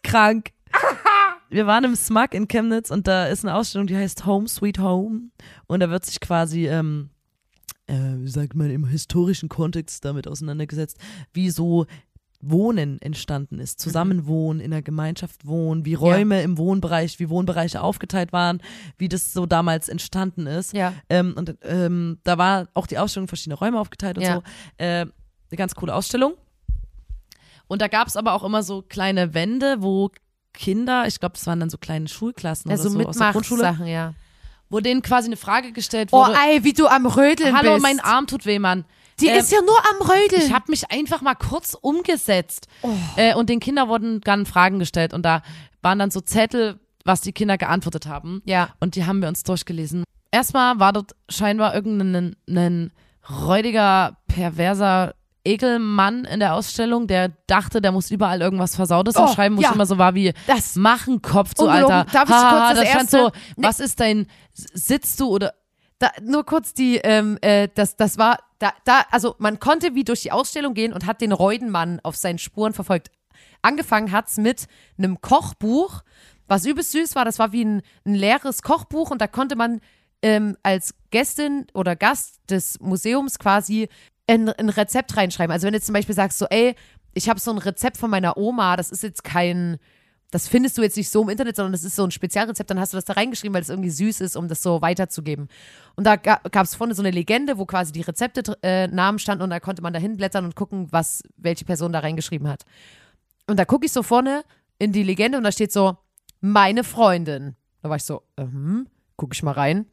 Krank. 0.03 0.51
Wir 1.49 1.67
waren 1.67 1.83
im 1.83 1.95
Smack 1.95 2.33
in 2.33 2.47
Chemnitz 2.47 2.89
und 2.91 3.07
da 3.07 3.25
ist 3.25 3.43
eine 3.43 3.53
Ausstellung, 3.55 3.85
die 3.85 3.97
heißt 3.97 4.25
Home 4.25 4.47
Sweet 4.47 4.79
Home. 4.79 5.23
Und 5.67 5.81
da 5.81 5.89
wird 5.89 6.05
sich 6.05 6.19
quasi, 6.21 6.67
ähm, 6.67 7.09
äh, 7.91 8.23
wie 8.23 8.29
sagt 8.29 8.55
man, 8.55 8.69
im 8.71 8.87
historischen 8.87 9.49
Kontext 9.49 10.05
damit 10.05 10.27
auseinandergesetzt, 10.27 10.97
wie 11.33 11.49
so 11.49 11.85
Wohnen 12.43 12.99
entstanden 13.01 13.59
ist. 13.59 13.79
Zusammenwohnen, 13.79 14.61
in 14.61 14.71
der 14.71 14.81
Gemeinschaft 14.81 15.45
wohnen, 15.45 15.85
wie 15.85 15.93
Räume 15.93 16.41
im 16.41 16.57
Wohnbereich, 16.57 17.19
wie 17.19 17.29
Wohnbereiche 17.29 17.81
aufgeteilt 17.81 18.33
waren, 18.33 18.61
wie 18.97 19.09
das 19.09 19.33
so 19.33 19.45
damals 19.45 19.89
entstanden 19.89 20.47
ist. 20.47 20.73
Ja. 20.73 20.93
Ähm, 21.09 21.35
und 21.37 21.55
ähm, 21.61 22.17
da 22.23 22.39
war 22.39 22.67
auch 22.73 22.87
die 22.87 22.97
Ausstellung 22.97 23.27
verschiedene 23.27 23.55
Räume 23.55 23.79
aufgeteilt 23.79 24.17
und 24.17 24.23
Ja. 24.23 24.35
so. 24.35 24.41
Äh, 24.77 25.01
eine 25.01 25.11
ganz 25.57 25.75
coole 25.75 25.93
Ausstellung. 25.93 26.33
Und 27.67 27.81
da 27.81 27.87
gab 27.87 28.07
es 28.07 28.17
aber 28.17 28.33
auch 28.33 28.43
immer 28.43 28.63
so 28.63 28.81
kleine 28.81 29.33
Wände, 29.33 29.77
wo 29.79 30.09
Kinder, 30.53 31.05
ich 31.07 31.19
glaube, 31.19 31.33
das 31.33 31.45
waren 31.45 31.59
dann 31.59 31.69
so 31.69 31.77
kleine 31.77 32.07
Schulklassen 32.07 32.71
Also 32.71 32.89
oder 32.89 33.03
so 33.03 33.09
aus 33.09 33.17
der 33.17 33.31
Grundschule, 33.31 33.61
Mitmachsachen, 33.63 33.87
ja. 33.87 34.13
Wo 34.71 34.79
denen 34.79 35.01
quasi 35.03 35.27
eine 35.27 35.37
Frage 35.37 35.71
gestellt 35.71 36.09
Oh, 36.11 36.25
wurde. 36.25 36.35
ey, 36.47 36.63
wie 36.63 36.73
du 36.73 36.87
am 36.87 37.05
Rödeln 37.05 37.55
Hallo, 37.55 37.73
bist. 37.73 37.83
mein 37.83 37.99
Arm 37.99 38.25
tut 38.25 38.45
weh, 38.47 38.57
Mann. 38.57 38.85
Die 39.19 39.27
Ähm, 39.27 39.37
ist 39.37 39.51
ja 39.51 39.59
nur 39.61 39.77
am 39.91 40.07
Rödeln. 40.07 40.41
Ich 40.41 40.51
habe 40.51 40.65
mich 40.69 40.89
einfach 40.91 41.21
mal 41.21 41.35
kurz 41.35 41.75
umgesetzt. 41.79 42.67
Oh. 42.81 42.89
Äh, 43.17 43.35
und 43.35 43.49
den 43.49 43.59
Kindern 43.59 43.87
wurden 43.89 44.21
dann 44.21 44.47
Fragen 44.47 44.79
gestellt. 44.79 45.13
Und 45.13 45.23
da 45.23 45.43
waren 45.83 45.99
dann 45.99 46.09
so 46.09 46.21
Zettel, 46.21 46.79
was 47.05 47.21
die 47.21 47.31
Kinder 47.33 47.57
geantwortet 47.57 48.07
haben. 48.07 48.41
ja. 48.45 48.69
Und 48.79 48.95
die 48.95 49.05
haben 49.05 49.21
wir 49.21 49.27
uns 49.27 49.43
durchgelesen. 49.43 50.03
Erstmal 50.31 50.79
war 50.79 50.93
dort 50.93 51.11
scheinbar 51.29 51.75
irgendein 51.75 52.35
ein 52.49 52.91
räudiger, 53.29 54.17
perverser 54.27 55.13
Ekelmann 55.43 56.25
in 56.25 56.39
der 56.39 56.53
Ausstellung, 56.53 57.07
der 57.07 57.29
dachte, 57.47 57.81
der 57.81 57.91
muss 57.91 58.11
überall 58.11 58.41
irgendwas 58.41 58.75
Versautes 58.75 59.15
Oh, 59.17 59.27
schreiben, 59.27 59.57
wo 59.57 59.61
ja. 59.61 59.71
immer 59.71 59.85
so 59.85 59.97
war 59.97 60.13
wie, 60.15 60.33
Das- 60.47 60.75
mach 60.75 61.07
einen 61.07 61.21
Kopf 61.21 61.53
zu. 61.53 61.67
Alter. 61.67 62.05
Darf 62.11 62.29
ich 62.29 62.35
Ha, 62.35 62.49
kurz 62.49 62.79
das 62.79 62.79
da 62.79 62.85
stand 62.85 63.13
erste- 63.13 63.17
so, 63.17 63.31
Nee. 63.57 63.67
was 63.67 63.79
ist 63.79 63.99
dein, 63.99 64.27
sitzt 64.53 65.19
du 65.19 65.27
oder, 65.27 65.53
Da, 65.99 66.09
nur 66.23 66.43
kurz 66.45 66.73
die, 66.73 66.97
ähm, 66.97 67.37
äh, 67.41 67.67
das, 67.75 67.95
das 67.95 68.17
war, 68.17 68.39
da, 68.57 68.73
da, 68.85 69.05
also 69.11 69.35
man 69.37 69.59
konnte 69.59 69.93
wie 69.93 70.03
durch 70.03 70.21
die 70.21 70.31
Ausstellung 70.31 70.73
gehen 70.73 70.93
und 70.93 71.05
hat 71.05 71.21
den 71.21 71.31
Reudenmann 71.31 71.99
auf 72.01 72.15
seinen 72.15 72.39
Spuren 72.39 72.73
verfolgt. 72.73 73.11
Angefangen 73.61 74.11
hat's 74.11 74.37
mit 74.37 74.65
einem 74.97 75.21
Kochbuch, 75.21 76.01
was 76.47 76.65
übelst 76.65 76.91
süß 76.93 77.13
war. 77.15 77.23
Das 77.23 77.37
war 77.37 77.51
wie 77.51 77.63
ein, 77.65 77.81
ein 78.03 78.15
leeres 78.15 78.63
Kochbuch 78.63 79.11
und 79.11 79.21
da 79.21 79.27
konnte 79.27 79.55
man 79.55 79.79
ähm, 80.23 80.57
als 80.63 80.95
Gästin 81.11 81.67
oder 81.75 81.95
Gast 81.95 82.39
des 82.49 82.79
Museums 82.79 83.37
quasi 83.37 83.87
ein, 84.27 84.49
ein 84.49 84.69
Rezept 84.69 85.15
reinschreiben. 85.17 85.51
Also 85.51 85.65
wenn 85.65 85.73
du 85.73 85.77
jetzt 85.77 85.85
zum 85.85 85.93
Beispiel 85.93 86.15
sagst 86.15 86.37
so, 86.37 86.45
ey, 86.49 86.75
ich 87.13 87.29
habe 87.29 87.39
so 87.39 87.51
ein 87.51 87.57
Rezept 87.57 87.97
von 87.97 88.09
meiner 88.09 88.37
Oma, 88.37 88.77
das 88.77 88.91
ist 88.91 89.03
jetzt 89.03 89.23
kein, 89.23 89.77
das 90.31 90.47
findest 90.47 90.77
du 90.77 90.81
jetzt 90.81 90.95
nicht 90.95 91.09
so 91.09 91.21
im 91.21 91.29
Internet, 91.29 91.57
sondern 91.57 91.73
das 91.73 91.83
ist 91.83 91.95
so 91.95 92.05
ein 92.05 92.11
Spezialrezept, 92.11 92.69
dann 92.69 92.79
hast 92.79 92.93
du 92.93 92.97
das 92.97 93.05
da 93.05 93.13
reingeschrieben, 93.13 93.53
weil 93.53 93.61
es 93.61 93.69
irgendwie 93.69 93.89
süß 93.89 94.21
ist, 94.21 94.37
um 94.37 94.47
das 94.47 94.63
so 94.63 94.81
weiterzugeben. 94.81 95.49
Und 95.95 96.05
da 96.05 96.15
ga, 96.15 96.39
gab 96.51 96.65
es 96.65 96.75
vorne 96.75 96.95
so 96.95 97.01
eine 97.01 97.11
Legende, 97.11 97.57
wo 97.57 97.65
quasi 97.65 97.91
die 97.91 98.01
Rezepte 98.01 98.57
äh, 98.63 98.87
standen 99.19 99.43
und 99.43 99.49
da 99.49 99.59
konnte 99.59 99.81
man 99.81 99.93
da 99.93 99.99
hinblättern 99.99 100.45
und 100.45 100.55
gucken, 100.55 100.87
was 100.91 101.23
welche 101.35 101.65
Person 101.65 101.91
da 101.91 101.99
reingeschrieben 101.99 102.47
hat. 102.47 102.63
Und 103.47 103.57
da 103.57 103.65
gucke 103.65 103.85
ich 103.85 103.91
so 103.91 104.03
vorne 104.03 104.43
in 104.79 104.93
die 104.93 105.03
Legende 105.03 105.37
und 105.37 105.43
da 105.43 105.51
steht 105.51 105.73
so, 105.73 105.97
meine 106.39 106.83
Freundin. 106.83 107.55
Da 107.81 107.89
war 107.89 107.97
ich 107.97 108.03
so, 108.03 108.23
ähm, 108.37 108.87
gucke 109.17 109.33
ich 109.33 109.43
mal 109.43 109.51
rein. 109.51 109.85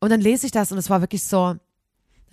Und 0.00 0.10
dann 0.10 0.20
lese 0.20 0.46
ich 0.46 0.52
das 0.52 0.72
und 0.72 0.78
es 0.78 0.90
war 0.90 1.00
wirklich 1.00 1.22
so, 1.22 1.54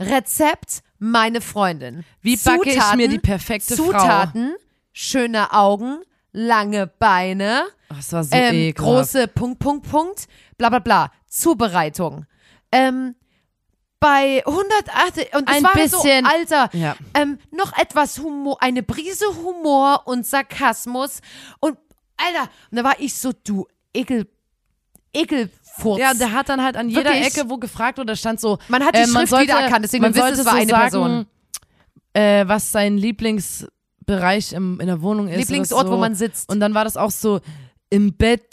Rezept, 0.02 0.82
meine 1.00 1.42
Freundin. 1.42 2.04
Wie 2.22 2.38
backe 2.38 2.70
ich 2.70 2.94
mir 2.96 3.08
die 3.08 3.20
perfekte 3.20 3.76
Frau? 3.76 3.86
Zutaten, 3.86 4.56
schöne 4.92 5.52
Augen, 5.54 6.02
lange 6.32 6.88
Beine, 6.88 7.64
Oh, 7.90 7.96
das 7.96 8.14
war 8.14 8.24
so 8.24 8.36
ähm, 8.36 8.56
ekelhaft. 8.56 8.78
große 8.78 9.28
Punkt, 9.28 9.60
Punkt, 9.60 9.90
Punkt, 9.90 10.28
bla 10.58 10.70
bla 10.70 10.80
bla. 10.80 11.12
Zubereitung. 11.28 12.26
Ähm, 12.72 13.16
bei 14.00 14.42
108 14.46 15.36
und 15.36 15.50
es 15.50 15.56
Ein 15.58 15.64
war 15.64 15.74
bisschen- 15.74 16.26
so, 16.26 16.32
Alter, 16.32 16.70
Ja. 16.76 16.96
ähm, 17.14 17.38
noch 17.52 17.78
etwas 17.78 18.18
Humor, 18.20 18.58
eine 18.62 18.82
Prise 18.82 19.26
Humor 19.44 20.04
und 20.06 20.26
Sarkasmus 20.26 21.20
und 21.60 21.78
Alter, 22.18 22.50
und 22.72 22.78
da 22.78 22.84
war 22.84 23.00
ich 23.00 23.14
so, 23.16 23.32
du 23.44 23.68
Ekel, 23.94 24.28
Ekelfurz. 25.74 26.00
Ja, 26.00 26.14
der 26.14 26.32
hat 26.34 26.50
dann 26.50 26.64
halt 26.64 26.78
an 26.78 26.90
jeder 26.90 27.12
Wirklich? 27.14 27.28
Ecke, 27.38 27.50
wo 27.50 27.58
gefragt 27.58 27.98
wurde, 27.98 28.16
stand 28.16 28.40
so. 28.40 28.58
Man 28.68 28.84
hat 28.84 28.96
die 28.96 29.00
äh, 29.00 29.08
Schrift 29.08 29.32
wiedererkannt, 29.40 29.84
deswegen 29.86 30.04
man 30.04 30.14
sollte 30.14 30.40
es 30.42 30.46
war 30.46 30.54
so 30.54 30.60
eine 30.60 30.70
sagen, 30.70 30.82
Person. 30.82 31.26
Äh, 32.14 32.48
was 32.48 32.72
sein 32.72 32.98
Lieblingsbereich 32.98 34.54
im, 34.54 34.80
in 34.80 34.88
der 34.88 35.02
Wohnung 35.02 35.28
ist. 35.28 35.38
Lieblingsort, 35.38 35.88
so. 35.88 35.94
wo 35.94 35.98
man 35.98 36.16
sitzt. 36.16 36.50
Und 36.50 36.60
dann 36.60 36.74
war 36.74 36.84
das 36.84 36.98
auch 36.98 37.12
so 37.12 37.40
im 37.90 38.14
Bett 38.14 38.44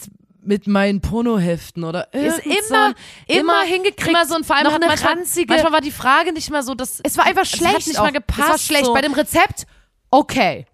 mit 0.40 0.66
meinen 0.66 1.00
Pornoheften 1.00 1.84
oder 1.84 2.12
Ist 2.14 2.38
immer, 2.46 2.86
ein- 2.88 2.94
immer, 3.26 3.62
hingekriegt. 3.64 4.08
immer 4.08 4.24
so 4.24 4.34
und 4.36 4.46
vor 4.46 4.56
allem 4.56 4.66
noch 4.66 4.74
eine 4.74 4.86
manchmal, 4.86 5.14
ranzige. 5.14 5.52
manchmal 5.52 5.72
war 5.72 5.80
die 5.80 5.90
Frage 5.90 6.32
nicht 6.32 6.50
mal 6.50 6.62
so, 6.62 6.74
dass 6.74 7.00
es 7.02 7.18
war 7.18 7.26
einfach 7.26 7.42
es 7.42 7.50
schlecht. 7.50 7.74
hat 7.74 7.86
nicht 7.86 7.98
auch. 7.98 8.04
mal 8.04 8.12
gepasst. 8.12 8.40
Es 8.44 8.48
war 8.50 8.58
schlecht. 8.58 8.86
So. 8.86 8.94
Bei 8.94 9.00
dem 9.02 9.12
Rezept, 9.12 9.66
okay. 10.10 10.66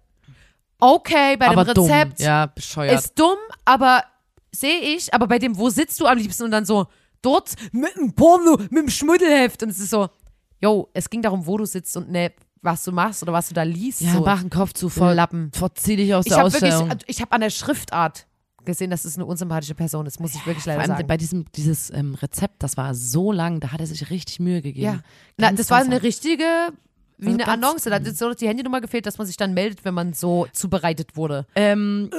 Okay, 0.79 1.35
bei 1.37 1.47
aber 1.47 1.65
dem 1.65 1.73
dumm. 1.73 1.85
Rezept 1.85 2.19
Ja, 2.21 2.45
bescheuert. 2.45 2.93
ist 2.99 3.17
dumm, 3.19 3.37
aber 3.65 4.03
sehe 4.59 4.79
ich, 4.79 5.13
aber 5.13 5.27
bei 5.27 5.39
dem, 5.39 5.57
wo 5.57 5.69
sitzt 5.69 5.99
du 5.99 6.05
am 6.05 6.17
liebsten 6.17 6.43
und 6.43 6.51
dann 6.51 6.65
so, 6.65 6.87
dort 7.21 7.53
mit 7.71 7.95
dem 7.95 8.13
Porno, 8.13 8.57
mit 8.57 8.71
dem 8.83 8.89
Schmuddelheft 8.89 9.63
und 9.63 9.69
es 9.69 9.79
ist 9.79 9.89
so, 9.89 10.09
yo, 10.61 10.89
es 10.93 11.09
ging 11.09 11.21
darum, 11.21 11.45
wo 11.45 11.57
du 11.57 11.65
sitzt 11.65 11.95
und 11.97 12.11
ne, 12.11 12.31
was 12.61 12.83
du 12.83 12.91
machst 12.91 13.21
oder 13.23 13.33
was 13.33 13.47
du 13.47 13.53
da 13.53 13.63
liest. 13.63 14.01
ja, 14.01 14.13
so. 14.13 14.21
mach 14.21 14.41
einen 14.41 14.49
Kopf 14.49 14.73
zu, 14.73 14.89
voll, 14.89 15.13
Lappen. 15.13 15.51
verzieh 15.53 15.95
dich 15.95 16.13
aus 16.13 16.25
Ich 16.25 16.31
der 16.33 16.39
habe 16.39 16.51
wirklich, 16.53 16.73
Ausstellung. 16.73 16.97
ich 17.05 17.21
habe 17.21 17.31
an 17.31 17.41
der 17.41 17.49
Schriftart 17.51 18.27
gesehen, 18.65 18.89
dass 18.89 19.05
es 19.05 19.15
eine 19.15 19.25
unsympathische 19.25 19.75
Person 19.75 20.07
ist, 20.07 20.19
muss 20.19 20.33
ich 20.33 20.45
wirklich 20.45 20.65
leider 20.65 20.85
sagen. 20.87 21.05
bei 21.07 21.17
diesem 21.17 21.45
dieses 21.53 21.91
ähm, 21.91 22.15
Rezept, 22.15 22.63
das 22.63 22.77
war 22.77 22.95
so 22.95 23.31
lang, 23.31 23.59
da 23.59 23.71
hat 23.71 23.79
er 23.79 23.85
sich 23.85 24.09
richtig 24.09 24.39
Mühe 24.39 24.61
gegeben. 24.63 24.85
Ja. 24.85 24.99
Na, 25.37 25.47
Ganz, 25.49 25.59
das 25.59 25.69
war 25.69 25.81
eine 25.81 26.01
richtige, 26.01 26.45
wie 27.17 27.27
Also 27.27 27.39
eine 27.39 27.47
Annonce. 27.47 27.83
Da 27.85 27.95
hat 27.95 28.05
jetzt 28.05 28.19
so 28.19 28.33
die 28.33 28.47
Handynummer 28.47 28.81
gefehlt, 28.81 29.05
dass 29.05 29.17
man 29.17 29.25
sich 29.27 29.37
dann 29.37 29.53
meldet, 29.53 29.85
wenn 29.85 29.93
man 29.93 30.13
so 30.13 30.47
zubereitet 30.53 31.15
wurde. 31.15 31.45
Ähm, 31.55 32.09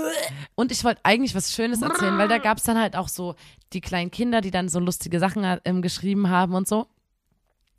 und 0.55 0.73
ich 0.73 0.83
wollte 0.85 1.01
eigentlich 1.05 1.35
was 1.35 1.53
Schönes 1.53 1.83
erzählen, 1.83 2.17
weil 2.19 2.29
da 2.29 2.39
gab 2.39 2.59
es 2.59 2.65
dann 2.65 2.79
halt 2.81 2.97
auch 2.97 3.09
so 3.09 3.35
die 3.73 3.81
kleinen 3.81 4.11
Kinder, 4.11 4.41
die 4.41 4.51
dann 4.51 4.69
so 4.69 4.79
lustige 4.81 5.19
Sachen 5.19 5.45
ähm, 5.65 5.83
geschrieben 5.83 6.29
haben 6.31 6.55
und 6.55 6.67
so. 6.69 6.87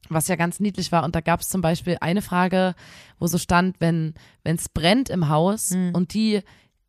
Was 0.10 0.27
ja 0.27 0.36
ganz 0.36 0.60
niedlich 0.60 0.91
war. 0.91 1.03
Und 1.03 1.15
da 1.15 1.21
gab 1.21 1.41
es 1.41 1.49
zum 1.49 1.62
Beispiel 1.62 1.97
eine 1.99 2.21
Frage, 2.21 2.75
wo 3.19 3.27
so 3.27 3.38
stand, 3.38 3.82
wenn 3.82 4.13
es 4.43 4.69
brennt 4.69 5.10
im 5.10 5.27
Haus 5.30 5.71
Hm. 5.71 5.93
und 5.93 6.13
die 6.13 6.41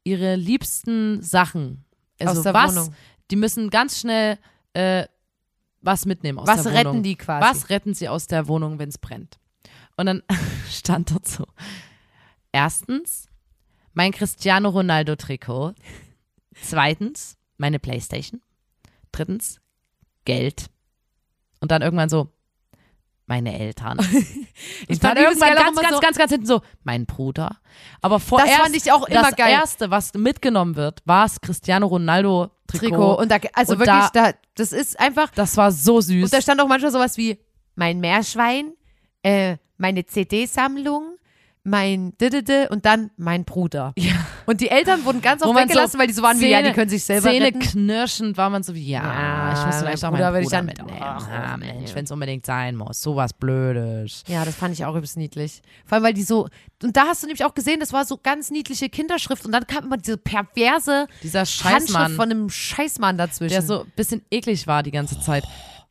ihre 0.04 0.36
liebsten 0.36 1.20
Sachen, 1.22 1.84
also 2.20 2.38
Aus 2.38 2.42
der 2.42 2.54
was, 2.54 2.76
Wohnung. 2.76 2.94
die 3.30 3.36
müssen 3.36 3.70
ganz 3.70 3.98
schnell 3.98 4.38
äh, 4.74 5.04
was 5.80 6.06
mitnehmen 6.06 6.38
aus 6.38 6.46
Was 6.48 6.62
der 6.62 6.72
retten 6.72 6.88
Wohnung. 6.90 7.02
die 7.02 7.16
quasi? 7.16 7.46
Was 7.48 7.70
retten 7.70 7.94
sie 7.94 8.08
aus 8.08 8.26
der 8.26 8.46
Wohnung, 8.48 8.78
wenn 8.78 8.88
es 8.88 8.98
brennt? 8.98 9.38
Und 9.98 10.06
dann 10.06 10.22
stand 10.70 11.10
dort 11.10 11.28
so: 11.28 11.44
Erstens, 12.52 13.28
mein 13.92 14.12
Cristiano 14.12 14.70
Ronaldo 14.70 15.16
Trikot. 15.16 15.74
Zweitens, 16.60 17.36
meine 17.56 17.78
Playstation. 17.78 18.40
Drittens, 19.12 19.60
Geld. 20.24 20.66
Und 21.60 21.70
dann 21.70 21.82
irgendwann 21.82 22.08
so, 22.08 22.32
meine 23.26 23.58
Eltern. 23.58 23.98
Ich 24.88 24.98
fand 24.98 25.18
irgendwann 25.20 25.54
ganz, 25.54 25.76
ganz, 25.80 25.94
so- 25.94 26.00
ganz, 26.00 26.18
ganz 26.18 26.32
hinten 26.32 26.46
so, 26.46 26.62
mein 26.82 27.06
Bruder. 27.06 27.58
Aber 28.00 28.18
vorerst, 28.18 28.50
Das 28.52 28.58
fand 28.60 28.74
ich 28.76 28.90
auch 28.90 29.06
immer 29.06 29.22
das 29.22 29.36
geil. 29.36 29.52
Erste, 29.52 29.90
was 29.90 30.12
mitgenommen 30.14 30.74
wird, 30.74 31.00
war 31.04 31.24
das 31.26 31.40
Cristiano 31.40 31.86
Ronaldo 31.86 32.50
Trikot. 32.66 32.86
Trikot. 32.88 33.14
Und 33.20 33.30
da, 33.30 33.36
also 33.52 33.74
Und 33.74 33.78
wirklich, 33.80 34.08
da- 34.12 34.32
da, 34.32 34.38
das 34.56 34.72
ist 34.72 34.98
einfach. 34.98 35.30
das 35.30 35.56
war 35.56 35.70
so 35.70 36.00
süß. 36.00 36.24
Und 36.24 36.32
da 36.32 36.40
stand 36.40 36.60
auch 36.60 36.66
manchmal 36.66 36.90
sowas 36.90 37.16
wie 37.18 37.38
mein 37.76 38.00
Meerschwein, 38.00 38.72
äh, 39.22 39.58
meine 39.78 40.04
CD-Sammlung, 40.06 41.14
mein 41.64 42.16
Didede 42.18 42.68
und 42.70 42.86
dann 42.86 43.10
mein 43.16 43.44
Bruder. 43.44 43.92
ja. 43.96 44.12
Und 44.46 44.62
die 44.62 44.70
Eltern 44.70 45.04
wurden 45.04 45.20
ganz 45.20 45.42
oft 45.42 45.54
weggelassen, 45.54 45.92
so 45.92 45.98
weil 45.98 46.06
die 46.06 46.14
so 46.14 46.22
waren 46.22 46.40
wie, 46.40 46.46
ja, 46.48 46.58
die 46.60 46.64
Zähne- 46.68 46.74
können 46.74 46.88
sich 46.88 47.04
selber 47.04 47.28
Zähne 47.30 47.46
retten. 47.46 47.58
knirschend 47.58 48.38
war 48.38 48.48
man 48.48 48.62
so 48.62 48.74
wie, 48.74 48.88
ja, 48.88 49.02
Ja, 49.02 49.52
ich 49.52 49.66
muss 49.66 49.76
vielleicht 49.76 50.02
auch 50.06 50.10
Bruder 50.10 50.30
meinen 50.30 50.32
würde 50.32 50.40
ich 50.40 50.46
Bruder 50.46 50.56
dann- 50.56 50.66
mitnehmen. 50.66 50.98
Ach, 51.02 51.28
ja. 51.30 51.56
Mensch, 51.58 51.94
wenn 51.94 52.04
es 52.04 52.10
unbedingt 52.10 52.46
sein 52.46 52.74
muss. 52.74 53.02
Sowas 53.02 53.34
Blödes. 53.34 54.24
Ja, 54.26 54.46
das 54.46 54.54
fand 54.54 54.72
ich 54.72 54.86
auch 54.86 54.94
übelst 54.94 55.18
niedlich. 55.18 55.60
Vor 55.84 55.96
allem, 55.96 56.04
weil 56.04 56.14
die 56.14 56.22
so, 56.22 56.48
und 56.82 56.96
da 56.96 57.08
hast 57.08 57.22
du 57.22 57.26
nämlich 57.26 57.44
auch 57.44 57.52
gesehen, 57.52 57.80
das 57.80 57.92
war 57.92 58.06
so 58.06 58.16
ganz 58.22 58.50
niedliche 58.50 58.88
Kinderschrift 58.88 59.44
und 59.44 59.52
dann 59.52 59.66
kam 59.66 59.84
immer 59.84 59.98
diese 59.98 60.16
perverse 60.16 61.06
Dieser 61.22 61.40
Handschrift 61.40 61.70
Scheißmann, 61.70 62.12
von 62.14 62.30
einem 62.30 62.48
Scheißmann 62.48 63.18
dazwischen. 63.18 63.52
der 63.52 63.60
so 63.62 63.82
ein 63.82 63.92
bisschen 63.94 64.22
eklig 64.30 64.66
war 64.66 64.82
die 64.82 64.92
ganze 64.92 65.20
Zeit. 65.20 65.44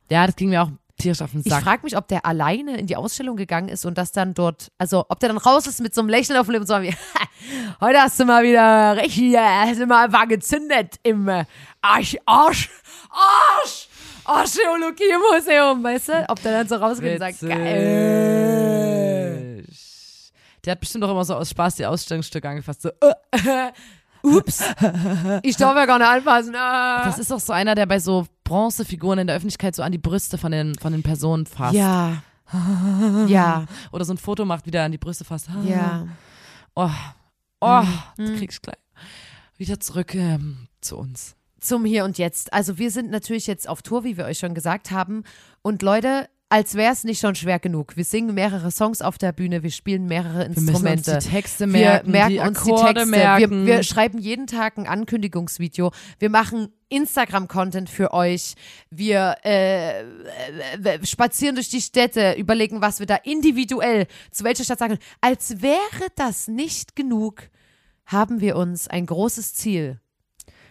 Ja, 0.10 0.26
das 0.26 0.36
ging 0.36 0.50
mir 0.50 0.64
auch 0.64 0.72
tierisch 0.98 1.22
auf 1.22 1.32
den 1.32 1.42
ich 1.44 1.52
Sack. 1.52 1.64
frage 1.64 1.84
mich, 1.84 1.96
ob 1.96 2.08
der 2.08 2.26
alleine 2.26 2.78
in 2.78 2.88
die 2.88 2.96
Ausstellung 2.96 3.38
gegangen 3.38 3.70
ist 3.70 3.86
und 3.86 3.98
das 3.98 4.12
dann 4.12 4.34
dort, 4.34 4.72
also 4.78 5.06
ob 5.10 5.20
der 5.20 5.30
dann 5.30 5.38
raus 5.38 5.68
ist 5.68 5.80
mit 5.80 5.94
so 5.94 6.02
einem 6.02 6.10
Lächeln 6.10 6.38
auf 6.40 6.48
dem 6.48 6.54
Lippen 6.54 6.64
und 6.64 6.68
so 6.68 6.82
wie, 6.82 6.96
heute 7.82 8.00
hast 8.00 8.20
du 8.20 8.26
mal 8.26 8.44
wieder 8.44 8.98
richtig, 8.98 9.34
äh, 9.34 9.38
hast 9.38 9.80
du 9.80 9.86
mal 9.86 10.06
einfach 10.06 10.28
gezündet 10.28 10.96
im 11.04 11.28
äh, 11.28 11.46
Arsch, 11.82 12.18
Arsch, 12.26 12.70
Arsch, 13.10 13.88
Archäologie-Museum, 14.26 15.84
weißt 15.84 16.10
du? 16.10 16.26
Ob 16.30 16.42
der 16.42 16.52
dann 16.52 16.68
so 16.68 16.76
rausgeht 16.76 17.14
und 17.14 17.20
sagt, 17.20 17.40
geil. 17.42 18.28
Der 20.66 20.72
hat 20.72 20.80
bestimmt 20.82 21.04
auch 21.06 21.12
immer 21.12 21.24
so 21.24 21.36
aus 21.36 21.50
Spaß 21.52 21.76
die 21.76 21.86
Ausstellungsstücke 21.86 22.50
angefasst. 22.50 22.82
So, 22.82 22.90
äh, 22.90 23.14
Ups, 24.24 24.62
ich 25.44 25.56
darf 25.56 25.76
ja 25.76 25.86
gar 25.86 26.00
nicht 26.00 26.08
anfassen. 26.08 26.56
Ah. 26.56 27.06
das 27.06 27.20
ist 27.20 27.32
auch 27.32 27.40
so 27.40 27.54
einer, 27.54 27.76
der 27.76 27.86
bei 27.86 28.00
so 28.00 28.26
Bronzefiguren 28.48 29.20
in 29.20 29.28
der 29.28 29.36
Öffentlichkeit 29.36 29.76
so 29.76 29.84
an 29.84 29.92
die 29.92 29.98
Brüste 29.98 30.38
von 30.38 30.52
den, 30.52 30.76
von 30.76 30.92
den 30.94 31.04
Personen 31.04 31.46
fasst. 31.46 31.76
Ja. 31.76 32.22
Ja, 33.28 33.66
Oder 33.92 34.06
so 34.06 34.14
ein 34.14 34.18
Foto 34.18 34.46
macht, 34.46 34.66
wie 34.66 34.72
der 34.72 34.84
an 34.86 34.92
die 34.94 34.98
Brüste 34.98 35.26
fasst. 35.26 35.50
ja. 35.66 36.08
Oh, 36.76 36.90
oh, 37.60 37.84
Mhm. 38.18 38.38
krieg 38.38 38.52
ich 38.52 38.62
gleich. 38.62 38.78
Wieder 39.58 39.80
zurück 39.80 40.16
ähm, 40.16 40.68
zu 40.80 40.98
uns. 40.98 41.36
Zum 41.60 41.84
Hier 41.86 42.06
und 42.06 42.18
Jetzt. 42.18 42.54
Also 42.54 42.78
wir 42.78 42.90
sind 42.92 43.10
natürlich 43.12 43.48
jetzt 43.48 43.68
auf 43.68 43.82
Tour, 43.82 44.04
wie 44.06 44.16
wir 44.16 44.26
euch 44.26 44.38
schon 44.40 44.54
gesagt 44.54 44.92
haben. 44.92 45.24
Und 45.62 45.82
Leute, 45.82 46.30
als 46.50 46.76
wäre 46.76 46.94
es 46.94 47.04
nicht 47.04 47.20
schon 47.20 47.36
schwer 47.36 47.60
genug. 47.60 47.98
Wir 47.98 48.06
singen 48.06 48.34
mehrere 48.34 48.72
Songs 48.72 49.02
auf 49.02 49.18
der 49.18 49.34
Bühne, 49.34 49.64
wir 49.64 49.72
spielen 49.72 50.06
mehrere 50.06 50.44
Wir 50.44 50.50
müssen 50.50 50.68
Instrumente. 50.70 51.16
uns 51.16 51.24
die 51.26 51.30
Texte 51.30 51.66
wir 51.66 51.80
merken, 51.80 52.12
merken 52.12 52.34
die 52.34 52.40
uns 52.40 52.64
die 52.64 52.72
Akkorde 52.72 52.94
Texte. 52.94 53.10
merken. 53.10 53.66
Wir, 53.66 53.76
wir 53.76 53.84
schreiben 53.84 54.18
jeden 54.20 54.48
Tag 54.48 54.78
ein 54.78 54.88
Ankündigungsvideo. 54.88 55.92
Wir 56.20 56.30
machen 56.30 56.70
Instagram-Content 56.90 57.90
für 57.90 58.14
euch. 58.14 58.54
Wir 58.90 59.36
äh, 59.44 60.04
äh, 60.04 61.06
spazieren 61.06 61.56
durch 61.56 61.68
die 61.68 61.82
Städte, 61.82 62.34
überlegen, 62.38 62.80
was 62.82 63.00
wir 63.00 63.08
da 63.08 63.16
individuell 63.16 64.08
zu 64.32 64.46
welcher 64.46 64.64
Stadt 64.64 64.80
sagen. 64.80 65.00
Als 65.20 65.62
wäre 65.62 66.08
das 66.16 66.48
nicht 66.48 66.96
genug, 66.96 67.50
haben 68.06 68.40
wir 68.40 68.56
uns 68.56 68.88
ein 68.88 69.06
großes 69.06 69.54
Ziel. 69.54 70.00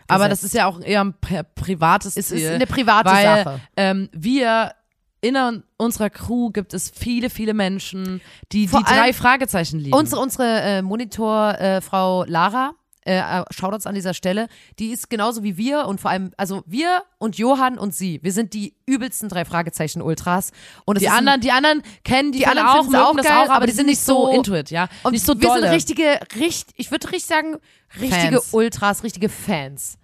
Aber 0.08 0.24
gesetzt. 0.24 0.42
das 0.42 0.46
ist 0.46 0.54
ja 0.54 0.66
auch 0.66 0.80
eher 0.80 1.02
ein 1.02 1.14
pri 1.20 1.42
privates 1.54 2.16
Es 2.16 2.28
Ziel. 2.28 2.38
ist 2.38 2.50
eine 2.50 2.66
private 2.66 3.10
weil, 3.10 3.44
Sache. 3.44 3.60
Ähm, 3.76 4.08
wir 4.12 4.72
in 5.20 5.62
unserer 5.76 6.10
Crew 6.10 6.50
gibt 6.50 6.74
es 6.74 6.90
viele, 6.90 7.30
viele 7.30 7.54
Menschen, 7.54 8.20
die 8.52 8.68
Vor 8.68 8.80
die 8.80 8.86
drei 8.92 9.12
Fragezeichen 9.12 9.78
lieben. 9.80 9.96
Unsere, 9.96 10.20
unsere 10.20 10.60
äh, 10.60 10.82
Monitorfrau 10.82 11.52
äh, 11.58 11.80
Frau 11.80 12.24
Lara, 12.24 12.74
äh, 13.04 13.18
äh, 13.18 13.44
Shoutouts 13.50 13.86
an 13.86 13.94
dieser 13.94 14.14
Stelle, 14.14 14.48
die 14.78 14.88
ist 14.92 15.08
genauso 15.08 15.42
wie 15.44 15.56
wir 15.56 15.86
und 15.86 16.00
vor 16.00 16.10
allem, 16.10 16.32
also 16.36 16.62
wir 16.66 17.02
und 17.18 17.38
Johann 17.38 17.78
und 17.78 17.94
sie, 17.94 18.20
wir 18.22 18.32
sind 18.32 18.52
die 18.52 18.74
übelsten 18.84 19.28
drei 19.28 19.44
Fragezeichen 19.44 20.02
Ultras. 20.02 20.50
Und 20.84 21.00
die 21.00 21.04
ist 21.06 21.10
ein- 21.12 21.18
anderen, 21.18 21.40
die 21.40 21.50
anderen 21.52 21.82
kennen 22.04 22.32
die, 22.32 22.38
Die 22.38 22.46
anderen 22.46 22.68
auch, 22.68 22.82
mögen 22.84 22.96
auch 22.96 23.16
das 23.16 23.26
geil, 23.26 23.46
auch, 23.46 23.50
aber, 23.50 23.66
die 23.66 23.72
sind 23.72 23.86
nicht 23.86 24.00
so 24.00 24.28
into 24.30 24.54
it, 24.54 24.70
ja. 24.70 24.88
und 25.04 25.12
nicht 25.12 25.24
so 25.24 25.40
wir 25.40 25.48
dolle. 25.48 25.62
sind 25.62 25.70
richtige, 25.70 26.20
richt, 26.36 26.70
ich 26.76 26.90
würde 26.90 27.06
richtig 27.12 27.26
sagen, 27.26 27.56
richtige 28.00 28.38
Fans. 28.40 28.52
Ultras, 28.52 29.02
richtige 29.04 29.28
Fans. 29.28 29.98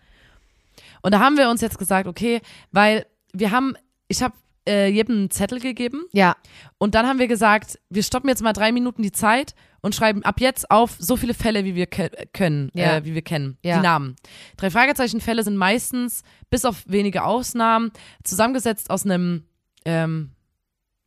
Und 1.03 1.13
da 1.13 1.19
haben 1.21 1.37
wir 1.37 1.51
uns 1.51 1.61
jetzt 1.61 1.79
gesagt, 1.79 2.07
okay, 2.07 2.41
weil 2.71 3.05
wir 3.33 3.51
haben, 3.51 3.75
ich 4.07 4.23
habe 4.23 4.35
äh, 4.69 4.89
jedem 4.89 5.17
einen 5.17 5.31
Zettel 5.31 5.61
gegeben 5.61 6.05
Ja, 6.13 6.37
und 6.79 6.95
dann 6.95 7.07
haben 7.07 7.19
wir 7.19 7.29
gesagt, 7.29 7.79
wir 7.91 8.03
stoppen 8.03 8.29
jetzt 8.29 8.43
mal 8.43 8.53
drei 8.53 8.73
Minuten 8.73 9.03
die 9.03 9.13
Zeit 9.13 9.55
und 9.81 9.95
schreiben 9.95 10.23
ab 10.25 10.41
jetzt 10.41 10.71
auf 10.71 10.95
so 10.99 11.17
viele 11.17 11.35
Fälle, 11.35 11.65
wie 11.65 11.75
wir 11.75 11.87
ke 11.87 12.11
können, 12.33 12.71
Ja. 12.75 12.97
äh, 12.99 13.05
wie 13.05 13.15
wir 13.15 13.23
kennen, 13.23 13.59
Ja. 13.65 13.77
die 13.77 13.83
Namen. 13.83 14.17
Drei 14.57 14.71
Fragezeichen-Fälle 14.71 15.43
sind 15.43 15.57
meistens, 15.57 16.23
bis 16.51 16.65
auf 16.65 16.85
wenige 16.87 17.25
Ausnahmen, 17.25 17.91
zusammengesetzt 18.23 18.91
aus 18.91 19.05
einem 19.05 19.45
ähm, 19.85 20.31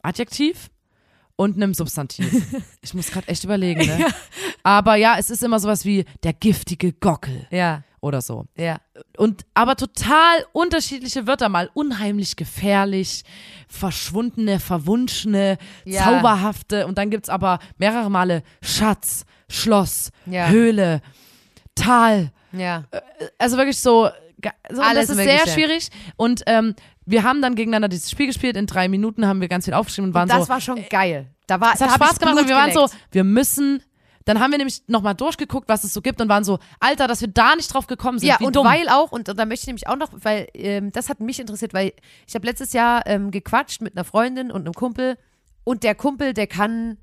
Adjektiv 0.01 0.69
und 1.37 1.55
einem 1.55 1.73
Substantiv. 1.73 2.29
ich 2.81 2.93
muss 2.93 3.11
gerade 3.11 3.27
echt 3.27 3.43
überlegen, 3.43 3.85
ne? 3.85 4.05
Aber 4.63 4.95
ja, 4.95 5.15
es 5.17 5.29
ist 5.29 5.43
immer 5.43 5.59
sowas 5.59 5.85
wie 5.85 6.05
der 6.23 6.33
giftige 6.33 6.93
Gockel 6.93 7.47
ja, 7.51 7.83
oder 8.05 8.21
so. 8.21 8.45
ja. 8.55 8.77
Und 9.17 9.45
aber 9.53 9.75
total 9.75 10.45
unterschiedliche 10.53 11.25
Wörter, 11.27 11.49
mal 11.49 11.69
unheimlich 11.73 12.35
gefährlich, 12.35 13.23
verschwundene, 13.67 14.59
verwunschene, 14.59 15.57
Ja. 15.85 16.03
zauberhafte 16.03 16.87
und 16.87 16.97
dann 16.97 17.09
gibt's 17.09 17.29
aber 17.29 17.59
mehrere 17.77 18.09
Male 18.09 18.43
Schatz, 18.61 19.25
Schloss, 19.49 20.11
Ja. 20.25 20.47
Höhle, 20.49 21.01
Tal. 21.75 22.31
Ja. 22.51 22.83
Also 23.37 23.57
wirklich 23.57 23.79
so, 23.79 24.09
so 24.69 24.77
und 24.81 24.87
Alles 24.87 25.07
das 25.07 25.17
ist 25.17 25.23
sehr 25.23 25.47
schwierig. 25.47 25.89
Und 26.15 26.43
ähm, 26.47 26.73
wir 27.05 27.23
haben 27.23 27.41
dann 27.41 27.55
gegeneinander 27.55 27.89
dieses 27.89 28.09
Spiel 28.09 28.27
gespielt. 28.27 28.55
In 28.55 28.65
drei 28.65 28.87
Minuten 28.87 29.25
haben 29.27 29.41
wir 29.41 29.47
ganz 29.47 29.65
viel 29.65 29.73
aufgeschrieben 29.73 30.09
und 30.09 30.13
waren 30.13 30.29
Das 30.29 30.43
so. 30.43 30.49
war 30.49 30.61
schon 30.61 30.83
geil. 30.89 31.27
Da 31.47 31.59
war, 31.59 31.73
es 31.73 31.81
hat 31.81 31.91
Spaß 31.91 32.17
gemacht 32.19 32.39
und 32.39 32.47
wir 32.47 32.55
waren 32.55 32.71
so, 32.71 32.85
geleckt. 32.85 32.95
wir 33.11 33.23
müssen. 33.23 33.83
Dann 34.25 34.39
haben 34.39 34.51
wir 34.51 34.57
nämlich 34.57 34.81
nochmal 34.87 35.13
durchgeguckt, 35.13 35.69
was 35.69 35.83
es 35.83 35.93
so 35.93 36.01
gibt 36.01 36.19
und 36.19 36.29
waren 36.29 36.43
so, 36.43 36.57
Alter, 36.79 37.07
dass 37.07 37.21
wir 37.21 37.27
da 37.27 37.55
nicht 37.55 37.71
drauf 37.73 37.85
gekommen 37.85 38.17
sind. 38.17 38.29
Ja, 38.29 38.39
wie 38.39 38.45
und 38.45 38.55
dumm. 38.55 38.65
weil 38.65 38.89
auch, 38.89 39.11
und, 39.11 39.27
da 39.27 39.45
möchte 39.45 39.63
ich 39.63 39.67
nämlich 39.67 39.87
auch 39.87 39.97
noch, 39.97 40.09
weil 40.13 40.47
ähm, 40.55 40.91
das 40.91 41.09
hat 41.09 41.19
mich 41.19 41.39
interessiert, 41.39 41.73
weil 41.73 41.93
ich 42.27 42.33
habe 42.33 42.45
letztes 42.47 42.73
Jahr 42.73 43.05
ähm, 43.05 43.29
gequatscht 43.29 43.81
mit 43.81 43.95
einer 43.95 44.03
Freundin 44.03 44.51
und 44.51 44.61
einem 44.61 44.73
Kumpel 44.73 45.17
und 45.63 45.83
der 45.83 45.93
Kumpel, 45.93 46.33
der 46.33 46.47
kann, 46.47 46.97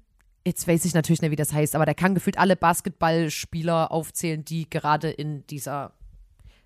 jetzt 0.44 0.66
weiß 0.66 0.84
ich 0.84 0.94
natürlich 0.94 1.22
nicht, 1.22 1.30
wie 1.30 1.36
das 1.36 1.52
heißt, 1.52 1.76
aber 1.76 1.84
der 1.84 1.94
kann 1.94 2.14
gefühlt 2.14 2.38
alle 2.38 2.56
Basketballspieler 2.56 3.92
aufzählen, 3.92 4.44
die 4.44 4.68
gerade 4.68 5.10
in 5.10 5.46
dieser 5.46 5.92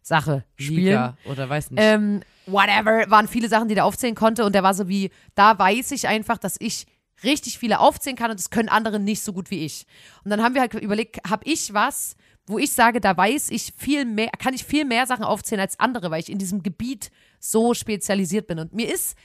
Sache 0.01 0.45
spielen. 0.57 0.85
Liga 0.85 1.17
oder 1.25 1.49
weiß 1.49 1.71
nicht. 1.71 1.83
Ähm, 1.83 2.23
whatever, 2.47 3.11
waren 3.11 3.29
viele 3.29 3.49
Sachen, 3.49 3.69
die 3.69 3.75
der 3.75 3.85
aufzählen 3.85 4.15
konnte 4.15 4.45
und 4.45 4.55
der 4.55 4.63
war 4.63 4.73
so 4.73 4.89
wie, 4.89 5.11
da 5.35 5.59
weiß 5.59 5.91
ich 5.91 6.09
einfach, 6.09 6.39
dass 6.39 6.57
ich 6.61 6.87
richtig 7.25 7.59
viele 7.59 7.81
aufzählen 7.81 8.17
kann 8.17 8.31
und 8.31 8.39
das 8.39 8.51
können 8.51 8.69
andere 8.69 9.01
nicht 9.01 9.23
so 9.23 9.33
gut 9.33 9.51
wie 9.51 9.65
ich. 9.65 9.87
Und 10.25 10.31
dann 10.31 10.43
haben 10.43 10.55
wir 10.55 10.61
halt 10.61 10.75
überlegt, 10.75 11.19
habe 11.29 11.45
ich 11.45 11.73
was, 11.73 12.17
wo 12.47 12.59
ich 12.59 12.73
sage, 12.73 13.01
da 13.01 13.17
weiß 13.17 13.51
ich 13.51 13.73
viel 13.77 14.05
mehr, 14.05 14.31
kann 14.39 14.55
ich 14.55 14.65
viel 14.65 14.85
mehr 14.85 15.07
Sachen 15.07 15.25
aufzählen 15.25 15.61
als 15.61 15.81
andere, 15.81 16.11
weil 16.11 16.21
ich 16.21 16.31
in 16.31 16.39
diesem 16.39 16.63
Gebiet 16.63 17.11
so 17.41 17.75
spezialisiert 17.75 18.47
bin. 18.47 18.59
Und 18.59 18.73
mir 18.73 18.93
ist, 18.93 19.17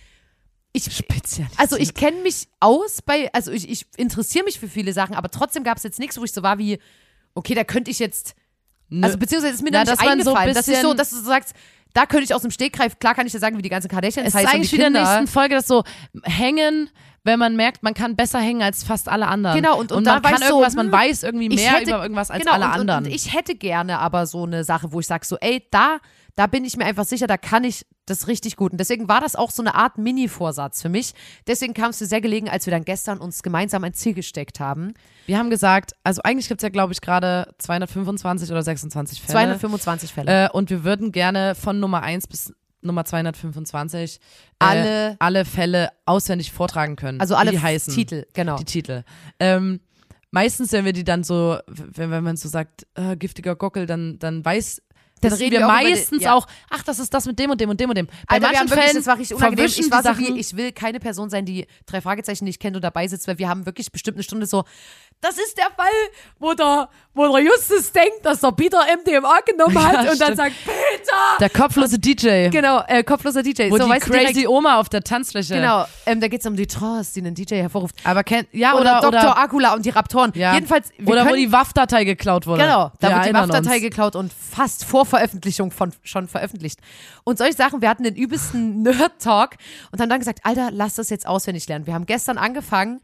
ich, 0.74 0.86
Spezialisiert. 0.86 1.60
also 1.60 1.76
ich 1.76 1.94
kenne 1.94 2.22
mich 2.22 2.48
aus 2.60 3.02
bei, 3.02 3.32
also 3.34 3.52
ich, 3.52 3.70
ich 3.70 3.86
interessiere 3.98 4.46
mich 4.46 4.60
für 4.60 4.70
viele 4.70 4.94
Sachen, 4.94 5.16
aber 5.16 5.30
trotzdem 5.30 5.64
gab 5.64 5.78
es 5.78 5.84
jetzt 5.84 6.00
nichts, 6.00 6.18
wo 6.18 6.24
ich 6.24 6.32
so 6.32 6.44
war 6.44 6.58
wie, 6.58 6.80
okay, 7.36 7.54
da 7.54 7.64
könnte 7.64 7.92
ich 7.92 8.00
jetzt 8.00 8.36
Nö. 8.90 9.06
also 9.06 9.18
beziehungsweise 9.18 9.54
ist 9.54 9.64
mir 9.64 9.72
Na, 9.72 9.84
dann 9.84 9.94
nicht 9.94 10.02
dass 10.02 10.06
man 10.08 10.24
so 10.24 10.32
eingefallen, 10.32 10.56
dass 10.56 10.68
ich 10.68 10.78
so, 10.78 10.94
dass 10.94 11.10
du 11.10 11.18
so 11.18 11.24
sagst, 11.24 11.54
da 11.94 12.06
könnte 12.06 12.24
ich 12.24 12.34
aus 12.34 12.42
dem 12.42 12.52
Stegreif, 12.52 13.00
klar 13.00 13.16
kann 13.16 13.26
ich 13.26 13.34
dir 13.34 13.40
sagen, 13.40 13.58
wie 13.58 13.62
die 13.62 13.70
ganzen 13.70 13.90
Kardashians 13.90 14.30
es 14.30 14.34
ist 14.34 14.36
heißen 14.36 14.48
und 14.48 14.56
eigentlich 14.56 14.70
die 14.70 14.78
wieder 14.78 14.88
in 14.88 14.94
der 14.94 15.04
nächsten 15.04 15.28
Folge, 15.28 15.56
das 15.56 15.68
so 15.68 15.84
hängen, 16.24 16.90
wenn 17.24 17.38
man 17.38 17.56
merkt, 17.56 17.84
man 17.84 17.94
kann 17.94 18.16
besser 18.16 18.40
hängen 18.40 18.62
als 18.64 18.84
fast 18.84 19.08
alle 19.08 19.28
anderen. 19.28 19.56
Genau, 19.56 19.80
und- 19.80 19.92
und 19.92 20.00
und 20.00 20.04
da 20.06 20.14
man 20.20 20.24
kann 20.24 20.42
irgendwas, 20.42 20.76
man 20.76 20.88
hm, 20.88 20.92
weiß 20.94 21.24
irgendwie 21.24 21.50
mehr 21.50 21.74
hätte- 21.74 21.92
über 21.92 22.02
irgendwas 22.02 22.32
als 22.32 22.40
genau, 22.44 22.54
alle 22.54 22.66
und, 22.66 22.72
anderen. 22.72 23.06
Und 23.06 23.12
ich 23.12 23.34
hätte 23.34 23.56
gerne 23.56 24.00
aber 24.00 24.26
so 24.26 24.44
eine 24.44 24.64
Sache, 24.64 24.92
wo 24.92 25.00
ich 25.00 25.08
sage 25.08 25.26
so, 25.26 25.38
ey, 25.40 25.64
da, 25.72 26.00
da 26.36 26.48
bin 26.48 26.66
ich 26.66 26.78
mir 26.78 26.86
einfach 26.86 27.06
sicher, 27.06 27.28
da 27.28 27.38
kann 27.38 27.64
ich 27.64 27.86
das 28.08 28.28
richtig 28.28 28.56
gut. 28.56 28.72
Und 28.72 28.80
deswegen 28.80 29.08
war 29.08 29.22
das 29.22 29.36
auch 29.36 29.52
so 29.52 29.62
eine 29.62 29.76
Art 29.76 29.98
Mini-Vorsatz 29.98 30.82
für 30.82 30.90
mich. 30.90 31.14
Deswegen 31.48 31.74
kam 31.74 31.92
es 31.92 32.02
mir 32.02 32.08
sehr 32.08 32.22
gelegen, 32.22 32.50
als 32.50 32.66
wir 32.66 32.72
dann 32.72 32.84
gestern 32.84 33.20
uns 33.20 33.44
gemeinsam 33.44 33.84
ein 33.84 33.94
Ziel 33.94 34.14
gesteckt 34.14 34.60
haben. 34.60 34.94
Wir 35.28 35.38
haben 35.38 35.50
gesagt, 35.50 35.92
also 36.04 36.22
eigentlich 36.24 36.48
gibt 36.48 36.62
es 36.62 36.64
ja, 36.64 36.70
glaube 36.70 36.94
ich, 36.94 37.02
gerade 37.02 37.54
225 37.60 38.50
oder 38.52 38.64
26 38.64 39.22
Fälle. 39.22 39.32
225 39.32 40.14
Fälle. 40.14 40.46
Äh, 40.46 40.50
und 40.52 40.70
wir 40.72 40.84
würden 40.84 41.12
gerne 41.12 41.54
von 41.56 41.80
Nummer 41.80 42.02
1 42.02 42.28
bis 42.28 42.54
Nummer 42.82 43.06
225 43.06 44.16
äh, 44.18 44.20
Alle- 44.60 45.16
alle 45.20 45.46
Fälle 45.46 45.90
auswendig 46.06 46.52
vortragen 46.52 46.96
können. 46.96 47.20
also 47.22 47.36
alle 47.36 47.52
die 47.52 47.60
heißen. 47.60 47.94
Titel, 47.94 48.26
genau. 48.34 48.58
Die 48.58 48.66
Titel. 48.66 49.04
Ähm, 49.40 49.80
meistens, 50.32 50.72
wenn 50.72 50.86
wir 50.86 50.94
die 50.94 51.04
dann 51.04 51.24
so, 51.24 51.58
wenn, 51.68 52.12
wenn 52.12 52.24
man 52.24 52.38
so 52.38 52.50
sagt, 52.50 52.86
äh, 52.96 53.16
giftiger 53.16 53.56
Gockel, 53.56 53.86
dann, 53.86 54.18
dann 54.20 54.44
weiß 54.44 54.82
Dann 55.22 55.34
reden 55.34 55.52
wir 55.60 55.68
auch 55.68 55.72
meistens 55.72 56.24
ja. 56.24 56.34
auch, 56.34 56.48
ach, 56.70 56.82
das 56.84 56.98
ist 57.00 57.14
das 57.14 57.26
mit 57.28 57.38
dem 57.38 57.52
und 57.52 57.62
dem 57.62 57.70
und 57.70 57.80
dem 57.80 57.90
und 57.90 57.96
dem. 57.98 58.08
Bei 58.08 58.14
Alter, 58.36 58.48
wir 58.48 58.54
manchen 58.54 58.70
wirklich, 58.70 58.80
Fällen 58.86 58.96
das 58.98 59.06
war 59.08 59.18
richtig 59.20 59.38
unangenehm. 59.38 59.66
Ich 59.66 59.92
war 59.92 60.02
so 60.04 60.18
wie, 60.18 60.40
ich 60.40 60.56
will 60.56 60.72
keine 60.72 61.00
Person 61.00 61.30
sein, 61.30 61.46
die 61.46 61.68
drei 61.86 62.02
Fragezeichen 62.02 62.46
nicht 62.46 62.60
kennt 62.60 62.76
und 62.76 62.82
dabei 62.84 63.08
sitzt, 63.08 63.28
weil 63.28 63.38
wir 63.38 63.48
haben 63.48 63.66
wirklich 63.68 63.92
bestimmt 63.92 64.18
eine 64.18 64.24
Stunde 64.24 64.48
so, 64.48 64.64
das 65.22 65.38
ist 65.38 65.56
der 65.58 65.68
Fall, 65.76 65.88
wo 66.40 66.54
der, 66.54 66.90
wo 67.14 67.28
der 67.36 67.44
Justus 67.46 67.92
denkt, 67.92 68.24
dass 68.26 68.40
der 68.42 68.52
Peter 68.52 68.80
MDMA 68.80 69.40
genommen 69.46 69.84
hat 69.86 70.06
Ja, 70.06 70.12
und 70.12 70.20
dann 70.20 70.36
sagt, 70.36 70.54
Peter! 70.66 71.38
der 71.40 71.50
kopflose 71.50 72.00
DJ, 72.00 72.50
Genau, 72.50 72.82
äh, 72.88 73.04
kopfloser 73.04 73.44
DJ. 73.44 73.70
wo 73.70 73.78
so, 73.78 73.84
die 73.86 73.90
weißt 73.92 74.08
du, 74.08 74.12
crazy 74.12 74.34
direkt, 74.34 74.50
Oma 74.50 74.80
auf 74.80 74.90
der 74.90 75.04
Tanzfläche. 75.04 75.54
Genau, 75.54 75.86
ähm, 76.08 76.20
da 76.22 76.28
geht 76.28 76.42
es 76.42 76.48
um 76.48 76.56
die 76.56 76.66
Trance, 76.66 77.14
die 77.14 77.20
einen 77.22 77.36
DJ 77.36 77.56
hervorruft. 77.56 77.96
Aber 78.04 78.24
kennt, 78.24 78.48
ja, 78.52 78.74
Oder, 78.74 79.00
oder, 79.08 79.12
Dr. 79.22 79.38
Akula 79.38 79.74
und 79.76 79.86
die 79.86 79.92
Raptoren. 79.92 80.32
ja. 80.36 80.54
Jedenfalls, 80.56 80.90
wir 80.98 81.08
oder 81.08 81.22
wo 81.26 81.30
können, 81.30 81.38
die 81.38 81.52
WAF-Datei 81.52 82.04
geklaut 82.04 82.48
wurde. 82.48 82.64
Genau, 82.64 82.92
da 83.00 83.10
Wir 83.10 83.16
wird 83.18 83.26
die 83.28 83.34
WAF-Datei 83.34 83.80
geklaut 83.80 84.16
und 84.16 84.34
fast 84.34 84.86
vor 84.86 85.06
Veröffentlichung 85.06 85.72
von, 85.72 85.94
schon 86.04 86.28
veröffentlicht. 86.28 86.80
Und 87.24 87.38
solche 87.38 87.54
Sachen, 87.56 87.82
wir 87.82 87.90
hatten 87.90 88.04
den 88.04 88.16
übelsten 88.16 88.82
Nerd-Talk 88.84 89.52
und 89.92 90.02
haben 90.02 90.10
dann 90.10 90.20
gesagt, 90.20 90.40
Alter, 90.44 90.70
lass 90.72 90.96
das 90.96 91.10
jetzt 91.12 91.28
auswendig 91.28 91.68
lernen. 91.68 91.86
Wir 91.86 91.94
haben 91.94 92.08
gestern 92.08 92.40
angefangen 92.40 93.02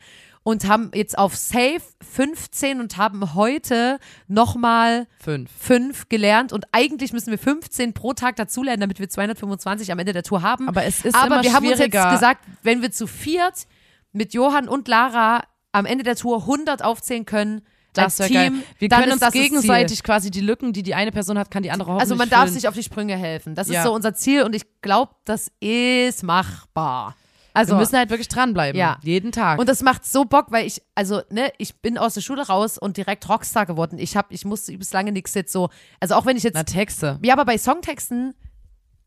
und 0.47 0.65
haben 0.65 0.91
jetzt 0.93 1.17
auf 1.17 1.35
Safe 1.35 1.81
15 2.13 2.79
und 2.79 2.95
haben 2.95 3.33
heute 3.35 3.99
nochmal 4.29 5.05
Fünf. 5.19 5.51
fünf 5.59 6.07
gelernt 6.07 6.53
und 6.53 6.63
eigentlich 6.71 7.11
müssen 7.11 7.31
wir 7.31 7.37
15 7.37 7.93
pro 7.93 8.13
Tag 8.13 8.37
dazulernen, 8.37 8.79
damit 8.79 8.97
wir 9.01 9.09
225 9.09 9.91
am 9.91 9.99
Ende 9.99 10.13
der 10.13 10.23
Tour 10.23 10.41
haben. 10.43 10.69
Aber 10.69 10.85
es 10.85 11.03
ist 11.03 11.13
Aber 11.15 11.25
immer 11.35 11.43
wir 11.43 11.51
haben 11.51 11.67
uns 11.67 11.79
jetzt 11.79 11.91
gesagt, 11.91 12.45
wenn 12.63 12.81
wir 12.81 12.91
zu 12.91 13.07
viert 13.07 13.67
mit 14.13 14.33
Johann 14.33 14.69
und 14.69 14.87
Lara 14.87 15.43
am 15.73 15.85
Ende 15.85 16.05
der 16.05 16.15
Tour 16.15 16.37
100 16.43 16.81
aufzählen 16.81 17.25
können, 17.25 17.61
Das 17.91 18.21
als 18.21 18.29
Team, 18.29 18.37
geil. 18.37 18.53
Wir 18.79 18.87
dann 18.87 19.01
können 19.01 19.19
uns 19.21 19.31
gegenseitig 19.33 20.01
quasi 20.01 20.31
die 20.31 20.39
Lücken, 20.39 20.71
die 20.71 20.81
die 20.81 20.95
eine 20.95 21.11
Person 21.11 21.37
hat, 21.37 21.51
kann 21.51 21.61
die 21.61 21.71
andere 21.71 21.89
hoffentlich 21.89 22.03
Also 22.09 22.15
man 22.15 22.29
darf 22.29 22.43
füllen. 22.43 22.53
sich 22.53 22.69
auf 22.69 22.73
die 22.73 22.83
Sprünge 22.83 23.17
helfen. 23.17 23.53
Das 23.53 23.67
Ja. 23.67 23.79
ist 23.81 23.85
so 23.85 23.93
unser 23.93 24.13
Ziel 24.13 24.43
und 24.43 24.55
ich 24.55 24.63
glaube, 24.81 25.11
das 25.25 25.51
ist 25.59 26.23
machbar. 26.23 27.17
Also 27.57 27.73
wir 27.73 27.79
müssen 27.79 27.97
halt 27.97 28.09
wirklich 28.09 28.27
dranbleiben. 28.27 28.79
Ja. 28.79 28.97
Jeden 29.03 29.31
Tag. 29.31 29.59
und 29.59 29.67
das 29.67 29.81
macht 29.81 30.05
so 30.05 30.25
Bock, 30.25 30.47
weil 30.51 30.65
ich, 30.65 30.81
also, 30.95 31.21
ne, 31.29 31.51
ich 31.57 31.81
bin 31.81 31.97
aus 31.97 32.13
der 32.13 32.21
Schule 32.21 32.47
raus 32.47 32.77
und 32.77 32.97
direkt 32.97 33.27
Rockstar 33.27 33.65
geworden. 33.65 33.97
Ich 33.99 34.15
hab, 34.15 34.31
ich 34.31 34.45
musste 34.45 34.71
übelst 34.71 34.93
lange 34.93 35.11
nichts 35.11 35.33
jetzt 35.33 35.51
so, 35.51 35.69
also 35.99 36.15
auch 36.15 36.25
wenn 36.25 36.37
ich 36.37 36.43
jetzt, 36.43 36.55
Na, 36.55 36.63
Texte. 36.63 37.19
ja, 37.23 37.33
aber 37.33 37.45
bei 37.45 37.57
Songtexten, 37.57 38.33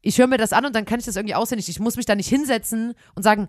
ich 0.02 0.18
höre 0.18 0.26
mir 0.26 0.38
das 0.38 0.52
an 0.52 0.64
und 0.66 0.74
dann 0.74 0.84
kann 0.84 0.98
ich 0.98 1.06
das 1.06 1.16
irgendwie 1.16 1.34
auswendig. 1.34 1.68
Ich 1.68 1.80
muss 1.80 1.96
mich 1.96 2.06
da 2.06 2.14
nicht 2.14 2.28
hinsetzen 2.28 2.94
und 3.14 3.22
sagen, 3.22 3.48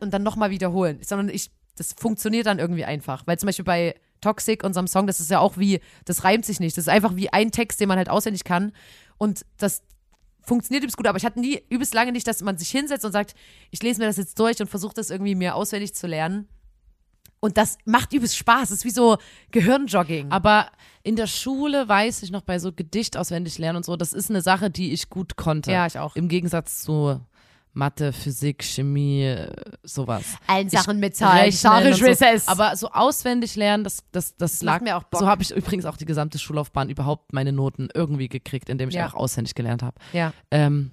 und 0.00 0.12
dann 0.12 0.22
nochmal 0.22 0.50
wiederholen, 0.50 0.98
sondern 1.02 1.28
ich, 1.28 1.50
das 1.76 1.94
funktioniert 1.98 2.46
dann 2.46 2.58
irgendwie 2.58 2.84
einfach. 2.84 3.26
Weil 3.26 3.38
zum 3.38 3.46
Beispiel 3.46 3.64
bei 3.64 3.94
Toxic, 4.20 4.64
unserem 4.64 4.86
Song, 4.86 5.06
das 5.06 5.20
ist 5.20 5.30
ja 5.30 5.38
auch 5.38 5.58
wie, 5.58 5.80
das 6.04 6.24
reimt 6.24 6.44
sich 6.44 6.60
nicht. 6.60 6.76
Das 6.76 6.84
ist 6.84 6.88
einfach 6.88 7.16
wie 7.16 7.32
ein 7.32 7.50
Text, 7.50 7.80
den 7.80 7.88
man 7.88 7.98
halt 7.98 8.08
auswendig 8.08 8.44
kann. 8.44 8.72
Und 9.18 9.44
das 9.58 9.82
funktioniert 10.44 10.82
übelst 10.82 10.96
gut, 10.96 11.06
aber 11.06 11.18
ich 11.18 11.24
hatte 11.24 11.40
nie 11.40 11.62
übelst 11.68 11.94
lange 11.94 12.12
nicht, 12.12 12.26
dass 12.26 12.42
man 12.42 12.58
sich 12.58 12.70
hinsetzt 12.70 13.04
und 13.04 13.12
sagt, 13.12 13.34
ich 13.70 13.82
lese 13.82 14.00
mir 14.00 14.06
das 14.06 14.16
jetzt 14.16 14.38
durch 14.38 14.60
und 14.60 14.68
versuche 14.68 14.94
das 14.94 15.10
irgendwie 15.10 15.34
mir 15.34 15.54
auswendig 15.54 15.94
zu 15.94 16.06
lernen. 16.06 16.48
Und 17.40 17.56
das 17.56 17.76
macht 17.84 18.12
übelst 18.12 18.36
Spaß. 18.36 18.68
Das 18.68 18.78
ist 18.78 18.84
wie 18.84 18.90
so 18.90 19.18
Gehirnjogging. 19.50 20.30
Aber 20.30 20.68
in 21.02 21.16
der 21.16 21.26
Schule 21.26 21.88
weiß 21.88 22.22
ich 22.22 22.30
noch 22.30 22.42
bei 22.42 22.60
so 22.60 22.72
Gedicht 22.72 23.16
auswendig 23.16 23.58
lernen 23.58 23.78
und 23.78 23.84
so, 23.84 23.96
das 23.96 24.12
ist 24.12 24.30
eine 24.30 24.42
Sache, 24.42 24.70
die 24.70 24.92
ich 24.92 25.10
gut 25.10 25.36
konnte. 25.36 25.72
Ja, 25.72 25.86
ich 25.86 25.98
auch. 25.98 26.14
Im 26.14 26.28
Gegensatz 26.28 26.82
zu 26.82 27.20
Mathe, 27.74 28.12
Physik, 28.12 28.62
Chemie, 28.62 29.34
sowas. 29.82 30.24
Allen 30.46 30.68
Sachen 30.68 31.00
mit 31.00 31.18
Rechnen 31.20 31.86
und 31.86 31.94
so. 31.96 32.50
Aber 32.50 32.76
so 32.76 32.90
auswendig 32.90 33.56
lernen, 33.56 33.82
das, 33.84 34.04
das, 34.12 34.36
das, 34.36 34.52
Das 34.58 34.62
lag 34.62 34.72
macht 34.74 34.82
mir 34.82 34.96
auch 34.96 35.04
Bock. 35.04 35.20
So 35.20 35.26
habe 35.26 35.42
ich 35.42 35.50
übrigens 35.52 35.86
auch 35.86 35.96
die 35.96 36.04
gesamte 36.04 36.38
Schullaufbahn 36.38 36.90
überhaupt 36.90 37.32
meine 37.32 37.52
Noten 37.52 37.88
irgendwie 37.94 38.28
gekriegt, 38.28 38.68
indem 38.68 38.90
ich 38.90 38.94
Ja. 38.96 39.04
einfach 39.04 39.16
auswendig 39.18 39.54
gelernt 39.54 39.82
habe. 39.82 39.96
ja. 40.12 40.32
Ähm, 40.50 40.90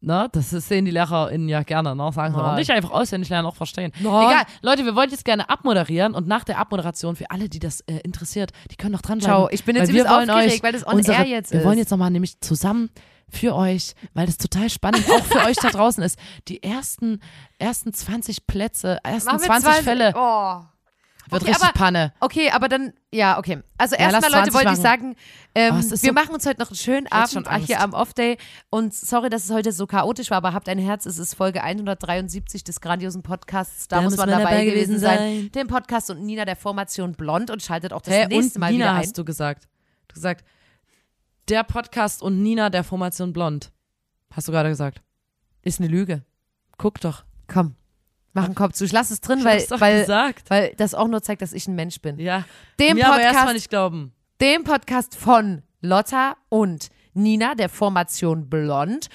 ne, 0.00 0.28
das 0.30 0.50
sehen 0.50 0.84
die 0.84 0.92
LehrerInnen 0.92 1.48
ja 1.48 1.64
gerne, 1.64 1.96
ne? 1.96 2.12
Sagen 2.12 2.32
sie 2.34 2.40
doch 2.40 2.54
nicht 2.54 2.70
einfach 2.70 2.92
auswendig 2.92 3.28
lernen, 3.30 3.46
auch 3.48 3.56
verstehen. 3.56 3.90
Nein. 4.00 4.28
Egal, 4.30 4.42
Leute, 4.62 4.84
wir 4.84 4.94
wollen 4.94 5.10
jetzt 5.10 5.24
gerne 5.24 5.50
abmoderieren 5.50 6.14
und 6.14 6.28
nach 6.28 6.44
der 6.44 6.58
Abmoderation, 6.58 7.16
für 7.16 7.30
alle, 7.32 7.48
die 7.48 7.58
das 7.58 7.80
äh, 7.82 7.96
interessiert, 8.04 8.52
die 8.70 8.76
können 8.76 8.92
noch 8.92 9.02
dranbleiben. 9.02 9.34
Ciao. 9.34 9.48
Ich 9.50 9.64
bin 9.64 9.74
jetzt 9.74 9.88
wir 9.92 10.02
übelst 10.02 10.16
wollen 10.16 10.30
aufgeregt, 10.30 10.54
euch 10.54 10.62
weil 10.62 10.72
das 10.72 10.86
on 10.86 10.94
unsere, 10.94 11.16
air 11.18 11.26
jetzt 11.26 11.52
Wir 11.52 11.60
ist. 11.60 11.66
wollen 11.66 11.78
jetzt 11.78 11.90
nochmal 11.90 12.12
nämlich 12.12 12.40
zusammen 12.40 12.90
für 13.30 13.54
euch, 13.54 13.94
weil 14.14 14.26
das 14.26 14.38
total 14.38 14.70
spannend 14.70 15.08
auch 15.10 15.24
für 15.24 15.44
euch 15.44 15.56
da 15.56 15.68
draußen 15.70 16.02
ist, 16.02 16.18
die 16.48 16.62
ersten, 16.62 17.20
ersten 17.58 17.92
20 17.92 18.46
Plätze, 18.46 18.98
ersten 19.02 19.30
Machen 19.32 19.40
wir 19.42 19.46
20 19.46 19.70
zwei- 19.72 19.82
Fälle 19.82 20.12
Oh. 20.16 20.60
wird 21.30 21.42
Okay, 21.42 21.50
richtig 21.50 21.68
aber- 21.68 21.72
Panne. 21.78 22.12
Okay, 22.20 22.50
aber 22.50 22.68
dann, 22.68 22.94
ja, 23.12 23.38
okay. 23.38 23.58
Also 23.76 23.96
Ja, 23.96 24.02
erstmal, 24.10 24.22
Leute, 24.32 24.50
20 24.50 24.54
wollte 24.54 24.72
ich 24.72 24.78
sagen, 24.78 25.14
ähm, 25.54 25.74
Oh, 25.74 25.90
wir 25.90 25.96
so- 25.98 26.12
machen 26.14 26.32
uns 26.34 26.46
heute 26.46 26.58
noch 26.58 26.70
einen 26.70 26.76
schönen 26.76 27.06
Abend 27.08 27.46
hier 27.66 27.80
am 27.82 27.92
Off-Day. 27.92 28.38
Und 28.70 28.94
sorry, 28.94 29.28
dass 29.28 29.44
es 29.44 29.50
heute 29.50 29.72
so 29.72 29.86
chaotisch 29.86 30.30
war, 30.30 30.38
aber 30.38 30.54
habt 30.54 30.70
ein 30.70 30.78
Herz, 30.78 31.04
es 31.04 31.18
ist 31.18 31.34
Folge 31.34 31.62
173 31.62 32.64
des 32.64 32.80
grandiosen 32.80 33.22
Podcasts. 33.22 33.88
Da, 33.88 33.96
Da 33.96 34.02
muss 34.02 34.12
muss 34.12 34.18
man 34.18 34.30
man 34.30 34.38
dabei 34.38 34.50
dabei 34.52 34.64
gewesen 34.64 34.98
sein. 34.98 35.18
sein. 35.18 35.52
Dem 35.54 35.66
Podcast 35.66 36.08
und 36.10 36.22
Nina 36.24 36.46
der 36.46 36.56
Formation 36.56 37.12
Blond 37.12 37.50
und 37.50 37.62
schaltet 37.62 37.92
auch 37.92 38.00
das 38.00 38.14
Hä, 38.14 38.26
nächste 38.28 38.54
und 38.54 38.60
Mal 38.60 38.72
Nina 38.72 38.84
wieder 38.86 38.92
ein. 38.94 38.98
hast 39.02 39.18
du 39.18 39.24
gesagt. 39.26 39.64
Du 39.64 40.12
hast 40.12 40.14
gesagt, 40.14 40.44
der 41.48 41.64
Podcast 41.64 42.22
und 42.22 42.42
Nina 42.42 42.70
der 42.70 42.84
Formation 42.84 43.32
Blond. 43.32 43.72
Hast 44.32 44.48
du 44.48 44.52
gerade 44.52 44.68
gesagt. 44.68 45.02
Ist 45.62 45.80
eine 45.80 45.88
Lüge. 45.88 46.24
Guck 46.76 47.00
doch. 47.00 47.24
Komm, 47.46 47.74
mach 48.34 48.44
einen 48.44 48.54
Kopf 48.54 48.74
zu. 48.74 48.84
Ich 48.84 48.92
lass 48.92 49.10
es 49.10 49.20
drin, 49.20 49.38
Ich 49.38 49.44
weil, 49.44 49.64
weil, 49.80 50.00
gesagt. 50.00 50.50
weil 50.50 50.74
das 50.76 50.94
auch 50.94 51.08
nur 51.08 51.22
zeigt, 51.22 51.40
dass 51.42 51.52
ich 51.52 51.66
ein 51.66 51.74
Mensch 51.74 52.00
bin. 52.00 52.18
Ja. 52.18 52.44
Dem 52.78 52.96
Mir 52.96 53.06
aber 53.08 53.20
erstmal 53.20 53.44
Podcast 53.44 53.54
nicht 53.54 53.70
glauben. 53.70 54.12
dem 54.40 54.64
Podcast 54.64 55.16
von 55.16 55.62
Lotta 55.80 56.36
und 56.48 56.88
Nina 57.14 57.54
der 57.54 57.68
Formation 57.68 58.48
Blond. 58.50 59.08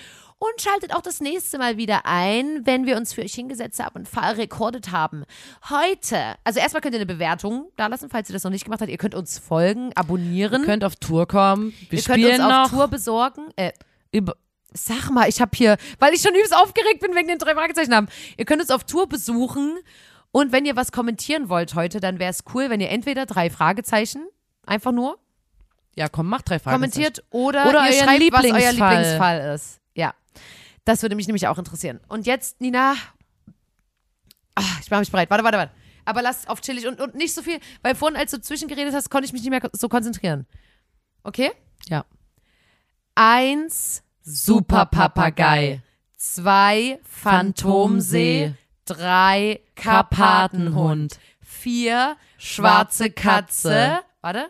Und 0.43 0.61
schaltet 0.61 0.93
auch 0.93 1.01
das 1.01 1.21
nächste 1.21 1.57
Mal 1.57 1.77
wieder 1.77 2.01
ein, 2.05 2.65
wenn 2.65 2.85
wir 2.85 2.97
uns 2.97 3.13
für 3.13 3.21
euch 3.21 3.33
hingesetzt 3.33 3.81
haben 3.81 3.99
und 3.99 4.09
Fall 4.09 4.33
rekordet 4.33 4.91
haben. 4.91 5.23
Heute, 5.69 6.35
also 6.43 6.59
erstmal 6.59 6.81
könnt 6.81 6.95
ihr 6.95 6.99
eine 6.99 7.05
Bewertung 7.05 7.71
da 7.77 7.87
lassen, 7.87 8.09
falls 8.09 8.29
ihr 8.29 8.33
das 8.33 8.43
noch 8.43 8.51
nicht 8.51 8.65
gemacht 8.65 8.81
habt. 8.81 8.91
Ihr 8.91 8.97
könnt 8.97 9.15
uns 9.15 9.39
folgen, 9.39 9.93
abonnieren. 9.95 10.63
Ihr 10.63 10.67
könnt 10.67 10.83
auf 10.83 10.97
Tour 10.97 11.27
kommen. 11.27 11.73
Wir 11.89 11.99
ihr 11.99 12.03
könnt 12.03 12.25
uns 12.25 12.37
noch. 12.39 12.63
auf 12.65 12.71
Tour 12.71 12.89
besorgen. 12.89 13.51
Äh, 13.55 13.71
Über 14.11 14.35
sag 14.73 15.11
mal, 15.11 15.29
ich 15.29 15.39
habe 15.39 15.51
hier, 15.55 15.77
weil 15.99 16.13
ich 16.13 16.21
schon 16.21 16.33
übelst 16.33 16.53
aufgeregt 16.57 16.99
bin 16.99 17.15
wegen 17.15 17.29
den 17.29 17.37
drei 17.37 17.53
Fragezeichen 17.53 17.95
haben. 17.95 18.07
Ihr 18.35 18.43
könnt 18.43 18.61
uns 18.61 18.71
auf 18.71 18.83
Tour 18.83 19.07
besuchen 19.07 19.77
und 20.31 20.51
wenn 20.51 20.65
ihr 20.65 20.75
was 20.75 20.91
kommentieren 20.91 21.47
wollt 21.47 21.75
heute, 21.75 22.01
dann 22.01 22.19
wäre 22.19 22.31
es 22.31 22.43
cool, 22.53 22.69
wenn 22.69 22.81
ihr 22.81 22.89
entweder 22.89 23.25
drei 23.25 23.49
Fragezeichen, 23.49 24.27
einfach 24.65 24.91
nur, 24.91 25.19
ja, 25.95 26.09
komm, 26.09 26.27
mach 26.27 26.41
drei 26.41 26.59
Fragen. 26.59 26.75
kommentiert 26.75 27.23
oder, 27.29 27.69
Oder 27.69 27.87
ihr 27.87 27.93
schreibt, 27.93 28.33
was 28.33 28.45
euer. 28.45 28.71
Lieblingsfall 28.71 29.53
ist. 29.55 29.79
Das 30.85 31.01
würde 31.01 31.15
mich 31.15 31.27
nämlich 31.27 31.47
auch 31.47 31.57
interessieren. 31.57 31.99
Und 32.07 32.25
jetzt, 32.25 32.59
Nina. 32.61 32.95
Ah, 34.55 34.63
ich 34.81 34.89
mache 34.91 34.99
mich 34.99 35.11
bereit. 35.11 35.29
Warte, 35.29 35.43
warte, 35.43 35.57
warte. 35.57 35.71
Aber 36.05 36.21
lass 36.21 36.47
auf 36.47 36.61
chillig 36.61 36.85
und, 36.87 36.99
und 36.99 37.15
nicht 37.15 37.33
so 37.33 37.41
viel, 37.41 37.59
weil 37.81 37.95
vorhin, 37.95 38.17
als 38.17 38.31
du 38.31 38.41
zwischengeredet 38.41 38.93
hast, 38.93 39.09
konnte 39.09 39.25
ich 39.25 39.33
mich 39.33 39.41
nicht 39.41 39.51
mehr 39.51 39.61
so 39.71 39.87
konzentrieren. 39.87 40.45
Okay? 41.23 41.51
Ja. 41.87 42.05
Eins, 43.15 44.03
Super 44.21 44.85
Papagei. 44.85 45.81
Zwei, 46.15 46.99
Phantomsee. 47.03 48.53
Drei, 48.85 49.61
Karpatenhund. 49.75 51.19
Vier, 51.41 52.17
schwarze 52.37 53.09
Katze. 53.11 53.99
Warte. 54.21 54.49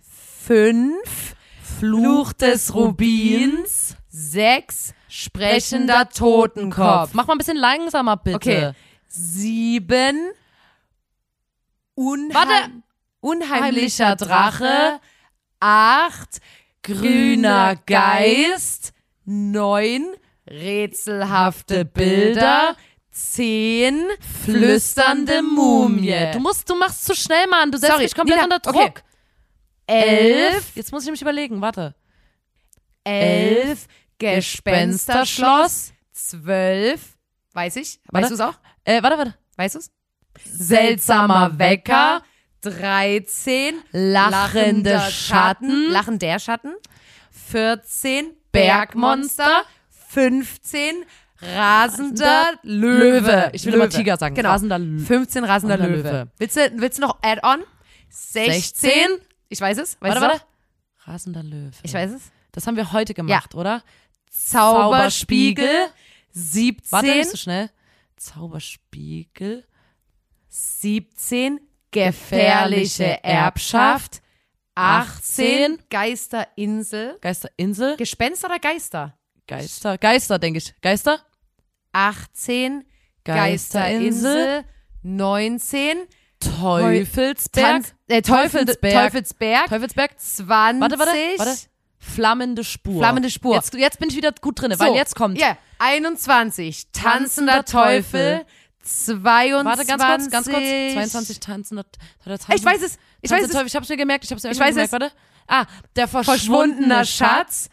Fünf, 0.00 1.36
Fluch 1.62 2.32
des 2.32 2.74
Rubins. 2.74 3.96
Sechs, 4.14 4.92
sprechender 5.08 6.06
Totenkopf. 6.10 7.14
Mach 7.14 7.26
mal 7.26 7.32
ein 7.34 7.38
bisschen 7.38 7.56
langsamer, 7.56 8.18
bitte. 8.18 8.36
Okay. 8.36 8.72
Sieben, 9.08 10.32
unheim 11.94 12.34
Warte. 12.34 12.70
unheimlicher 13.20 14.16
Drache. 14.16 15.00
Acht, 15.60 16.40
grüner 16.82 17.76
Geist. 17.86 18.92
Neun, 19.24 20.14
rätselhafte 20.46 21.86
Bilder. 21.86 22.76
Zehn, 23.10 24.08
flüsternde 24.44 25.40
Mumie. 25.42 26.32
Du 26.34 26.40
musst, 26.40 26.68
du 26.68 26.74
machst 26.74 27.04
zu 27.06 27.14
schnell, 27.14 27.46
Mann. 27.46 27.70
Du 27.70 27.78
setzt 27.78 27.92
Sorry, 27.92 28.04
mich 28.04 28.14
komplett 28.14 28.42
Nina, 28.42 28.56
unter 28.56 28.70
okay. 28.70 28.86
Druck. 28.86 29.02
elf, 29.86 30.76
Jetzt 30.76 30.92
muss 30.92 31.04
ich 31.04 31.10
mich 31.10 31.22
überlegen. 31.22 31.60
Warte. 31.62 31.94
elf, 33.04 33.86
Gespensterschloss. 34.22 35.92
Zwölf, 36.12 37.16
weiß 37.52 37.76
ich. 37.76 38.00
Weißt 38.10 38.30
du 38.30 38.34
es 38.34 38.40
auch? 38.40 38.54
Äh, 38.84 39.02
warte, 39.02 39.18
warte. 39.18 39.34
Weißt 39.56 39.74
du's? 39.74 39.90
Seltsamer 40.44 41.58
Wecker. 41.58 42.22
13. 42.62 43.74
Lachende 43.90 45.00
Schatten. 45.10 45.90
Lachender 45.90 46.38
Schatten. 46.38 46.74
14. 47.30 48.30
Bergmonster. 48.52 49.64
15. 50.08 51.04
Rasender 51.40 52.52
Löwe. 52.62 53.50
Ich 53.52 53.64
will 53.66 53.74
immer 53.74 53.88
Tiger 53.88 54.16
sagen. 54.16 54.34
Genau. 54.34 54.50
Rasender 54.50 54.78
Löwe. 54.78 55.04
15 55.04 55.44
rasender 55.44 55.76
Löwe. 55.76 55.96
Löwe. 55.96 56.28
Willst, 56.38 56.56
du, 56.56 56.70
willst 56.76 56.98
du 56.98 57.02
noch 57.02 57.18
Add-on? 57.22 57.64
16. 58.10 58.52
16. 58.52 58.92
Ich 59.48 59.60
weiß 59.60 59.78
es. 59.78 60.00
Weißt 60.00 60.14
Warte, 60.14 60.20
du 60.20 60.26
warte. 60.26 60.44
Rasender 61.10 61.42
Löwe. 61.42 61.72
Ich 61.82 61.92
weiß 61.92 62.12
es. 62.12 62.30
Das 62.52 62.66
haben 62.66 62.76
wir 62.76 62.92
heute 62.92 63.14
gemacht, 63.14 63.54
oder? 63.54 63.82
Zauberspiegel. 64.32 65.66
Warte, 65.68 65.92
17. 66.32 67.16
nicht 67.18 67.30
so 67.30 67.36
schnell. 67.36 67.70
Zauberspiegel. 68.16 69.64
17 70.48 71.60
gefährliche 71.90 73.22
Erbschaft, 73.22 74.22
18 74.74 75.78
Geisterinsel, 75.90 77.18
Geisterinsel. 77.20 77.96
Gespenster 77.96 78.48
oder 78.48 78.58
Geister? 78.58 79.18
Geister. 79.46 79.98
Geister, 79.98 80.38
denke 80.38 80.58
ich. 80.58 80.74
Geister? 80.80 81.20
18 81.92 82.84
Geisterinsel. 83.24 84.34
Geisterinsel, 84.34 84.64
19 85.02 85.98
Teufelsberg. 86.40 87.66
Tanz, 87.66 87.94
äh, 88.08 88.22
Teufels, 88.22 88.78
Teufelsberg. 88.78 88.94
Teufelsberg, 88.94 89.66
Teufelsberg. 89.68 90.18
20 90.18 90.80
Warte, 90.80 90.98
warte, 90.98 91.12
warte. 91.38 91.71
Flammende 92.04 92.64
Spur. 92.64 92.98
Flammende 92.98 93.30
Spur. 93.30 93.54
Jetzt, 93.54 93.72
jetzt 93.74 93.98
bin 94.00 94.08
ich 94.10 94.16
wieder 94.16 94.32
gut 94.40 94.60
drin, 94.60 94.72
So, 94.72 94.80
weil 94.80 94.94
jetzt 94.94 95.14
kommt. 95.14 95.38
Ja, 95.38 95.56
21 95.78 96.88
tanzender 96.92 97.64
Tanzender 97.64 97.64
Teufel. 97.64 98.38
Teufel, 98.40 98.46
22 98.82 99.64
Warte, 99.64 99.86
ganz 99.86 100.02
kurz, 100.02 100.30
ganz 100.30 100.46
kurz. 100.48 100.62
22 100.94 101.40
tanzender. 101.40 101.84
oder 102.26 102.38
tanzen- 102.38 102.52
Ich 102.56 102.64
weiß 102.64 102.82
es, 102.82 102.98
ich 103.20 103.30
weiß 103.30 103.38
tanzender 103.42 103.44
es. 103.46 103.52
Teufel. 103.52 103.66
Ich 103.68 103.76
hab's 103.76 103.88
mir 103.88 103.96
gemerkt, 103.96 104.24
ich 104.24 104.30
hab's 104.32 104.42
mir 104.42 104.50
Ich 104.50 104.58
weiß 104.58 104.70
gemerkt. 104.74 104.92
Warte. 104.92 105.12
Ah, 105.46 105.66
der 105.96 106.08
verschwundene 106.08 106.38
verschwundener 106.38 107.04
Schatz. 107.04 107.68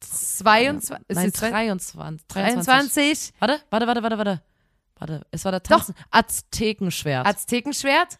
Schatz, 0.00 0.38
22, 0.38 1.08
ist 1.08 1.16
Nein, 1.16 1.26
es 1.28 1.32
zwei- 1.34 1.50
23. 1.50 2.26
23 2.28 3.32
Warte, 3.38 3.60
warte, 3.70 3.86
warte, 3.86 4.02
warte, 4.02 4.18
warte. 4.18 4.42
Warte, 4.98 5.26
es 5.30 5.44
war 5.46 5.52
der 5.52 5.62
Tanzen. 5.62 5.94
Aztekenschwert. 6.10 7.26
Aztekenschwert, 7.26 8.18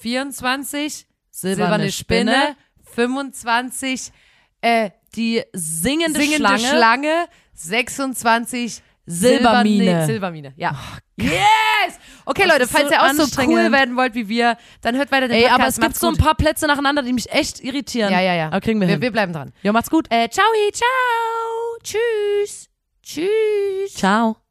24 0.00 1.06
Silberne 1.30 1.90
silberne 1.90 1.92
Spinne. 1.92 2.32
Spinne, 2.32 2.56
25 2.94 4.12
äh, 4.60 4.90
die 5.14 5.42
singende, 5.52 6.18
singende 6.20 6.36
Schlange. 6.58 6.68
Schlange, 6.68 7.26
26 7.54 8.82
Silbermine. 9.08 9.84
Silberne- 9.84 10.06
Silbermine, 10.06 10.52
ja. 10.56 10.74
yes! 11.16 11.30
Okay, 12.24 12.42
Das 12.48 12.58
Leute, 12.58 12.68
falls 12.68 12.88
so 12.88 12.94
ihr 12.94 13.02
auch 13.02 13.26
so 13.26 13.42
cool 13.42 13.70
werden 13.70 13.94
wollt 13.96 14.14
wie 14.14 14.28
wir, 14.28 14.56
dann 14.80 14.96
hört 14.96 15.12
weiter 15.12 15.28
den 15.28 15.36
Ey, 15.36 15.42
Podcast. 15.42 15.60
aber 15.60 15.68
es 15.68 15.74
gibt 15.76 15.86
Macht's 15.88 16.00
so 16.00 16.08
ein 16.08 16.14
gut. 16.14 16.24
paar 16.24 16.34
Plätze 16.34 16.66
nacheinander, 16.66 17.02
die 17.02 17.12
mich 17.12 17.30
echt 17.30 17.60
irritieren. 17.62 18.12
Ja, 18.12 18.20
ja, 18.20 18.34
ja. 18.34 18.46
Aber 18.48 18.60
kriegen 18.60 18.80
wir, 18.80 18.88
wir, 18.88 18.94
hin. 18.94 19.02
wir 19.02 19.12
bleiben 19.12 19.32
dran. 19.32 19.52
ja, 19.62 19.72
macht's 19.72 19.90
gut. 19.90 20.06
Äh, 20.10 20.28
ciao, 20.28 20.44
ciao. 20.72 21.78
Tschüss. 21.84 22.68
Tschüss. 23.02 23.94
Ciao. 23.94 24.45